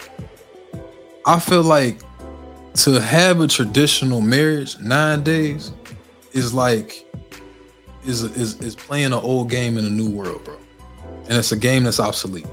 I 1.26 1.40
feel 1.40 1.64
like 1.64 2.02
to 2.74 3.00
have 3.00 3.40
a 3.40 3.48
traditional 3.48 4.20
marriage 4.20 4.78
nowadays 4.80 5.72
is 6.34 6.54
like 6.54 7.06
is 8.06 8.24
is 8.24 8.60
is 8.60 8.76
playing 8.76 9.06
an 9.06 9.14
old 9.14 9.50
game 9.50 9.78
in 9.78 9.86
a 9.86 9.90
new 9.90 10.10
world, 10.10 10.44
bro. 10.44 10.58
And 11.30 11.38
it's 11.38 11.54
a 11.54 11.58
game 11.58 11.86
that's 11.86 12.02
obsolete. 12.02 12.48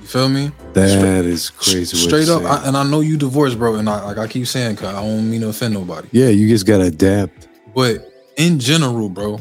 You 0.00 0.06
feel 0.06 0.30
me? 0.30 0.50
That 0.72 1.26
is 1.26 1.50
crazy. 1.50 1.94
Straight 1.94 2.30
up. 2.30 2.42
I, 2.44 2.66
and 2.66 2.74
I 2.74 2.84
know 2.84 3.00
you 3.00 3.18
divorced, 3.18 3.58
bro. 3.58 3.74
And 3.74 3.86
I 3.90 4.02
like 4.02 4.16
I 4.16 4.26
keep 4.28 4.46
saying, 4.46 4.76
cause 4.76 4.94
I 4.94 5.02
don't 5.02 5.30
mean 5.30 5.42
to 5.42 5.48
offend 5.48 5.74
nobody. 5.74 6.08
yeah, 6.10 6.28
you 6.28 6.48
just 6.48 6.64
gotta 6.64 6.84
adapt. 6.84 7.48
But 7.74 8.12
in 8.36 8.58
general, 8.58 9.08
bro, 9.08 9.40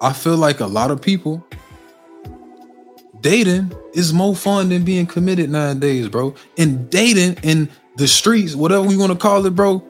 I 0.00 0.12
feel 0.12 0.36
like 0.36 0.60
a 0.60 0.66
lot 0.66 0.90
of 0.90 1.00
people 1.02 1.44
dating 3.20 3.72
is 3.94 4.12
more 4.12 4.34
fun 4.34 4.68
than 4.68 4.84
being 4.84 5.06
committed 5.06 5.50
nowadays, 5.50 6.08
bro. 6.08 6.34
And 6.56 6.88
dating 6.90 7.38
in 7.42 7.68
the 7.96 8.06
streets, 8.06 8.54
whatever 8.54 8.90
you 8.90 8.98
want 8.98 9.12
to 9.12 9.18
call 9.18 9.44
it, 9.46 9.54
bro, 9.56 9.82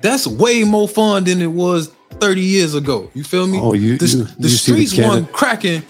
that's 0.00 0.26
way 0.26 0.64
more 0.64 0.88
fun 0.88 1.24
than 1.24 1.42
it 1.42 1.46
was 1.52 1.90
30 2.12 2.40
years 2.40 2.74
ago. 2.74 3.10
You 3.14 3.22
feel 3.24 3.46
me? 3.46 3.58
Oh, 3.60 3.74
you- 3.74 3.98
the, 3.98 4.06
you- 4.06 4.24
the 4.24 4.28
you 4.30 4.36
the 4.38 4.48
streets 4.48 4.92
Canada- 4.92 5.08
wasn't 5.08 5.32
cracking 5.32 5.82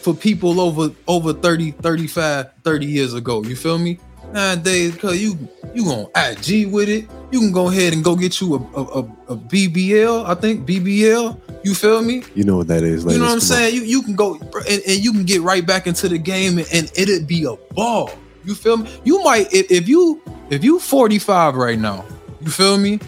for 0.00 0.14
people 0.14 0.60
over 0.60 0.90
over 1.06 1.32
30, 1.34 1.72
35, 1.72 2.46
30 2.64 2.86
years 2.86 3.12
ago. 3.14 3.42
You 3.42 3.56
feel 3.56 3.78
me? 3.78 3.98
Nowadays, 4.32 4.96
cause 4.96 5.18
you 5.18 5.38
you 5.74 5.84
gonna 5.84 6.08
IG 6.14 6.70
with 6.72 6.88
it. 6.88 7.08
You 7.30 7.40
can 7.40 7.52
go 7.52 7.68
ahead 7.68 7.92
and 7.92 8.02
go 8.02 8.16
get 8.16 8.40
you 8.40 8.54
a, 8.54 8.78
a, 8.78 8.84
a, 8.84 8.98
a 9.28 9.36
BBL. 9.36 10.26
I 10.26 10.34
think 10.34 10.66
BBL. 10.66 11.40
You 11.64 11.74
feel 11.74 12.02
me? 12.02 12.22
You 12.34 12.44
know 12.44 12.56
what 12.56 12.68
that 12.68 12.82
is. 12.82 13.04
You 13.04 13.18
know 13.18 13.24
what 13.24 13.32
I'm 13.32 13.38
ladies, 13.38 13.48
come 13.48 13.56
on. 13.58 13.58
saying? 13.58 13.74
You 13.74 13.82
you 13.82 14.02
can 14.02 14.14
go 14.14 14.34
and, 14.34 14.82
and 14.86 15.04
you 15.04 15.12
can 15.12 15.24
get 15.24 15.42
right 15.42 15.66
back 15.66 15.86
into 15.86 16.08
the 16.08 16.18
game 16.18 16.58
and, 16.58 16.68
and 16.72 16.90
it'd 16.96 17.26
be 17.26 17.44
a 17.44 17.56
ball. 17.74 18.10
You 18.44 18.54
feel 18.54 18.76
me? 18.78 18.90
You 19.04 19.22
might 19.22 19.52
if, 19.52 19.70
if 19.70 19.88
you 19.88 20.22
if 20.50 20.64
you 20.64 20.78
45 20.78 21.56
right 21.56 21.78
now, 21.78 22.04
you 22.40 22.50
feel 22.50 22.78
me? 22.78 23.00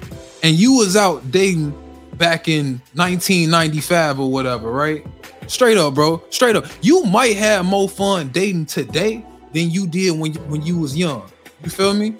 And 0.42 0.56
you 0.56 0.74
was 0.74 0.96
out 0.96 1.30
dating 1.30 1.70
back 2.16 2.48
in 2.48 2.80
1995 2.94 4.20
or 4.20 4.30
whatever, 4.30 4.70
right? 4.70 5.06
Straight 5.46 5.78
up, 5.78 5.94
bro. 5.94 6.22
Straight 6.30 6.56
up. 6.56 6.66
You 6.82 7.04
might 7.04 7.36
have 7.36 7.64
more 7.64 7.88
fun 7.88 8.28
dating 8.28 8.66
today 8.66 9.24
than 9.52 9.70
you 9.70 9.86
did 9.86 10.18
when 10.18 10.32
you, 10.34 10.40
when 10.42 10.62
you 10.62 10.78
was 10.78 10.96
young. 10.96 11.30
You 11.64 11.70
feel 11.70 11.94
me? 11.94 12.14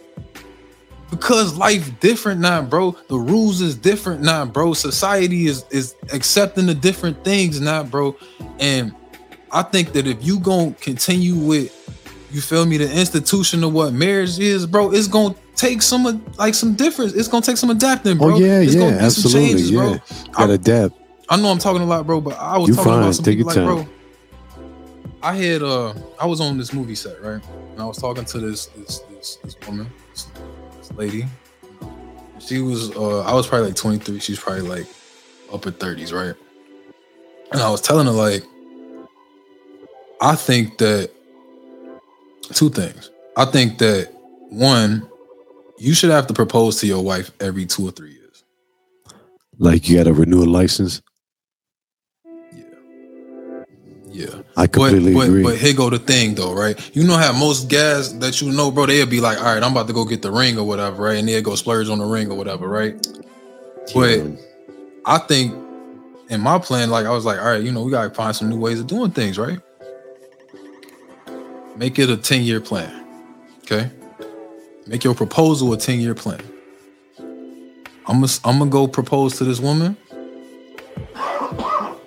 because 1.10 1.56
life 1.56 1.98
different 2.00 2.40
now, 2.40 2.62
bro. 2.62 2.96
The 3.08 3.16
rules 3.18 3.60
is 3.60 3.74
different 3.76 4.22
now, 4.22 4.44
bro. 4.44 4.74
Society 4.74 5.46
is 5.46 5.64
is 5.70 5.94
accepting 6.12 6.66
the 6.66 6.74
different 6.74 7.24
things 7.24 7.60
now, 7.60 7.82
bro. 7.82 8.16
And 8.60 8.94
I 9.50 9.62
think 9.62 9.92
that 9.94 10.06
if 10.06 10.24
you 10.24 10.38
gonna 10.38 10.72
continue 10.80 11.34
with, 11.34 11.74
you 12.30 12.40
feel 12.40 12.64
me, 12.64 12.76
the 12.76 12.90
institution 12.96 13.64
of 13.64 13.72
what 13.72 13.92
marriage 13.92 14.38
is, 14.38 14.66
bro, 14.66 14.92
it's 14.92 15.08
gonna 15.08 15.34
take 15.56 15.82
some 15.82 16.24
like 16.38 16.54
some 16.54 16.74
difference. 16.74 17.12
It's 17.14 17.26
gonna 17.28 17.44
take 17.44 17.56
some 17.56 17.70
adapting, 17.70 18.12
oh, 18.12 18.26
bro. 18.26 18.34
Oh 18.36 18.38
yeah, 18.38 18.60
It's 18.60 18.74
gonna 18.76 18.86
yeah, 18.92 18.96
some 18.98 19.06
absolutely. 19.06 19.48
changes, 19.48 19.70
yeah, 19.72 19.80
bro. 19.80 19.98
gotta 20.32 20.52
adapt. 20.52 20.94
I 21.28 21.36
know 21.36 21.48
I'm 21.48 21.58
talking 21.58 21.82
a 21.82 21.86
lot, 21.86 22.06
bro, 22.06 22.20
but 22.20 22.36
I 22.38 22.56
was 22.58 22.68
You 22.68 22.74
talking 22.76 22.90
fine. 22.92 23.02
about 23.02 23.14
some 23.16 23.24
Take 23.24 23.38
people 23.38 23.46
like, 23.48 23.56
time. 23.56 23.64
bro. 23.66 23.88
I 25.22 25.36
had 25.36 25.62
uh, 25.62 25.92
I 26.18 26.26
was 26.26 26.40
on 26.40 26.56
this 26.56 26.72
movie 26.72 26.94
set, 26.94 27.20
right? 27.22 27.42
And 27.72 27.80
I 27.80 27.84
was 27.84 27.98
talking 27.98 28.24
to 28.24 28.38
this 28.38 28.66
this 28.66 29.00
this, 29.10 29.36
this 29.44 29.56
woman, 29.66 29.90
this, 30.10 30.28
this 30.76 30.92
lady. 30.92 31.26
She 32.38 32.60
was 32.60 32.94
uh, 32.96 33.20
I 33.20 33.34
was 33.34 33.46
probably 33.46 33.68
like 33.68 33.76
23. 33.76 34.18
She's 34.20 34.40
probably 34.40 34.62
like 34.62 34.86
upper 35.52 35.70
30s, 35.70 36.12
right? 36.12 36.34
And 37.52 37.60
I 37.60 37.68
was 37.70 37.80
telling 37.80 38.06
her 38.06 38.12
like, 38.12 38.44
I 40.20 40.36
think 40.36 40.78
that 40.78 41.10
two 42.54 42.70
things. 42.70 43.10
I 43.36 43.44
think 43.44 43.78
that 43.78 44.12
one, 44.48 45.08
you 45.78 45.94
should 45.94 46.10
have 46.10 46.26
to 46.28 46.34
propose 46.34 46.80
to 46.80 46.86
your 46.86 47.02
wife 47.02 47.30
every 47.40 47.66
two 47.66 47.86
or 47.86 47.90
three 47.90 48.12
years. 48.12 48.44
Like 49.58 49.88
you 49.88 49.98
gotta 49.98 50.14
renew 50.14 50.42
a 50.42 50.46
license. 50.46 51.02
Yeah. 54.20 54.42
I 54.56 54.66
But 54.66 54.72
completely 54.72 55.14
but 55.14 55.26
agree. 55.28 55.42
but 55.42 55.56
here 55.56 55.72
go 55.74 55.88
the 55.90 55.98
thing 55.98 56.34
though, 56.34 56.52
right? 56.52 56.78
You 56.96 57.04
know 57.04 57.16
how 57.16 57.32
most 57.32 57.68
guys 57.70 58.18
that 58.18 58.40
you 58.40 58.52
know, 58.52 58.70
bro, 58.70 58.86
they'll 58.86 59.06
be 59.06 59.20
like, 59.20 59.38
all 59.38 59.44
right, 59.54 59.62
I'm 59.62 59.72
about 59.72 59.86
to 59.86 59.92
go 59.92 60.04
get 60.04 60.22
the 60.22 60.30
ring 60.30 60.58
or 60.58 60.64
whatever, 60.64 61.04
right? 61.04 61.18
And 61.18 61.26
they'll 61.28 61.42
go 61.42 61.54
splurge 61.54 61.88
on 61.88 61.98
the 61.98 62.04
ring 62.04 62.30
or 62.30 62.36
whatever, 62.36 62.68
right? 62.68 62.94
But 63.94 64.18
Yeah. 64.18 64.24
I 65.06 65.18
think 65.18 65.54
in 66.28 66.40
my 66.40 66.58
plan, 66.58 66.90
like 66.90 67.06
I 67.06 67.10
was 67.10 67.24
like, 67.24 67.38
all 67.38 67.46
right, 67.46 67.62
you 67.62 67.72
know, 67.72 67.82
we 67.82 67.90
gotta 67.90 68.10
find 68.10 68.34
some 68.36 68.48
new 68.50 68.58
ways 68.58 68.78
of 68.80 68.86
doing 68.86 69.10
things, 69.12 69.38
right? 69.38 69.58
Make 71.76 71.98
it 71.98 72.10
a 72.10 72.16
10-year 72.16 72.60
plan. 72.60 72.92
Okay. 73.62 73.90
Make 74.86 75.02
your 75.04 75.14
proposal 75.14 75.72
a 75.72 75.76
10-year 75.76 76.14
plan. 76.14 76.40
I'm 78.06 78.20
gonna 78.20 78.32
I'm 78.44 78.58
gonna 78.58 78.70
go 78.70 78.86
propose 78.88 79.36
to 79.38 79.44
this 79.44 79.60
woman, 79.60 79.96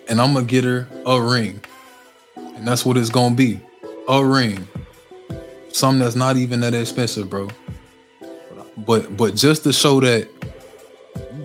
and 0.09 0.19
I'm 0.21 0.33
gonna 0.33 0.43
get 0.45 0.63
her 0.65 0.87
a 1.05 1.21
ring. 1.21 1.61
And 2.55 2.67
that's 2.67 2.85
what 2.85 2.97
it's 2.97 3.09
gonna 3.09 3.35
be. 3.35 3.59
A 4.07 4.23
ring. 4.23 4.67
Something 5.69 5.99
that's 5.99 6.15
not 6.15 6.37
even 6.37 6.59
that 6.61 6.73
expensive, 6.73 7.29
bro. 7.29 7.49
But 8.77 9.15
but 9.15 9.35
just 9.35 9.63
to 9.63 9.73
show 9.73 9.99
that. 10.01 10.27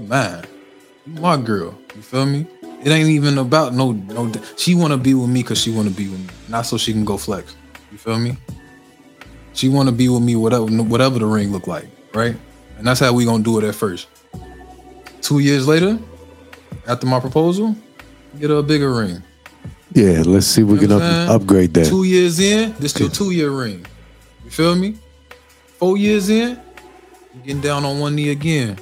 You 0.01 1.21
my 1.21 1.37
girl. 1.37 1.79
You 1.95 2.03
feel 2.03 2.27
me? 2.27 2.47
It 2.83 2.89
ain't 2.89 3.09
even 3.09 3.39
about 3.39 3.75
no 3.75 3.93
no 3.93 4.31
she 4.57 4.75
wanna 4.75 4.97
be 4.97 5.15
with 5.15 5.29
me 5.29 5.43
because 5.43 5.61
she 5.61 5.71
wanna 5.71 5.91
be 5.91 6.09
with 6.09 6.21
me. 6.21 6.29
Not 6.49 6.63
so 6.63 6.77
she 6.77 6.93
can 6.93 7.05
go 7.05 7.17
flex. 7.17 7.57
You 7.91 7.99
feel 7.99 8.19
me? 8.19 8.37
She 9.53 9.69
wanna 9.69 9.93
be 9.93 10.09
with 10.09 10.23
me 10.23 10.37
whatever 10.37 10.65
whatever 10.65 11.19
the 11.19 11.27
ring 11.27 11.53
look 11.53 11.67
like, 11.67 11.87
right? 12.15 12.37
And 12.79 12.87
that's 12.87 13.01
how 13.01 13.13
we 13.13 13.25
gonna 13.25 13.43
do 13.43 13.59
it 13.59 13.65
at 13.65 13.75
first. 13.75 14.07
Two 15.21 15.41
years 15.41 15.67
later, 15.67 15.99
after 16.87 17.07
my 17.07 17.19
proposal, 17.21 17.75
get 18.39 18.51
her 18.51 18.57
a 18.57 18.63
bigger 18.63 18.93
ring. 18.93 19.23
Yeah, 19.95 20.23
let's 20.27 20.47
see 20.47 20.63
if 20.63 20.69
we 20.69 20.75
You 20.75 20.81
can 20.81 20.93
up, 20.93 21.01
what 21.01 21.07
I'm 21.11 21.27
saying? 21.29 21.41
upgrade 21.43 21.75
that. 21.75 21.87
Two 21.87 22.05
years 22.05 22.39
in, 22.41 22.75
this 22.79 22.99
your 22.99 23.09
two 23.09 23.31
year 23.31 23.51
ring. 23.51 23.87
You 24.45 24.51
feel 24.51 24.75
me? 24.75 24.97
Four 25.79 25.97
years 25.97 26.29
in, 26.29 26.59
getting 27.45 27.61
down 27.61 27.85
on 27.85 27.99
one 28.01 28.15
knee 28.15 28.31
again. 28.31 28.79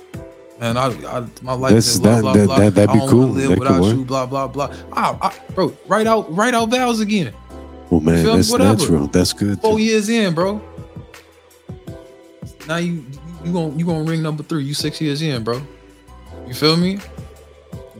Man, 0.58 0.76
I, 0.78 0.86
I 0.86 1.26
my 1.42 1.52
life 1.52 1.70
That's- 1.70 1.86
is 1.88 2.00
blah 2.00 2.14
that- 2.16 2.22
blah 2.22 2.32
that- 2.32 2.46
blah. 2.46 2.58
that- 2.58 2.74
that'd 2.74 2.90
I 2.90 2.96
don't 2.96 3.08
cool. 3.10 3.28
live 3.28 3.50
That 3.50 3.58
without 3.58 3.84
you. 3.84 4.04
Blah 4.04 4.26
blah 4.26 4.48
blah. 4.48 4.74
I, 4.92 5.16
I, 5.20 5.34
bro, 5.54 5.76
write 5.86 6.06
out 6.06 6.34
write 6.34 6.54
out 6.54 6.70
vows 6.70 7.00
again. 7.00 7.34
Well, 7.90 8.00
man, 8.00 8.24
that's 8.24 8.50
Whatever. 8.50 8.76
natural. 8.78 9.06
That's 9.08 9.32
good. 9.32 9.60
Four 9.60 9.76
too. 9.76 9.82
years 9.84 10.08
in, 10.08 10.34
bro. 10.34 10.60
Now 12.66 12.76
you 12.78 12.92
you, 12.94 13.04
you 13.44 13.52
gonna 13.52 13.76
you 13.76 13.84
gonna 13.84 14.02
ring 14.04 14.22
number 14.22 14.42
three. 14.42 14.64
You 14.64 14.74
six 14.74 15.00
years 15.00 15.20
in, 15.22 15.44
bro. 15.44 15.60
You 16.48 16.54
feel 16.54 16.76
me? 16.76 16.98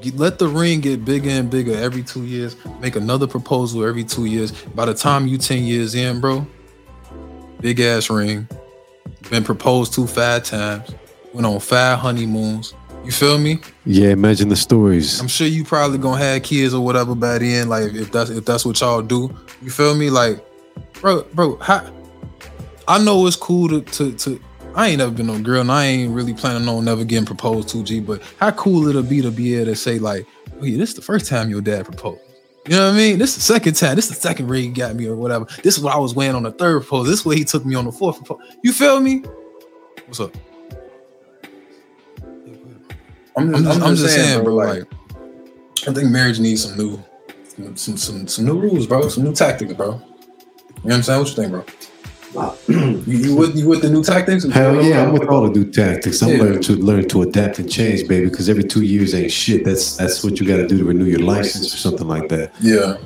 You 0.07 0.13
let 0.13 0.39
the 0.39 0.47
ring 0.47 0.83
get 0.83 1.05
bigger 1.05 1.31
and 1.31 1.51
bigger 1.51 1.75
every 1.75 2.05
two 2.05 2.25
years. 2.25 2.55
Make 2.79 2.95
another 2.95 3.27
proposal 3.27 3.85
every 3.85 4.05
two 4.05 4.27
years. 4.27 4.53
By 4.53 4.85
the 4.85 4.95
time 4.95 5.27
you 5.27 5.37
ten 5.37 5.65
years 5.65 5.97
in, 5.97 6.21
bro, 6.21 6.47
big 7.61 7.81
ass 7.81 8.09
ring. 8.09 8.47
Been 9.31 9.43
proposed 9.43 9.95
to 9.95 10.07
five 10.07 10.45
times. 10.45 10.95
Went 11.33 11.45
on 11.45 11.59
five 11.59 11.99
honeymoons. 11.99 12.73
You 13.05 13.11
feel 13.11 13.37
me? 13.37 13.59
Yeah, 13.85 14.11
imagine 14.11 14.49
the 14.49 14.55
stories. 14.55 15.19
I'm 15.19 15.27
sure 15.27 15.49
you 15.49 15.65
probably 15.65 15.99
gonna 15.99 16.23
have 16.23 16.45
kids 16.45 16.73
or 16.73 16.85
whatever 16.85 17.17
by 17.17 17.39
the 17.39 17.53
end. 17.53 17.69
Like 17.69 17.93
if 17.93 18.13
that's 18.13 18.31
if 18.31 18.45
that's 18.45 18.65
what 18.65 18.81
y'all 18.81 19.03
do, 19.03 19.37
you 19.61 19.73
feel 19.73 19.97
me? 19.97 20.11
Like, 20.11 20.39
bro, 21.01 21.25
bro, 21.35 21.57
how, 21.57 21.85
I 22.87 23.03
know 23.03 23.27
it's 23.27 23.35
cool 23.35 23.69
to 23.71 23.81
to 23.81 24.13
to. 24.13 24.41
I 24.77 24.89
ain't 24.89 24.99
never 24.99 25.11
been 25.11 25.27
no 25.27 25.41
girl, 25.41 25.63
and 25.63 25.73
I 25.73 25.87
ain't 25.87 26.13
really 26.13 26.35
planning 26.35 26.69
on 26.69 26.85
never 26.85 27.03
getting 27.03 27.25
proposed 27.25 27.71
to. 27.71 27.83
G, 27.83 27.99
but 27.99 28.23
how 28.39 28.51
cool 28.53 28.87
it'll 28.89 29.03
be 29.03 29.23
to 29.23 29.31
be 29.31 29.55
able 29.55 29.67
to 29.67 29.77
say 29.77 29.99
like, 29.99 30.27
oh 30.61 30.65
yeah, 30.65 30.77
this 30.77 30.91
is 30.91 30.95
the 30.97 31.03
first 31.03 31.27
time 31.27 31.49
your 31.49 31.63
dad 31.63 31.87
proposed. 31.87 32.21
You 32.69 32.77
know 32.77 32.87
what 32.87 32.95
I 32.95 32.97
mean? 32.97 33.19
This 33.19 33.31
is 33.31 33.37
the 33.37 33.55
second 33.55 33.75
time. 33.75 33.97
This 33.97 34.11
is 34.11 34.17
the 34.17 34.21
second 34.21 34.49
ring 34.49 34.65
he 34.65 34.69
got 34.71 34.95
me 34.95 35.07
or 35.07 35.17
whatever. 35.17 35.47
This 35.63 35.79
is 35.79 35.83
what 35.83 35.95
I 35.95 35.99
was 35.99 36.15
weighing 36.15 36.35
on 36.35 36.43
the 36.43 36.51
third 36.53 36.83
proposal. 36.83 37.05
This 37.05 37.21
is 37.21 37.25
where 37.25 37.37
he 37.37 37.45
took 37.45 37.65
me 37.65 37.75
on 37.75 37.87
the 37.87 37.93
fourth 37.93 38.17
proposal. 38.19 38.45
You 38.63 38.73
feel 38.73 39.01
me? 39.01 39.25
What's 40.07 40.21
up? 40.21 40.37
I'm 43.39 43.53
just, 43.53 43.67
I'm, 43.67 43.83
I'm 43.83 43.97
just 43.97 44.15
saying, 44.15 44.45
bro. 44.45 44.55
Like, 44.57 44.83
I 45.87 45.93
think 45.93 46.11
marriage 46.11 46.39
needs 46.39 46.65
some 46.65 46.77
new, 46.77 47.03
some 47.77 47.97
some 47.97 48.27
some 48.27 48.45
new 48.45 48.59
rules, 48.59 48.87
bro. 48.87 49.09
Some 49.09 49.25
new 49.25 49.33
tactics, 49.33 49.73
bro. 49.73 49.87
You 49.87 49.93
know 49.93 50.01
what 50.83 50.95
I'm 50.95 51.03
saying? 51.03 51.19
What 51.21 51.29
you 51.29 51.35
think, 51.35 51.53
bro? 51.53 51.65
you, 52.69 53.03
you 53.07 53.37
with 53.37 53.57
you 53.57 53.69
with 53.69 53.83
the 53.83 53.91
new 53.91 54.03
tactics? 54.03 54.45
Hell 54.45 54.83
yeah, 54.83 55.03
I'm 55.03 55.13
with 55.13 55.29
all 55.29 55.43
the 55.49 55.51
new 55.51 55.71
tactics. 55.71 56.23
I'm 56.23 56.31
yeah. 56.31 56.43
learning 56.43 56.63
to 56.63 56.77
learn 56.77 57.09
to 57.09 57.23
adapt 57.23 57.59
and 57.59 57.71
change, 57.71 58.07
baby. 58.09 58.29
Because 58.29 58.49
every 58.49 58.65
two 58.65 58.83
years 58.83 59.15
ain't 59.15 59.33
shit. 59.33 59.65
That's 59.65 59.97
that's 59.97 60.23
what 60.25 60.41
you 60.41 60.47
got 60.47 60.57
to 60.57 60.67
do 60.67 60.79
to 60.79 60.85
renew 60.85 61.05
your 61.05 61.21
license 61.21 61.73
or 61.73 61.79
something 61.79 62.07
like 62.07 62.29
that. 62.29 62.53
Yeah. 62.61 62.99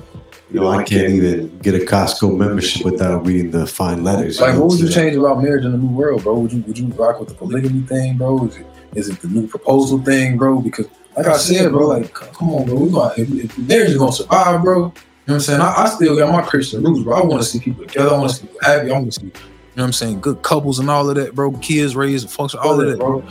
You 0.51 0.61
know, 0.61 0.69
I 0.69 0.83
can't 0.83 1.11
even 1.11 1.59
get 1.59 1.77
a 1.77 1.79
Costco 1.79 2.37
membership 2.37 2.85
without 2.85 3.25
reading 3.25 3.53
the 3.53 3.69
fine 3.69 4.03
letters. 4.03 4.41
Like, 4.41 4.59
what 4.59 4.69
would 4.69 4.81
you 4.81 4.89
change 4.89 5.15
about 5.15 5.41
marriage 5.41 5.65
in 5.65 5.71
the 5.71 5.79
new 5.79 5.95
world, 5.95 6.25
bro? 6.25 6.41
Would 6.41 6.53
you 6.53 6.63
would 6.63 6.77
you 6.77 6.89
rock 6.89 7.21
with 7.21 7.29
the 7.29 7.37
polygamy 7.37 7.83
thing, 7.83 8.17
bro? 8.17 8.47
Is 8.47 8.57
it 8.57 8.67
is 8.95 9.09
it 9.11 9.21
the 9.21 9.29
new 9.29 9.47
proposal 9.47 10.03
thing, 10.03 10.37
bro? 10.37 10.61
Because 10.61 10.89
like 11.17 11.27
I 11.27 11.37
said, 11.37 11.71
bro, 11.71 11.87
like 11.87 12.13
come 12.13 12.51
on, 12.51 12.67
bro, 12.67 12.75
we 12.77 12.91
got 12.91 13.17
if, 13.19 13.31
if 13.31 13.59
marriage 13.59 13.91
is 13.91 13.99
gonna 13.99 14.13
survive, 14.13 14.63
bro. 14.63 14.93
You 15.31 15.37
know 15.37 15.39
what 15.39 15.49
I'm 15.49 15.59
saying? 15.59 15.61
I, 15.61 15.83
I 15.85 15.89
still 15.89 16.17
got 16.17 16.33
my 16.33 16.43
Christian 16.43 16.83
roots, 16.83 17.05
bro. 17.05 17.15
I 17.15 17.25
want 17.25 17.41
to 17.41 17.49
see 17.49 17.61
people 17.61 17.87
together. 17.87 18.11
I 18.11 18.19
want 18.19 18.31
to 18.31 18.37
see 18.37 18.47
people 18.49 18.59
happy. 18.63 18.91
I 18.91 18.95
want 18.95 19.13
to 19.13 19.21
see, 19.21 19.27
you 19.27 19.33
know 19.33 19.43
what 19.75 19.85
I'm 19.85 19.93
saying, 19.93 20.21
good 20.21 20.43
couples 20.43 20.81
and 20.81 20.91
all 20.91 21.09
of 21.09 21.15
that, 21.15 21.37
bro. 21.37 21.53
Kids 21.59 21.95
raised, 21.95 22.25
and 22.25 22.33
function, 22.33 22.59
all 22.59 22.81
of 22.81 22.85
that, 22.89 22.99
bro. 22.99 23.23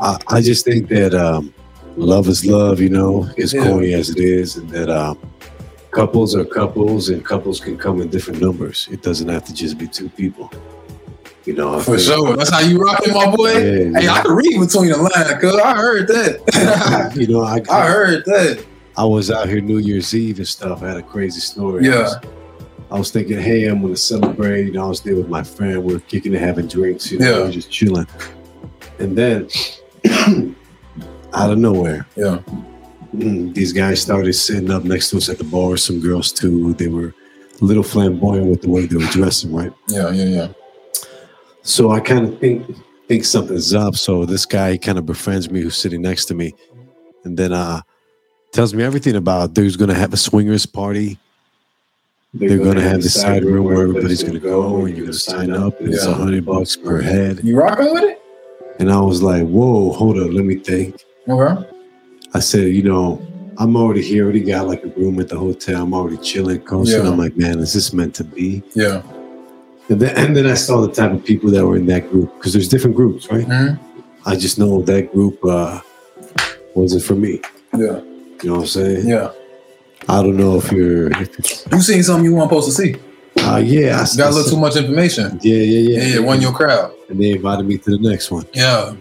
I, 0.00 0.16
I 0.28 0.40
just 0.40 0.64
think 0.64 0.88
that 0.88 1.12
um, 1.12 1.52
love 1.98 2.28
is 2.28 2.46
love, 2.46 2.80
you 2.80 2.88
know, 2.88 3.28
as 3.36 3.52
yeah. 3.52 3.62
corny 3.62 3.92
as 3.92 4.08
it 4.08 4.20
is, 4.20 4.56
and 4.56 4.70
that 4.70 4.88
um, 4.88 5.18
couples 5.90 6.34
are 6.34 6.46
couples 6.46 7.10
and 7.10 7.22
couples 7.22 7.60
can 7.60 7.76
come 7.76 8.00
in 8.00 8.08
different 8.08 8.40
numbers. 8.40 8.88
It 8.90 9.02
doesn't 9.02 9.28
have 9.28 9.44
to 9.44 9.52
just 9.52 9.76
be 9.76 9.88
two 9.88 10.08
people. 10.08 10.50
You 11.44 11.52
know, 11.52 11.78
for 11.80 11.98
sure. 11.98 12.38
That's 12.38 12.48
how 12.48 12.60
you 12.60 12.78
rocking, 12.78 13.12
my 13.12 13.36
boy. 13.36 13.52
Yeah, 13.52 14.00
hey, 14.00 14.08
I 14.08 14.22
can 14.22 14.32
read 14.32 14.58
between 14.58 14.88
the 14.88 14.96
lines, 14.96 15.42
cause 15.42 15.56
I 15.56 15.74
heard 15.74 16.08
that. 16.08 17.12
you 17.16 17.26
know, 17.26 17.42
I, 17.42 17.60
I 17.70 17.86
heard 17.86 18.24
that. 18.24 18.64
I 18.96 19.04
was 19.04 19.30
out 19.30 19.48
here 19.48 19.60
New 19.60 19.78
Year's 19.78 20.14
Eve 20.14 20.38
and 20.38 20.48
stuff. 20.48 20.82
I 20.82 20.88
had 20.88 20.96
a 20.98 21.02
crazy 21.02 21.40
story. 21.40 21.86
Yeah. 21.86 21.94
I 21.94 22.00
was, 22.00 22.16
I 22.90 22.98
was 22.98 23.10
thinking, 23.10 23.38
hey, 23.38 23.66
I'm 23.66 23.80
gonna 23.80 23.96
celebrate. 23.96 24.66
You 24.66 24.72
know, 24.72 24.84
I 24.84 24.88
was 24.88 25.00
there 25.00 25.16
with 25.16 25.28
my 25.28 25.42
friend. 25.42 25.82
We 25.82 25.94
are 25.94 26.00
kicking 26.00 26.34
and 26.34 26.44
having 26.44 26.68
drinks. 26.68 27.10
You 27.10 27.18
know, 27.18 27.30
yeah. 27.30 27.42
we 27.42 27.48
are 27.48 27.52
just 27.52 27.70
chilling. 27.70 28.06
And 28.98 29.16
then, 29.16 29.48
out 31.34 31.50
of 31.50 31.58
nowhere, 31.58 32.06
yeah, 32.16 32.40
Mm, 33.14 33.52
these 33.52 33.74
guys 33.74 34.00
started 34.00 34.32
sitting 34.32 34.70
up 34.70 34.84
next 34.84 35.10
to 35.10 35.18
us 35.18 35.28
at 35.28 35.36
the 35.36 35.44
bar. 35.44 35.76
Some 35.76 36.00
girls 36.00 36.32
too. 36.32 36.72
They 36.74 36.88
were 36.88 37.14
a 37.60 37.64
little 37.64 37.82
flamboyant 37.82 38.46
with 38.46 38.62
the 38.62 38.70
way 38.70 38.86
they 38.86 38.96
were 38.96 39.10
dressing, 39.10 39.52
right? 39.52 39.72
Yeah, 39.88 40.10
yeah, 40.10 40.24
yeah. 40.24 40.48
So 41.62 41.90
I 41.90 42.00
kind 42.00 42.26
of 42.26 42.40
think 42.40 42.74
think 43.08 43.24
something's 43.24 43.74
up. 43.74 43.96
So 43.96 44.24
this 44.24 44.46
guy 44.46 44.78
kind 44.78 44.98
of 44.98 45.04
befriends 45.04 45.50
me, 45.50 45.60
who's 45.60 45.76
sitting 45.76 46.00
next 46.00 46.24
to 46.26 46.34
me, 46.34 46.54
and 47.24 47.36
then 47.36 47.52
uh 47.52 47.82
tells 48.52 48.74
me 48.74 48.84
everything 48.84 49.16
about 49.16 49.54
there's 49.54 49.76
going 49.76 49.88
to 49.88 49.94
have 49.94 50.12
a 50.12 50.16
swingers 50.16 50.66
party. 50.66 51.18
They're, 52.34 52.50
they're 52.50 52.58
going 52.58 52.76
to 52.76 52.82
have 52.82 53.02
the 53.02 53.10
side 53.10 53.44
room 53.44 53.64
where 53.64 53.82
everybody's 53.82 54.22
going 54.22 54.34
to 54.34 54.40
go, 54.40 54.86
and 54.86 54.96
you're 54.96 55.06
going 55.06 55.12
to 55.12 55.18
sign 55.18 55.50
up. 55.50 55.78
And 55.80 55.88
yeah. 55.88 55.96
It's 55.96 56.06
a 56.06 56.14
hundred 56.14 56.46
bucks 56.46 56.76
per 56.76 57.00
head. 57.02 57.40
You 57.42 57.56
rocking 57.56 57.92
with 57.92 58.04
it? 58.04 58.22
And 58.78 58.90
I 58.90 59.00
was 59.00 59.22
like, 59.22 59.46
"Whoa, 59.46 59.92
hold 59.92 60.18
up, 60.18 60.30
let 60.32 60.44
me 60.44 60.56
think." 60.56 61.02
Okay. 61.28 61.68
I 62.34 62.40
said, 62.40 62.72
you 62.72 62.82
know, 62.82 63.20
I'm 63.58 63.76
already 63.76 64.02
here, 64.02 64.24
already 64.24 64.40
got 64.40 64.66
like 64.66 64.82
a 64.82 64.88
room 64.88 65.20
at 65.20 65.28
the 65.28 65.38
hotel. 65.38 65.82
I'm 65.82 65.92
already 65.92 66.16
chilling, 66.16 66.60
coasting. 66.62 67.04
Yeah. 67.04 67.10
I'm 67.10 67.18
like, 67.18 67.36
man, 67.36 67.58
is 67.58 67.74
this 67.74 67.92
meant 67.92 68.14
to 68.16 68.24
be? 68.24 68.62
Yeah. 68.74 69.02
And 69.90 70.00
then, 70.00 70.16
and 70.16 70.34
then 70.34 70.46
I 70.46 70.54
saw 70.54 70.80
the 70.80 70.92
type 70.92 71.12
of 71.12 71.22
people 71.22 71.50
that 71.50 71.66
were 71.66 71.76
in 71.76 71.86
that 71.86 72.08
group 72.08 72.34
because 72.36 72.54
there's 72.54 72.68
different 72.68 72.96
groups, 72.96 73.30
right? 73.30 73.46
Mm-hmm. 73.46 74.28
I 74.28 74.36
just 74.36 74.58
know 74.58 74.80
that 74.82 75.12
group 75.12 75.44
uh, 75.44 75.80
wasn't 76.74 77.02
for 77.02 77.14
me. 77.14 77.42
Yeah. 77.76 78.00
You 78.42 78.50
know 78.50 78.56
what 78.56 78.62
I'm 78.62 78.66
saying? 78.66 79.08
Yeah. 79.08 79.32
I 80.08 80.22
don't 80.22 80.36
know 80.36 80.56
if 80.56 80.72
you're. 80.72 81.12
If 81.12 81.66
you 81.70 81.80
seen 81.80 82.02
something 82.02 82.24
you 82.24 82.34
weren't 82.34 82.48
supposed 82.48 82.76
to 82.76 82.82
see. 82.82 82.96
Uh, 83.38 83.58
yeah. 83.58 84.00
I, 84.00 84.16
got 84.16 84.32
a 84.32 84.34
little 84.34 84.50
too 84.50 84.60
much 84.60 84.76
information. 84.76 85.38
Yeah, 85.42 85.56
yeah, 85.56 85.62
yeah. 85.62 86.02
Yeah, 86.02 86.14
yeah, 86.14 86.20
won 86.20 86.40
your 86.40 86.52
crowd. 86.52 86.92
And 87.08 87.20
they 87.20 87.32
invited 87.32 87.66
me 87.66 87.78
to 87.78 87.90
the 87.96 87.98
next 87.98 88.30
one. 88.30 88.44
Yeah. 88.52 88.94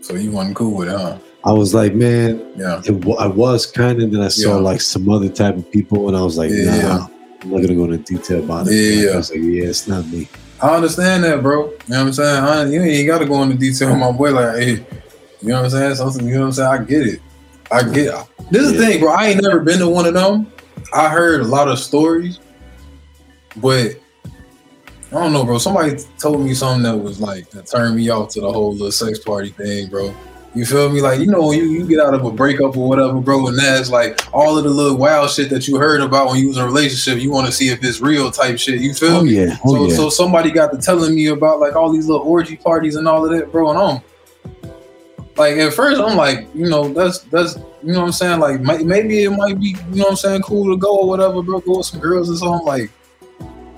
So 0.00 0.14
you 0.14 0.30
wasn't 0.32 0.56
cool 0.56 0.76
with 0.76 0.88
it, 0.88 0.98
huh? 0.98 1.18
I 1.44 1.52
was 1.52 1.74
like, 1.74 1.94
man, 1.94 2.52
yeah, 2.56 2.82
it, 2.84 3.06
I 3.18 3.26
was 3.28 3.66
kind 3.66 4.02
of. 4.02 4.10
Then 4.10 4.20
I 4.20 4.28
saw 4.28 4.56
yeah. 4.56 4.62
like 4.62 4.80
some 4.80 5.08
other 5.08 5.28
type 5.28 5.56
of 5.56 5.70
people, 5.70 6.08
and 6.08 6.16
I 6.16 6.22
was 6.22 6.36
like, 6.36 6.50
yeah, 6.50 6.64
nah, 6.64 6.76
yeah. 6.76 7.06
I'm 7.42 7.50
not 7.50 7.60
gonna 7.60 7.74
go 7.74 7.84
into 7.84 7.98
detail 7.98 8.42
about 8.42 8.66
it. 8.66 8.72
Yeah, 8.74 9.04
yeah. 9.04 9.10
I 9.12 9.16
was 9.16 9.30
like, 9.30 9.40
yeah, 9.40 9.64
it's 9.64 9.86
not 9.86 10.06
me. 10.06 10.28
I 10.60 10.74
understand 10.74 11.22
that, 11.24 11.42
bro. 11.42 11.66
You 11.66 11.70
know 11.70 11.74
what 11.86 11.98
I'm 11.98 12.12
saying? 12.12 12.44
I, 12.44 12.64
you 12.66 12.82
ain't 12.82 13.06
got 13.06 13.18
to 13.18 13.26
go 13.26 13.42
into 13.42 13.56
detail, 13.56 13.94
my 13.94 14.10
boy. 14.10 14.32
Like, 14.32 14.56
hey, 14.56 14.70
you 14.70 14.84
know 15.42 15.56
what 15.56 15.64
I'm 15.64 15.70
saying? 15.70 15.94
Something, 15.96 16.26
you 16.26 16.34
know 16.34 16.40
what 16.40 16.46
I'm 16.46 16.52
saying? 16.52 16.68
I 16.68 16.84
get 16.84 17.06
it. 17.06 17.20
I 17.70 17.82
get. 17.82 18.28
This 18.50 18.62
is 18.62 18.72
the 18.72 18.78
thing, 18.78 19.00
bro. 19.00 19.12
I 19.12 19.26
ain't 19.26 19.42
never 19.42 19.60
been 19.60 19.78
to 19.80 19.88
one 19.88 20.06
of 20.06 20.14
them. 20.14 20.50
I 20.92 21.08
heard 21.08 21.40
a 21.40 21.44
lot 21.44 21.68
of 21.68 21.78
stories, 21.78 22.38
but 23.56 23.96
I 25.10 25.14
don't 25.14 25.32
know, 25.32 25.44
bro. 25.44 25.58
Somebody 25.58 25.96
told 26.18 26.40
me 26.40 26.54
something 26.54 26.82
that 26.82 26.96
was 26.96 27.20
like 27.20 27.50
that 27.50 27.66
turned 27.66 27.96
me 27.96 28.08
off 28.08 28.30
to 28.30 28.40
the 28.40 28.52
whole 28.52 28.72
little 28.72 28.92
sex 28.92 29.18
party 29.18 29.50
thing, 29.50 29.88
bro. 29.88 30.14
You 30.56 30.64
feel 30.64 30.88
me? 30.88 31.02
Like, 31.02 31.20
you 31.20 31.26
know, 31.26 31.52
you, 31.52 31.64
you 31.64 31.86
get 31.86 32.00
out 32.00 32.14
of 32.14 32.24
a 32.24 32.30
breakup 32.30 32.78
or 32.78 32.88
whatever, 32.88 33.20
bro, 33.20 33.46
and 33.48 33.58
that's 33.58 33.90
like 33.90 34.18
all 34.32 34.56
of 34.56 34.64
the 34.64 34.70
little 34.70 34.96
wild 34.96 35.30
shit 35.30 35.50
that 35.50 35.68
you 35.68 35.76
heard 35.76 36.00
about 36.00 36.28
when 36.28 36.38
you 36.38 36.48
was 36.48 36.56
in 36.56 36.62
a 36.62 36.66
relationship, 36.66 37.22
you 37.22 37.30
want 37.30 37.46
to 37.46 37.52
see 37.52 37.68
if 37.68 37.84
it's 37.84 38.00
real 38.00 38.30
type 38.30 38.58
shit. 38.58 38.80
You 38.80 38.94
feel 38.94 39.16
oh, 39.16 39.22
me? 39.22 39.32
Yeah. 39.32 39.58
Oh, 39.66 39.74
so 39.74 39.88
yeah. 39.88 39.94
so 39.94 40.08
somebody 40.08 40.50
got 40.50 40.72
to 40.72 40.78
telling 40.78 41.14
me 41.14 41.26
about 41.26 41.60
like 41.60 41.76
all 41.76 41.92
these 41.92 42.06
little 42.06 42.26
orgy 42.26 42.56
parties 42.56 42.96
and 42.96 43.06
all 43.06 43.24
of 43.24 43.30
that, 43.32 43.52
bro, 43.52 43.68
and 43.68 43.78
on. 43.78 44.02
Like 45.36 45.56
at 45.58 45.74
first 45.74 46.00
I'm 46.00 46.16
like, 46.16 46.48
you 46.54 46.68
know, 46.68 46.88
that's 46.92 47.20
that's 47.20 47.56
you 47.82 47.92
know 47.92 48.00
what 48.00 48.06
I'm 48.06 48.12
saying? 48.12 48.40
Like 48.40 48.60
maybe 48.60 49.24
it 49.24 49.30
might 49.30 49.60
be, 49.60 49.68
you 49.90 49.96
know 49.96 50.04
what 50.04 50.10
I'm 50.10 50.16
saying, 50.16 50.42
cool 50.42 50.72
to 50.72 50.76
go 50.78 50.98
or 50.98 51.08
whatever, 51.08 51.42
bro, 51.42 51.60
go 51.60 51.78
with 51.78 51.86
some 51.86 52.00
girls 52.00 52.30
or 52.30 52.36
something. 52.36 52.66
Like, 52.66 52.90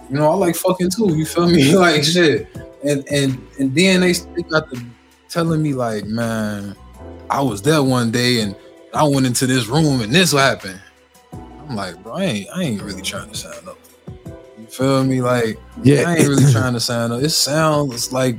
you 0.08 0.16
know, 0.16 0.30
I 0.30 0.34
like 0.34 0.54
fucking 0.54 0.90
too, 0.90 1.16
you 1.16 1.26
feel 1.26 1.48
me? 1.48 1.76
like 1.76 2.04
shit. 2.04 2.48
And 2.84 3.04
and 3.10 3.44
and 3.58 3.74
then 3.74 4.00
they, 4.00 4.12
they 4.12 4.42
got 4.42 4.70
the 4.70 4.82
telling 5.28 5.62
me 5.62 5.74
like, 5.74 6.04
man, 6.04 6.76
I 7.28 7.42
was 7.42 7.60
there 7.60 7.82
one 7.82 8.10
day 8.10 8.40
and 8.40 8.56
I 8.94 9.04
went 9.04 9.26
into 9.26 9.46
this 9.46 9.66
room 9.66 10.00
and 10.00 10.14
this 10.14 10.32
happened. 10.32 10.80
I'm 11.32 11.76
like, 11.76 12.02
bro, 12.02 12.14
I 12.14 12.24
ain't, 12.24 12.48
I 12.54 12.62
ain't 12.62 12.82
really 12.82 13.02
trying 13.02 13.28
to 13.30 13.36
sign 13.36 13.68
up. 13.68 13.78
You 14.58 14.66
feel 14.66 15.04
me? 15.04 15.20
Like, 15.20 15.58
yeah, 15.82 16.08
I 16.08 16.16
ain't 16.16 16.28
really 16.28 16.50
trying 16.52 16.72
to 16.72 16.80
sign 16.80 17.12
up. 17.12 17.22
It 17.22 17.30
sounds 17.30 18.12
like 18.12 18.36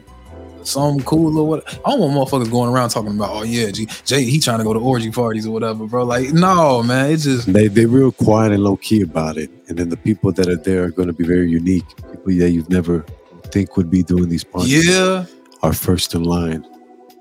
something 0.64 1.03
cool 1.05 1.38
or 1.38 1.47
what. 1.47 1.80
I 1.86 1.91
don't 1.91 1.99
want 1.99 2.14
motherfuckers 2.14 2.51
going 2.51 2.70
around 2.70 2.89
talking 2.89 3.16
about, 3.16 3.30
oh 3.32 3.43
yeah, 3.43 3.72
G, 3.72 3.88
Jay, 4.05 4.24
he 4.24 4.39
trying 4.39 4.60
to 4.60 4.64
go 4.64 4.74
to 4.74 4.80
orgy 4.80 5.12
parties 5.12 5.45
or 5.45 5.51
whatever, 5.51 5.86
bro. 5.86 6.03
Like, 6.03 6.34
no, 6.34 6.84
man, 6.84 7.12
it's 7.12 7.24
just 7.24 7.51
they 7.51 7.68
they 7.68 7.86
real 7.86 8.12
quiet 8.12 8.51
and 8.51 8.64
low 8.64 8.78
key 8.78 9.01
about 9.01 9.38
it, 9.38 9.49
and 9.68 9.78
then 9.78 9.89
the 9.89 9.97
people 9.97 10.32
that 10.34 10.47
are 10.47 10.55
there 10.55 10.86
are 10.86 10.91
going 10.91 11.07
to 11.07 11.14
be 11.14 11.26
very 11.26 11.49
unique. 11.49 11.86
People 11.97 12.34
that 12.38 12.51
you've 12.51 12.70
never 12.70 13.05
think 13.45 13.78
would 13.78 13.89
be 13.89 14.03
doing 14.03 14.30
these 14.30 14.43
parties. 14.43 14.88
Yeah, 14.88 15.26
are 15.64 15.74
first 15.74 16.16
in 16.16 16.24
line. 16.24 16.66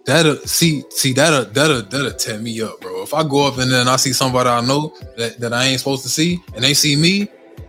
That'll 0.05 0.37
see, 0.37 0.85
see 0.89 1.13
that'll 1.13 1.45
that'll 1.47 1.83
that'll 1.83 2.13
tear 2.13 2.39
me 2.39 2.63
up, 2.63 2.81
bro. 2.81 3.03
If 3.03 3.13
I 3.13 3.23
go 3.25 3.47
up 3.47 3.59
and 3.59 3.71
then 3.71 3.89
I 3.89 3.97
see 3.97 4.15
somebody 4.15 4.49
I 4.49 4.63
know 4.63 4.95
that, 5.19 5.39
that 5.41 5.53
I 5.53 5.67
ain't 5.67 5.81
supposed 5.81 6.03
to 6.05 6.09
see, 6.09 6.41
and 6.55 6.65
they 6.65 6.73
see 6.73 6.97
me, 6.97 7.29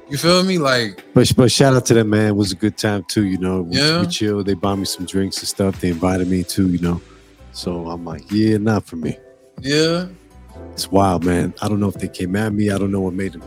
you 0.10 0.18
feel 0.18 0.44
me? 0.44 0.58
Like, 0.58 1.04
but 1.14 1.32
but 1.36 1.52
shout 1.52 1.74
out 1.74 1.86
to 1.88 1.94
them, 1.94 2.10
man. 2.10 2.30
It 2.30 2.36
was 2.36 2.52
a 2.52 2.56
good 2.56 2.78
time 2.78 3.04
too. 3.08 3.26
You 3.26 3.38
know, 3.38 3.62
we, 3.62 3.78
yeah. 3.78 4.02
we 4.02 4.08
chill. 4.08 4.44
They 4.44 4.54
bought 4.54 4.78
me 4.78 4.86
some 4.86 5.06
drinks 5.06 5.38
and 5.40 5.48
stuff. 5.48 5.80
They 5.80 5.90
invited 5.90 6.28
me 6.28 6.44
too. 6.44 6.70
You 6.70 6.80
know, 6.80 7.02
so 7.52 7.90
I'm 7.90 8.06
like, 8.06 8.24
yeah, 8.32 8.58
not 8.58 8.86
for 8.86 8.96
me. 8.96 9.18
Yeah, 9.62 10.08
it's 10.72 10.92
wild, 10.92 11.24
man. 11.24 11.54
I 11.62 11.68
don't 11.68 11.80
know 11.80 11.90
if 11.90 11.96
they 11.96 12.08
came 12.08 12.36
at 12.36 12.54
me. 12.54 12.72
I 12.72 12.78
don't 12.78 12.92
know 12.92 13.02
what 13.02 13.14
made 13.14 13.34
them. 13.34 13.44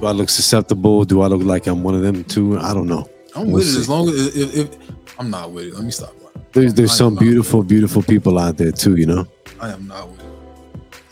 Do 0.00 0.06
I 0.06 0.12
look 0.12 0.28
susceptible? 0.28 1.04
Do 1.04 1.22
I 1.22 1.28
look 1.28 1.42
like 1.42 1.66
I'm 1.66 1.82
one 1.82 1.94
of 1.94 2.02
them 2.02 2.22
too? 2.24 2.58
I 2.58 2.74
don't 2.74 2.86
know. 2.86 3.08
I'm 3.34 3.46
we'll 3.46 3.56
with 3.56 3.66
see. 3.66 3.76
it 3.76 3.80
as 3.80 3.88
long 3.88 4.08
as 4.08 4.36
if, 4.36 4.54
if, 4.56 5.18
I'm 5.18 5.30
not 5.30 5.52
with 5.52 5.66
it. 5.66 5.74
Let 5.74 5.84
me 5.84 5.90
stop. 5.90 6.14
There's 6.52 6.74
there's 6.74 6.96
some 6.96 7.14
beautiful, 7.16 7.62
beautiful 7.62 8.02
people 8.02 8.38
out 8.38 8.56
there 8.56 8.72
too, 8.72 8.96
you 8.96 9.06
know. 9.06 9.26
I 9.60 9.70
am 9.70 9.86
not 9.86 10.08
with 10.08 10.20
it. 10.20 10.26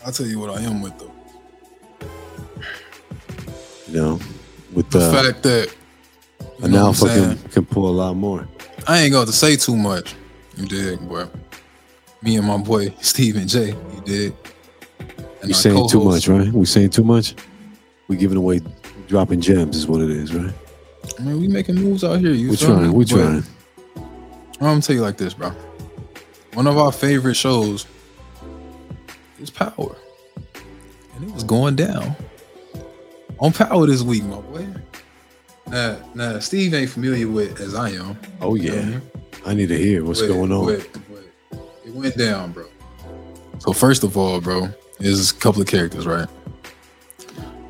I'll 0.05 0.11
tell 0.11 0.25
you 0.25 0.39
what 0.39 0.49
I 0.49 0.61
am 0.63 0.81
with 0.81 0.97
though. 0.99 1.14
You 3.87 3.93
know, 4.01 4.19
with 4.73 4.89
the, 4.89 4.99
the 4.99 5.11
fact 5.11 5.43
that 5.43 5.75
an 6.63 6.75
alpha 6.75 7.05
can, 7.05 7.37
can 7.49 7.65
pull 7.65 7.87
a 7.87 7.91
lot 7.91 8.15
more. 8.15 8.47
I 8.87 9.01
ain't 9.01 9.11
going 9.11 9.27
to 9.27 9.33
say 9.33 9.55
too 9.55 9.75
much. 9.75 10.15
You 10.57 10.65
dig, 10.65 10.99
boy. 11.07 11.27
Me 12.21 12.37
and 12.37 12.47
my 12.47 12.57
boy 12.57 12.89
Stephen 13.01 13.47
J. 13.47 13.67
You 13.67 14.01
did. 14.05 14.33
You 15.43 15.53
saying 15.53 15.75
co-host. 15.75 15.93
too 15.93 16.03
much, 16.03 16.27
right? 16.27 16.51
We 16.51 16.65
saying 16.65 16.89
too 16.89 17.03
much. 17.03 17.35
We 18.07 18.17
giving 18.17 18.37
away, 18.37 18.61
dropping 19.07 19.41
gems 19.41 19.77
is 19.77 19.87
what 19.87 20.01
it 20.01 20.09
is, 20.09 20.33
right? 20.33 20.53
I 21.19 21.21
mean, 21.21 21.39
we 21.39 21.47
making 21.47 21.75
moves 21.75 22.03
out 22.03 22.19
here. 22.19 22.31
You 22.31 22.51
we 22.51 22.57
trying. 22.57 22.93
We 22.93 23.05
trying. 23.05 23.43
I'm 23.95 24.01
gonna 24.59 24.81
tell 24.81 24.95
you 24.95 25.01
like 25.01 25.17
this, 25.17 25.33
bro. 25.33 25.51
One 26.53 26.65
of 26.65 26.77
our 26.77 26.91
favorite 26.91 27.35
shows 27.35 27.85
is 29.39 29.49
Power, 29.49 29.95
and 31.15 31.27
it 31.27 31.33
was 31.33 31.43
going 31.43 31.75
down 31.75 32.15
on 33.39 33.51
Power 33.51 33.87
this 33.87 34.01
week, 34.01 34.23
my 34.23 34.39
boy. 34.41 34.67
Now, 35.67 35.97
now 36.13 36.39
Steve 36.39 36.73
ain't 36.73 36.89
familiar 36.89 37.27
with 37.27 37.59
as 37.59 37.75
I 37.75 37.91
am. 37.91 38.17
Oh 38.41 38.55
yeah, 38.55 38.99
I 39.45 39.53
need 39.53 39.69
to 39.69 39.77
hear 39.77 40.03
what's 40.05 40.21
going 40.21 40.51
on. 40.51 40.69
it 40.69 40.89
went 41.87 42.17
down, 42.17 42.51
bro. 42.51 42.65
So 43.59 43.73
first 43.73 44.03
of 44.03 44.17
all, 44.17 44.39
bro, 44.41 44.69
is 44.99 45.31
a 45.31 45.35
couple 45.35 45.61
of 45.61 45.67
characters, 45.67 46.05
right? 46.05 46.27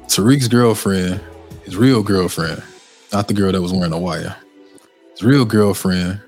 Tariq's 0.08 0.48
girlfriend, 0.48 1.22
his 1.64 1.78
real 1.78 2.04
girlfriend, 2.04 2.62
not 3.12 3.28
the 3.28 3.34
girl 3.34 3.52
that 3.52 3.62
was 3.62 3.74
wearing 3.74 3.94
a 3.94 4.00
wire. 4.00 4.36
His 5.12 5.24
real 5.24 5.46
girlfriend 5.46 6.22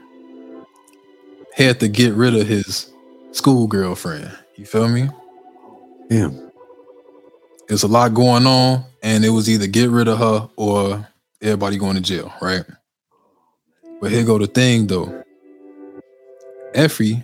had 1.54 1.80
to 1.80 1.88
get 1.88 2.14
rid 2.14 2.36
of 2.36 2.48
his 2.48 2.92
school 3.32 3.68
girlfriend. 3.68 4.32
You 4.56 4.66
feel 4.66 4.88
me? 4.88 5.10
Damn. 6.10 6.52
It's 7.70 7.84
a 7.84 7.88
lot 7.88 8.14
going 8.14 8.48
on, 8.48 8.86
and 9.04 9.24
it 9.26 9.30
was 9.30 9.50
either 9.50 9.68
get 9.68 9.90
rid 9.90 10.08
of 10.08 10.18
her 10.20 10.50
or 10.56 11.08
everybody 11.42 11.78
going 11.78 11.96
to 11.96 12.02
jail, 12.02 12.34
right? 12.42 12.64
But 14.02 14.12
here 14.12 14.24
go 14.24 14.38
the 14.38 14.48
thing 14.48 14.88
though. 14.88 15.24
Effie, 16.74 17.24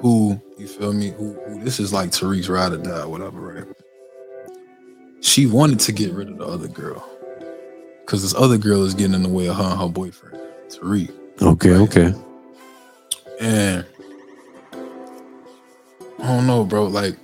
who 0.00 0.40
you 0.58 0.66
feel 0.66 0.92
me, 0.92 1.10
who, 1.10 1.32
who 1.34 1.62
this 1.62 1.78
is 1.80 1.92
like 1.92 2.10
Tariq's 2.10 2.48
ride 2.48 2.72
or 2.72 2.78
die, 2.78 3.04
whatever, 3.04 3.40
right? 3.40 3.64
She 5.20 5.46
wanted 5.46 5.80
to 5.80 5.92
get 5.92 6.12
rid 6.12 6.28
of 6.30 6.38
the 6.38 6.46
other 6.46 6.68
girl. 6.68 7.06
Cause 8.06 8.22
this 8.22 8.34
other 8.34 8.58
girl 8.58 8.84
is 8.84 8.94
getting 8.94 9.14
in 9.14 9.22
the 9.22 9.28
way 9.30 9.46
of 9.48 9.56
her 9.56 9.62
and 9.64 9.80
her 9.80 9.88
boyfriend, 9.88 10.38
Tariq. 10.68 11.10
Okay, 11.42 11.70
Right. 11.70 11.80
okay. 11.80 12.14
And 13.40 13.84
I 16.22 16.26
don't 16.26 16.46
know, 16.46 16.64
bro. 16.64 16.84
Like, 16.86 17.16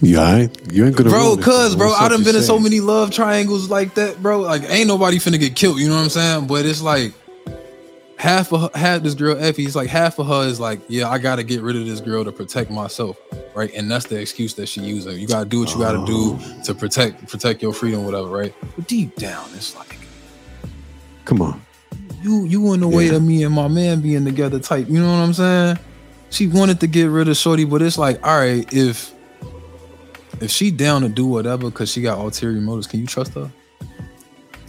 You 0.00 0.18
all 0.18 0.24
right? 0.32 0.72
You 0.72 0.86
ain't 0.86 0.96
gonna 0.96 1.10
bro, 1.10 1.36
cuz, 1.36 1.74
bro, 1.76 1.92
I 1.92 2.08
done 2.08 2.22
been 2.24 2.36
in 2.36 2.42
so 2.42 2.58
many 2.58 2.80
love 2.80 3.10
triangles 3.10 3.68
like 3.68 3.94
that, 3.94 4.22
bro. 4.22 4.40
Like, 4.40 4.62
ain't 4.68 4.88
nobody 4.88 5.18
finna 5.18 5.40
get 5.40 5.56
killed. 5.56 5.78
You 5.78 5.88
know 5.88 5.96
what 5.96 6.02
I'm 6.02 6.08
saying? 6.10 6.46
But 6.46 6.66
it's 6.66 6.80
like 6.82 7.12
half 8.16 8.52
of 8.52 8.60
her, 8.62 8.78
half 8.78 9.02
this 9.02 9.14
girl 9.14 9.36
Effie. 9.38 9.64
It's 9.64 9.74
like 9.76 9.88
half 9.88 10.18
of 10.18 10.26
her 10.26 10.46
is 10.46 10.60
like, 10.60 10.80
yeah, 10.88 11.08
I 11.08 11.18
gotta 11.18 11.42
get 11.42 11.62
rid 11.62 11.76
of 11.76 11.86
this 11.86 12.00
girl 12.00 12.24
to 12.24 12.32
protect 12.32 12.70
myself, 12.70 13.16
right? 13.54 13.72
And 13.74 13.90
that's 13.90 14.06
the 14.06 14.20
excuse 14.20 14.54
that 14.54 14.68
she 14.68 14.82
using. 14.82 15.18
You 15.18 15.26
gotta 15.26 15.48
do 15.48 15.60
what 15.60 15.72
you 15.72 15.78
gotta 15.78 16.04
do 16.04 16.38
oh. 16.40 16.62
to 16.64 16.74
protect 16.74 17.26
protect 17.28 17.62
your 17.62 17.72
freedom, 17.72 18.04
whatever, 18.04 18.28
right? 18.28 18.54
But 18.76 18.86
deep 18.88 19.16
down, 19.16 19.48
it's 19.54 19.74
like 19.76 19.96
Come 21.24 21.42
on. 21.42 21.60
you 22.22 22.44
you 22.44 22.72
in 22.72 22.80
the 22.80 22.88
way 22.88 23.06
Yeah. 23.06 23.14
of 23.16 23.22
me 23.22 23.42
and 23.44 23.54
my 23.54 23.68
man 23.68 24.00
being 24.00 24.24
together 24.24 24.58
type. 24.58 24.88
You 24.88 25.00
know 25.00 25.10
what 25.10 25.18
I'm 25.18 25.32
saying? 25.34 25.78
She 26.30 26.46
wanted 26.46 26.80
to 26.80 26.86
get 26.86 27.06
rid 27.06 27.28
of 27.28 27.36
Shorty, 27.36 27.64
but 27.64 27.80
it's 27.80 27.96
like, 27.96 28.24
all 28.26 28.38
right, 28.38 28.70
if 28.72 29.12
if 30.42 30.50
she 30.50 30.70
down 30.70 31.02
to 31.02 31.08
do 31.08 31.26
whatever 31.26 31.70
because 31.70 31.90
she 31.90 32.00
got 32.02 32.18
ulterior 32.18 32.60
motives, 32.60 32.86
can 32.86 33.00
you 33.00 33.06
trust 33.06 33.34
her? 33.34 33.40
You 33.40 33.86
know 33.86 34.60
what 34.60 34.68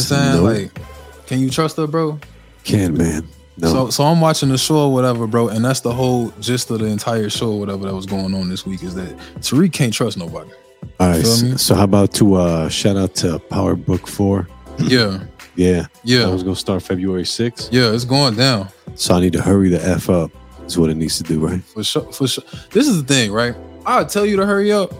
saying? 0.00 0.36
No, 0.36 0.42
Like, 0.44 1.26
can 1.26 1.40
you 1.40 1.50
trust 1.50 1.76
her, 1.76 1.86
bro? 1.86 2.18
can 2.64 2.96
man. 2.96 3.26
No. 3.56 3.68
So 3.72 3.90
so 3.90 4.04
I'm 4.04 4.20
watching 4.20 4.48
the 4.48 4.58
show 4.58 4.76
or 4.88 4.92
whatever, 4.92 5.26
bro, 5.26 5.48
and 5.48 5.64
that's 5.64 5.80
the 5.80 5.92
whole 5.92 6.30
gist 6.40 6.70
of 6.70 6.80
the 6.80 6.86
entire 6.86 7.28
show 7.30 7.52
or 7.52 7.60
whatever 7.60 7.84
that 7.86 7.94
was 7.94 8.06
going 8.06 8.34
on 8.34 8.48
this 8.48 8.66
week 8.66 8.82
is 8.82 8.94
that 8.96 9.16
Tariq 9.40 9.72
can't 9.72 9.92
trust 9.92 10.16
nobody. 10.16 10.50
All 10.98 11.08
right. 11.08 11.22
feel 11.22 11.42
me? 11.42 11.50
So, 11.52 11.56
so 11.58 11.74
how 11.76 11.84
about 11.84 12.12
to 12.14 12.34
uh 12.34 12.68
shout 12.68 12.96
out 12.96 13.14
to 13.16 13.38
Power 13.38 13.76
Book 13.76 14.08
Four? 14.08 14.48
Yeah, 14.78 15.20
Yeah. 15.54 15.82
That 15.82 15.90
yeah, 16.02 16.26
was 16.26 16.42
gonna 16.42 16.56
start 16.56 16.82
February 16.82 17.22
6th. 17.22 17.68
yeah. 17.70 17.92
It's 17.92 18.04
going 18.04 18.34
down. 18.34 18.68
So 18.96 19.14
I 19.14 19.20
need 19.20 19.34
to 19.34 19.42
hurry 19.42 19.68
the 19.68 19.80
F 19.86 20.10
up. 20.10 20.30
Is 20.66 20.78
what 20.78 20.88
it 20.90 20.96
needs 20.96 21.18
to 21.18 21.22
do, 21.22 21.38
right? 21.46 21.62
For 21.62 21.84
sure, 21.84 22.10
for 22.12 22.26
sure. 22.26 22.42
This 22.70 22.88
is 22.88 23.04
the 23.04 23.06
thing, 23.14 23.30
right? 23.30 23.54
I'll 23.86 24.06
tell 24.06 24.24
you 24.26 24.36
to 24.38 24.46
hurry 24.46 24.72
up, 24.72 24.92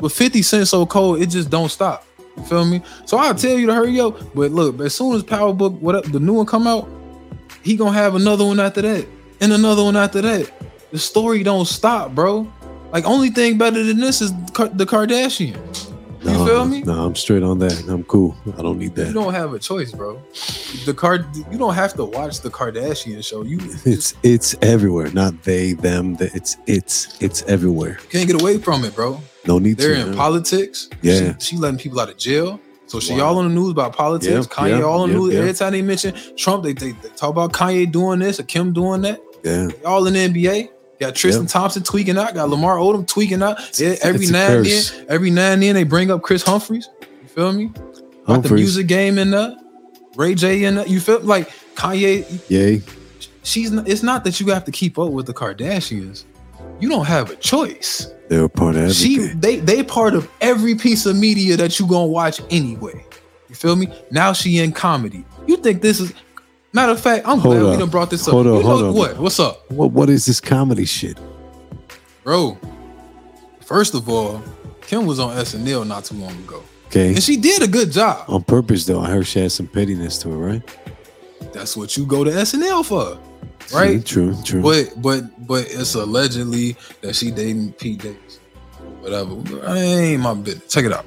but 0.00 0.12
50 0.12 0.42
Cent 0.42 0.68
so 0.68 0.86
cold, 0.86 1.20
it 1.20 1.26
just 1.26 1.50
don't 1.50 1.68
stop. 1.68 2.04
You 2.36 2.42
feel 2.44 2.64
me? 2.64 2.82
So 3.04 3.16
I'll 3.16 3.34
tell 3.34 3.58
you 3.58 3.66
to 3.66 3.74
hurry 3.74 3.98
up, 4.00 4.34
but 4.34 4.52
look, 4.52 4.80
as 4.80 4.94
soon 4.94 5.16
as 5.16 5.22
Power 5.22 5.52
Book, 5.52 5.74
what 5.80 6.10
the 6.12 6.20
new 6.20 6.34
one 6.34 6.46
come 6.46 6.66
out, 6.66 6.88
he 7.62 7.76
gonna 7.76 7.92
have 7.92 8.14
another 8.14 8.44
one 8.44 8.60
after 8.60 8.82
that, 8.82 9.06
and 9.40 9.52
another 9.52 9.82
one 9.82 9.96
after 9.96 10.20
that. 10.22 10.50
The 10.90 10.98
story 10.98 11.42
don't 11.42 11.66
stop, 11.66 12.14
bro. 12.14 12.50
Like 12.92 13.04
only 13.04 13.30
thing 13.30 13.58
better 13.58 13.82
than 13.82 13.98
this 13.98 14.22
is 14.22 14.32
the 14.32 14.86
Kardashian. 14.86 15.87
You 16.48 16.54
No, 16.54 16.60
feel 16.64 16.68
me? 16.68 16.82
No, 16.82 17.04
I'm 17.06 17.14
straight 17.14 17.42
on 17.42 17.58
that. 17.60 17.88
I'm 17.88 18.04
cool. 18.04 18.36
I 18.58 18.62
don't 18.62 18.78
need 18.78 18.94
that. 18.96 19.08
You 19.08 19.12
don't 19.12 19.34
have 19.34 19.52
a 19.52 19.58
choice, 19.58 19.92
bro. 19.92 20.20
The 20.86 20.94
card, 20.94 21.26
you 21.50 21.58
don't 21.58 21.74
have 21.74 21.94
to 21.94 22.04
watch 22.04 22.40
the 22.40 22.50
Kardashian 22.50 23.22
show. 23.24 23.42
You 23.42 23.58
It's 23.84 24.14
it's 24.22 24.54
everywhere. 24.62 25.10
Not 25.12 25.42
they, 25.42 25.74
them. 25.74 26.14
The, 26.16 26.30
it's 26.34 26.56
it's 26.66 27.20
it's 27.20 27.42
everywhere. 27.42 27.98
can't 28.10 28.26
get 28.26 28.40
away 28.40 28.58
from 28.58 28.84
it, 28.84 28.94
bro. 28.94 29.20
No 29.46 29.58
need 29.58 29.78
to 29.78 29.82
They're 29.86 29.94
to. 29.96 30.00
in 30.02 30.08
man. 30.08 30.16
politics. 30.16 30.88
Yeah. 31.02 31.36
She, 31.38 31.46
she 31.50 31.56
letting 31.56 31.78
people 31.78 32.00
out 32.00 32.08
of 32.10 32.16
jail. 32.18 32.60
So 32.86 33.00
she 33.00 33.12
Wow. 33.14 33.26
all 33.26 33.38
on 33.38 33.48
the 33.48 33.54
news 33.54 33.70
about 33.70 33.94
politics. 33.94 34.46
Kanye 34.46 34.82
all 34.86 35.02
on 35.02 35.10
the 35.12 35.16
news. 35.18 35.34
Every 35.34 35.52
time 35.52 35.72
they 35.72 35.82
mention 35.82 36.14
Trump, 36.36 36.64
they, 36.64 36.72
they, 36.72 36.92
they 36.92 37.08
talk 37.10 37.30
about 37.30 37.52
Kanye 37.52 37.90
doing 37.92 38.18
this 38.20 38.40
or 38.40 38.44
Kim 38.44 38.72
doing 38.72 39.02
that. 39.02 39.20
Yeah. 39.44 39.66
They 39.68 39.84
all 39.84 40.06
in 40.06 40.14
the 40.14 40.20
NBA. 40.28 40.70
Got 41.00 41.14
Tristan 41.14 41.44
Yeah. 41.44 41.48
Thompson 41.48 41.82
tweaking 41.82 42.18
out. 42.18 42.34
Got 42.34 42.48
Lamar 42.50 42.76
Odom 42.76 43.06
tweaking 43.06 43.42
out. 43.42 43.58
Yeah, 43.78 43.96
every 44.02 44.22
it's 44.22 44.30
now 44.30 44.48
and 44.52 44.66
then, 44.66 45.06
every 45.08 45.30
now 45.30 45.52
and 45.52 45.62
then 45.62 45.74
they 45.74 45.84
bring 45.84 46.10
up 46.10 46.22
Kris 46.22 46.42
Humphries. 46.42 46.88
You 47.22 47.28
feel 47.28 47.52
me? 47.52 47.70
Got 48.26 48.42
the 48.42 48.54
music 48.54 48.86
game 48.88 49.18
in 49.18 49.30
there. 49.30 49.56
Ray 50.16 50.34
J 50.34 50.64
in 50.64 50.76
there. 50.76 50.86
You 50.86 51.00
feel 51.00 51.20
like 51.20 51.50
Kanye? 51.76 52.42
Yay. 52.50 52.82
She's. 53.44 53.72
It's 53.72 54.02
not 54.02 54.24
that 54.24 54.40
you 54.40 54.48
have 54.48 54.64
to 54.64 54.72
keep 54.72 54.98
up 54.98 55.12
with 55.12 55.26
the 55.26 55.34
Kardashians. 55.34 56.24
You 56.80 56.88
don't 56.88 57.06
have 57.06 57.30
a 57.30 57.36
choice. 57.36 58.12
They're 58.28 58.44
a 58.44 58.48
part 58.48 58.76
of 58.76 58.92
She 58.92 59.18
they 59.18 59.56
they 59.56 59.82
part 59.82 60.14
of 60.14 60.28
every 60.40 60.74
piece 60.74 61.06
of 61.06 61.16
media 61.16 61.56
that 61.56 61.78
you 61.78 61.86
gonna 61.86 62.06
watch 62.06 62.40
anyway. 62.50 63.04
You 63.48 63.54
feel 63.54 63.74
me? 63.76 63.88
Now 64.10 64.32
she 64.34 64.58
in 64.58 64.72
comedy. 64.72 65.24
You 65.46 65.56
think 65.56 65.80
this 65.80 65.98
is 66.00 66.12
matter 66.72 66.92
of 66.92 67.00
fact, 67.00 67.26
I'm 67.26 67.38
Hold 67.38 67.58
glad 67.58 67.70
we 67.72 67.78
done 67.78 67.90
brought 67.90 68.10
this 68.10 68.26
up. 68.26 68.32
Hold 68.32 68.46
up, 68.46 68.52
know 68.54 68.62
hold 68.62 68.82
up. 68.84 68.94
what? 68.94 69.18
What's 69.18 69.40
up? 69.40 69.70
what 69.70 69.92
what 69.92 70.10
is 70.10 70.26
this 70.26 70.40
comedy 70.40 70.84
shit? 70.84 71.18
Bro. 72.24 72.58
First 73.64 73.94
of 73.94 74.08
all, 74.08 74.42
Kim 74.80 75.06
was 75.06 75.18
on 75.18 75.36
SNL 75.36 75.86
not 75.86 76.04
too 76.04 76.14
long 76.14 76.32
ago. 76.32 76.62
Okay. 76.86 77.08
And 77.08 77.22
she 77.22 77.36
did 77.36 77.62
a 77.62 77.68
good 77.68 77.92
job. 77.92 78.24
On 78.28 78.42
purpose 78.42 78.86
though, 78.86 79.00
I 79.00 79.10
heard 79.10 79.26
she 79.26 79.40
had 79.40 79.52
some 79.52 79.66
pettiness 79.66 80.18
to 80.20 80.32
it, 80.32 80.36
right? 80.36 80.76
That's 81.52 81.76
what 81.76 81.96
you 81.96 82.06
go 82.06 82.24
to 82.24 82.30
SNL 82.30 82.84
for. 82.84 83.18
Right? 83.74 84.04
True, 84.04 84.32
true. 84.32 84.42
true. 84.42 84.62
But 84.62 85.02
but 85.02 85.46
but 85.46 85.66
it's 85.68 85.94
allegedly 85.94 86.76
that 87.02 87.14
she 87.14 87.30
dating 87.30 87.72
Pete 87.74 88.02
Davis. 88.02 88.38
Whatever. 89.00 89.36
I 89.66 89.78
ain't 89.78 90.22
my 90.22 90.34
business. 90.34 90.72
Check 90.72 90.86
it 90.86 90.92
out. 90.92 91.04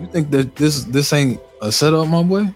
You 0.00 0.06
think 0.08 0.30
that 0.32 0.56
this 0.56 0.84
this 0.84 1.12
ain't 1.12 1.40
a 1.62 1.70
setup, 1.70 2.08
my 2.08 2.22
boy? 2.22 2.52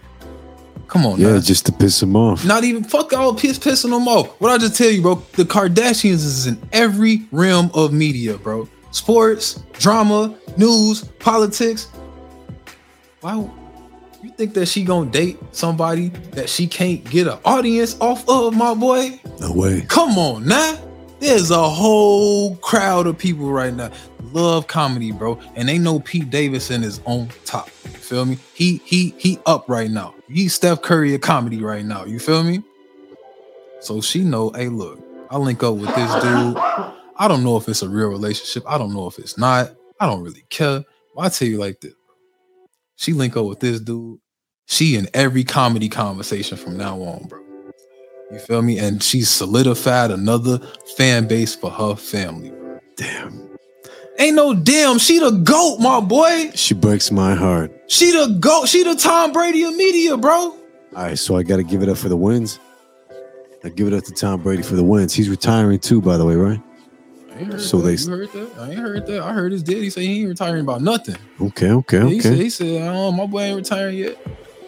Come 0.91 1.05
on, 1.05 1.21
yeah, 1.21 1.31
now. 1.31 1.39
just 1.39 1.65
to 1.67 1.71
piss 1.71 2.03
him 2.03 2.17
off. 2.17 2.43
Not 2.43 2.65
even 2.65 2.83
fuck 2.83 3.13
all 3.13 3.33
piss 3.33 3.57
pissing 3.57 3.91
them 3.91 4.09
off. 4.09 4.27
What 4.41 4.51
I 4.51 4.57
just 4.57 4.75
tell 4.75 4.89
you, 4.89 5.01
bro, 5.01 5.15
the 5.37 5.45
Kardashians 5.45 6.15
is 6.15 6.47
in 6.47 6.61
every 6.73 7.21
realm 7.31 7.71
of 7.73 7.93
media, 7.93 8.37
bro. 8.37 8.67
Sports, 8.91 9.63
drama, 9.71 10.37
news, 10.57 11.05
politics. 11.19 11.85
Why 13.21 13.35
you 13.35 14.31
think 14.35 14.53
that 14.55 14.65
she 14.65 14.83
gonna 14.83 15.09
date 15.09 15.39
somebody 15.53 16.09
that 16.33 16.49
she 16.49 16.67
can't 16.67 17.01
get 17.09 17.25
an 17.25 17.39
audience 17.45 17.95
off 18.01 18.27
of, 18.27 18.53
my 18.53 18.73
boy? 18.73 19.17
No 19.39 19.53
way. 19.53 19.85
Come 19.87 20.17
on 20.17 20.45
now. 20.45 20.77
There's 21.21 21.51
a 21.51 21.69
whole 21.69 22.55
crowd 22.57 23.07
of 23.07 23.17
people 23.17 23.51
right 23.51 23.73
now 23.73 23.91
love 24.33 24.67
comedy, 24.67 25.11
bro, 25.11 25.39
and 25.55 25.67
they 25.67 25.77
know 25.77 25.99
Pete 25.99 26.29
Davidson 26.29 26.83
is 26.83 27.01
on 27.05 27.29
top. 27.45 27.69
You 27.85 27.91
feel 27.91 28.25
me? 28.25 28.37
He 28.53 28.81
he 28.85 29.13
he 29.17 29.39
up 29.45 29.67
right 29.67 29.89
now. 29.89 30.15
He 30.27 30.47
Steph 30.47 30.81
Curry 30.81 31.13
of 31.15 31.21
comedy 31.21 31.61
right 31.61 31.85
now. 31.85 32.05
You 32.05 32.19
feel 32.19 32.43
me? 32.43 32.63
So 33.79 34.01
she 34.01 34.23
know, 34.23 34.51
hey, 34.51 34.69
look, 34.69 34.99
I 35.29 35.37
link 35.37 35.63
up 35.63 35.75
with 35.75 35.93
this 35.95 36.13
dude. 36.23 36.57
I 36.57 37.27
don't 37.27 37.43
know 37.43 37.57
if 37.57 37.67
it's 37.67 37.81
a 37.81 37.89
real 37.89 38.09
relationship. 38.09 38.63
I 38.67 38.77
don't 38.77 38.93
know 38.93 39.07
if 39.07 39.17
it's 39.17 39.37
not. 39.37 39.71
I 39.99 40.05
don't 40.05 40.23
really 40.23 40.43
care. 40.49 40.83
But 41.15 41.21
I 41.21 41.29
tell 41.29 41.47
you 41.47 41.57
like 41.57 41.81
this. 41.81 41.93
She 42.95 43.13
link 43.13 43.35
up 43.35 43.45
with 43.45 43.59
this 43.59 43.79
dude. 43.79 44.19
She 44.67 44.95
in 44.95 45.07
every 45.13 45.43
comedy 45.43 45.89
conversation 45.89 46.57
from 46.57 46.77
now 46.77 47.01
on, 47.01 47.27
bro. 47.27 47.40
You 48.31 48.39
feel 48.39 48.61
me? 48.61 48.79
And 48.79 49.01
she's 49.03 49.29
solidified 49.29 50.11
another 50.11 50.59
fan 50.97 51.27
base 51.27 51.53
for 51.55 51.69
her 51.69 51.95
family. 51.95 52.49
bro. 52.51 52.79
Damn. 52.95 53.49
Ain't 54.19 54.35
no 54.35 54.53
damn. 54.53 54.99
She 54.99 55.19
the 55.19 55.31
goat, 55.31 55.79
my 55.79 55.99
boy. 55.99 56.51
She 56.55 56.73
breaks 56.73 57.11
my 57.11 57.33
heart. 57.33 57.71
She 57.87 58.11
the 58.11 58.37
goat. 58.39 58.67
She 58.67 58.83
the 58.83 58.95
Tom 58.95 59.31
Brady 59.33 59.63
of 59.63 59.75
media, 59.75 60.15
bro. 60.17 60.33
All 60.33 60.57
right, 60.93 61.17
so 61.17 61.35
I 61.37 61.43
got 61.43 61.57
to 61.57 61.63
give 61.63 61.81
it 61.83 61.89
up 61.89 61.97
for 61.97 62.09
the 62.09 62.17
wins. 62.17 62.59
I 63.63 63.69
give 63.69 63.87
it 63.87 63.93
up 63.93 64.03
to 64.05 64.11
Tom 64.11 64.41
Brady 64.41 64.63
for 64.63 64.75
the 64.75 64.83
wins. 64.83 65.13
He's 65.13 65.29
retiring 65.29 65.79
too, 65.79 66.01
by 66.01 66.17
the 66.17 66.25
way, 66.25 66.35
right? 66.35 66.61
I 67.33 67.39
ain't 67.39 67.51
heard 67.51 67.61
So 67.61 67.77
that. 67.79 67.83
they- 67.97 68.03
You 68.03 68.17
heard 68.17 68.31
that? 68.33 68.49
I 68.59 68.69
ain't 68.71 68.79
heard 68.79 69.05
that. 69.07 69.21
I 69.21 69.33
heard 69.33 69.51
his 69.51 69.63
daddy 69.63 69.89
say 69.89 70.05
he 70.05 70.19
ain't 70.21 70.29
retiring 70.29 70.61
about 70.61 70.81
nothing. 70.81 71.15
Okay, 71.39 71.71
okay, 71.71 71.97
Yeah, 71.99 72.07
He 72.09 72.19
said, 72.21 72.33
okay, 72.33 72.43
he 72.43 72.49
said, 72.49 72.81
oh, 72.95 73.11
my 73.11 73.25
boy 73.25 73.41
ain't 73.41 73.57
retiring 73.57 73.97
yet. 73.97 74.17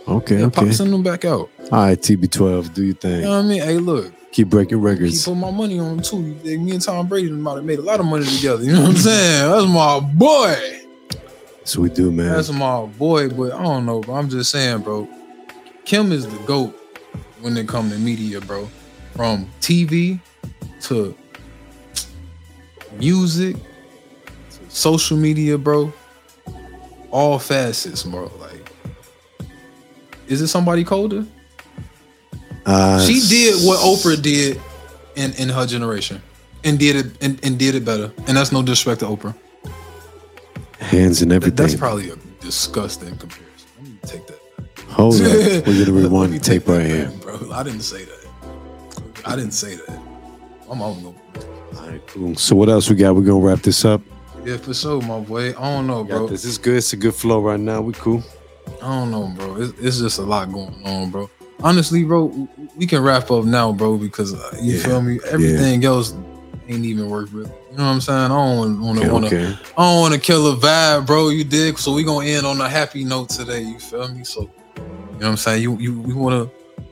Okay, 0.08 0.39
Yeah, 0.41 0.49
pop 0.49 0.64
okay. 0.64 0.72
send 0.74 0.93
him 0.93 1.04
back 1.04 1.26
out. 1.26 1.49
All 1.72 1.80
right, 1.86 1.99
TB12, 1.99 2.74
do 2.74 2.82
your 2.82 2.88
You 2.88 2.93
thing. 2.93 3.22
know 3.22 3.30
what 3.32 3.38
I 3.38 3.41
mean? 3.47 3.62
Hey, 3.62 3.78
look, 3.78 4.14
Keep 4.32 4.49
breaking 4.49 4.80
keep 4.80 4.86
records. 4.86 5.24
putting 5.26 5.39
my 5.39 5.51
money 5.51 5.80
on 5.80 5.91
him 5.97 6.01
too. 6.01 6.22
You 6.22 6.34
think 6.36 6.62
Me 6.64 6.72
and 6.72 6.82
Tom 6.82 7.08
Brady 7.08 7.30
might 7.32 7.56
have 7.56 7.66
made 7.66 7.78
a 7.80 7.84
lot 7.84 7.99
of 7.99 8.06
money 8.08 8.26
together. 8.26 8.64
You 8.64 8.74
know 8.74 8.82
what 8.82 8.89
I'm 8.89 8.95
saying? 8.97 9.51
That's 9.51 9.68
my 9.68 9.99
boy. 9.99 10.80
That's 11.60 11.78
what 11.78 11.84
we 11.84 11.89
do, 11.89 12.12
man. 12.12 12.32
That's 12.32 12.51
my 12.51 12.86
boy, 12.86 13.30
but 13.30 13.54
I 13.54 13.62
don't 13.64 13.86
know, 13.86 14.01
bro. 14.01 14.16
I'm 14.16 14.30
just 14.30 14.49
saying, 14.51 14.80
bro. 14.82 15.08
Kim 15.86 16.12
is 16.12 16.26
the 16.28 16.38
GOAT 16.45 16.74
when 17.41 17.56
it 17.58 17.68
comes 17.68 17.93
to 17.93 17.99
media, 17.99 18.41
bro. 18.41 18.68
From 19.16 19.47
TV 19.62 20.20
to 20.82 21.16
music 22.97 23.56
to 23.56 24.60
social 24.70 25.18
media, 25.18 25.58
bro. 25.58 25.93
All 27.12 27.38
facets, 27.39 28.04
bro. 28.04 28.32
Like, 28.39 28.62
is 30.34 30.42
it 30.42 30.48
somebody 30.48 30.84
colder? 30.84 31.26
Uh, 32.66 33.00
She 33.06 33.20
did 33.30 33.66
what 33.66 33.80
Oprah 33.80 34.22
did 34.22 34.60
in 35.16 35.34
in 35.34 35.50
her 35.50 35.66
generation, 35.66 36.22
and 36.64 36.80
did 36.80 36.96
it 36.96 37.08
and, 37.24 37.40
and 37.46 37.58
did 37.58 37.76
it 37.76 37.86
better. 37.86 38.12
And 38.28 38.36
that's 38.38 38.52
no 38.52 38.62
disrespect 38.62 39.00
to 39.02 39.06
Oprah. 39.08 39.36
hands 40.80 41.22
and 41.22 41.32
That- 41.32 41.36
everything. 41.38 41.56
that's 41.56 41.76
probably 41.76 42.10
a 42.12 42.16
disgusting 42.42 43.16
comparison. 43.18 43.68
Let 43.80 43.88
me 43.90 43.98
take 44.06 44.28
that. 44.28 44.40
Hold 44.90 45.16
up. 45.16 45.22
We're 45.68 45.86
gonna 45.86 45.98
rewind 46.02 46.34
the 46.34 46.40
tape 46.40 46.68
right 46.68 46.86
here. 46.86 47.12
bro. 47.22 47.52
I 47.52 47.64
didn't 47.64 47.82
say 47.84 48.04
that. 48.06 48.22
I 49.26 49.36
didn't 49.36 49.54
say 49.54 49.76
that. 49.76 50.00
I'm 50.70 50.82
on 50.82 51.02
go. 51.04 51.16
All 51.78 51.88
right, 51.88 52.02
cool. 52.08 52.36
So 52.36 52.56
what 52.56 52.70
else 52.70 52.90
we 52.90 52.96
got? 52.96 53.16
We're 53.16 53.22
gonna 53.24 53.40
wrap 53.46 53.62
this 53.62 53.86
up. 53.86 54.02
Yeah, 54.46 54.58
for 54.58 54.74
sure, 54.74 55.02
my 55.02 55.20
boy. 55.20 55.50
I 55.58 55.74
don't 55.74 55.88
know, 55.88 56.04
bro. 56.04 56.28
This 56.28 56.44
is 56.46 56.58
good. 56.58 56.78
It's 56.78 56.92
a 56.94 56.98
good 56.98 57.16
flow 57.16 57.40
right 57.42 57.60
now. 57.60 57.80
We 57.82 57.94
cool. 57.94 58.22
I 58.84 58.88
don't 59.00 59.12
know, 59.12 59.28
bro. 59.36 59.56
It's, 59.62 59.74
it's 59.80 60.00
just 60.00 60.20
a 60.20 60.24
lot 60.24 60.52
going 60.52 60.82
on, 60.86 61.10
bro. 61.10 61.30
Honestly, 61.64 62.04
bro, 62.04 62.48
we 62.76 62.86
can 62.86 63.02
wrap 63.02 63.32
up 63.32 63.46
now, 63.46 63.72
bro, 63.72 63.98
because 63.98 64.34
uh, 64.34 64.58
you 64.62 64.74
Yeah, 64.76 64.84
feel 64.84 65.02
me. 65.02 65.20
Everything 65.30 65.86
else 65.86 66.14
ain't 66.68 66.84
even 66.84 67.10
worth 67.10 67.32
really. 67.32 67.50
You 67.72 67.78
know 67.78 67.84
what 67.86 67.90
I'm 67.92 68.02
saying? 68.02 68.20
I 68.20 68.28
don't 68.28 68.82
want 68.82 68.98
to 69.00 69.04
Okay, 69.06 69.12
want 69.12 69.30
to. 69.30 69.36
okay. 69.38 69.58
I 69.78 69.82
don't 69.92 70.02
want 70.02 70.14
to 70.14 70.20
kill 70.20 70.52
a 70.52 70.56
vibe, 70.58 71.08
bro. 71.08 71.30
You 71.30 71.44
dig? 71.46 71.78
So 71.80 71.94
we 71.94 72.04
gonna 72.04 72.28
end 72.28 72.46
on 72.46 72.60
a 72.60 72.68
happy 72.68 73.04
note 73.06 73.30
today. 73.30 73.62
You 73.62 73.80
feel 73.80 74.08
me? 74.14 74.24
So 74.26 74.42
you 74.42 74.82
know 74.84 74.84
what 75.18 75.26
I'm 75.28 75.38
saying? 75.38 75.64
You 75.64 75.78
you 75.78 76.00
we 76.02 76.14
wanna 76.14 76.50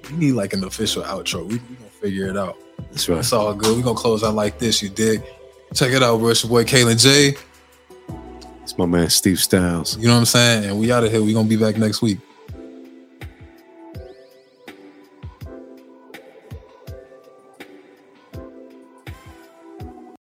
we 0.09 0.15
need 0.17 0.31
like 0.33 0.53
an 0.53 0.63
official 0.63 1.03
outro. 1.03 1.45
We, 1.45 1.55
we 1.55 1.75
gonna 1.75 1.89
figure 2.01 2.27
it 2.29 2.37
out. 2.37 2.57
That's 2.91 3.07
right. 3.09 3.19
It's 3.19 3.33
all 3.33 3.53
good. 3.53 3.75
We 3.75 3.83
gonna 3.83 3.95
close 3.95 4.23
out 4.23 4.33
like 4.35 4.57
this. 4.59 4.81
You 4.81 4.89
dig? 4.89 5.21
Check 5.73 5.91
it 5.91 6.01
out, 6.01 6.17
bro. 6.19 6.29
It's 6.29 6.43
your 6.43 6.49
boy 6.49 6.63
Kalin 6.63 6.95
Jayy. 6.95 7.37
It's 8.71 8.77
my 8.77 8.85
man 8.85 9.09
Steve 9.09 9.35
Stylez. 9.35 9.97
You 9.97 10.07
know 10.07 10.13
what 10.13 10.19
I'm 10.19 10.25
saying? 10.25 10.63
And 10.63 10.79
we 10.79 10.93
out 10.93 11.03
of 11.03 11.11
here. 11.11 11.21
We 11.21 11.33
gonna 11.33 11.45
be 11.45 11.57
back 11.57 11.75
next 11.75 12.01
week. 12.01 12.19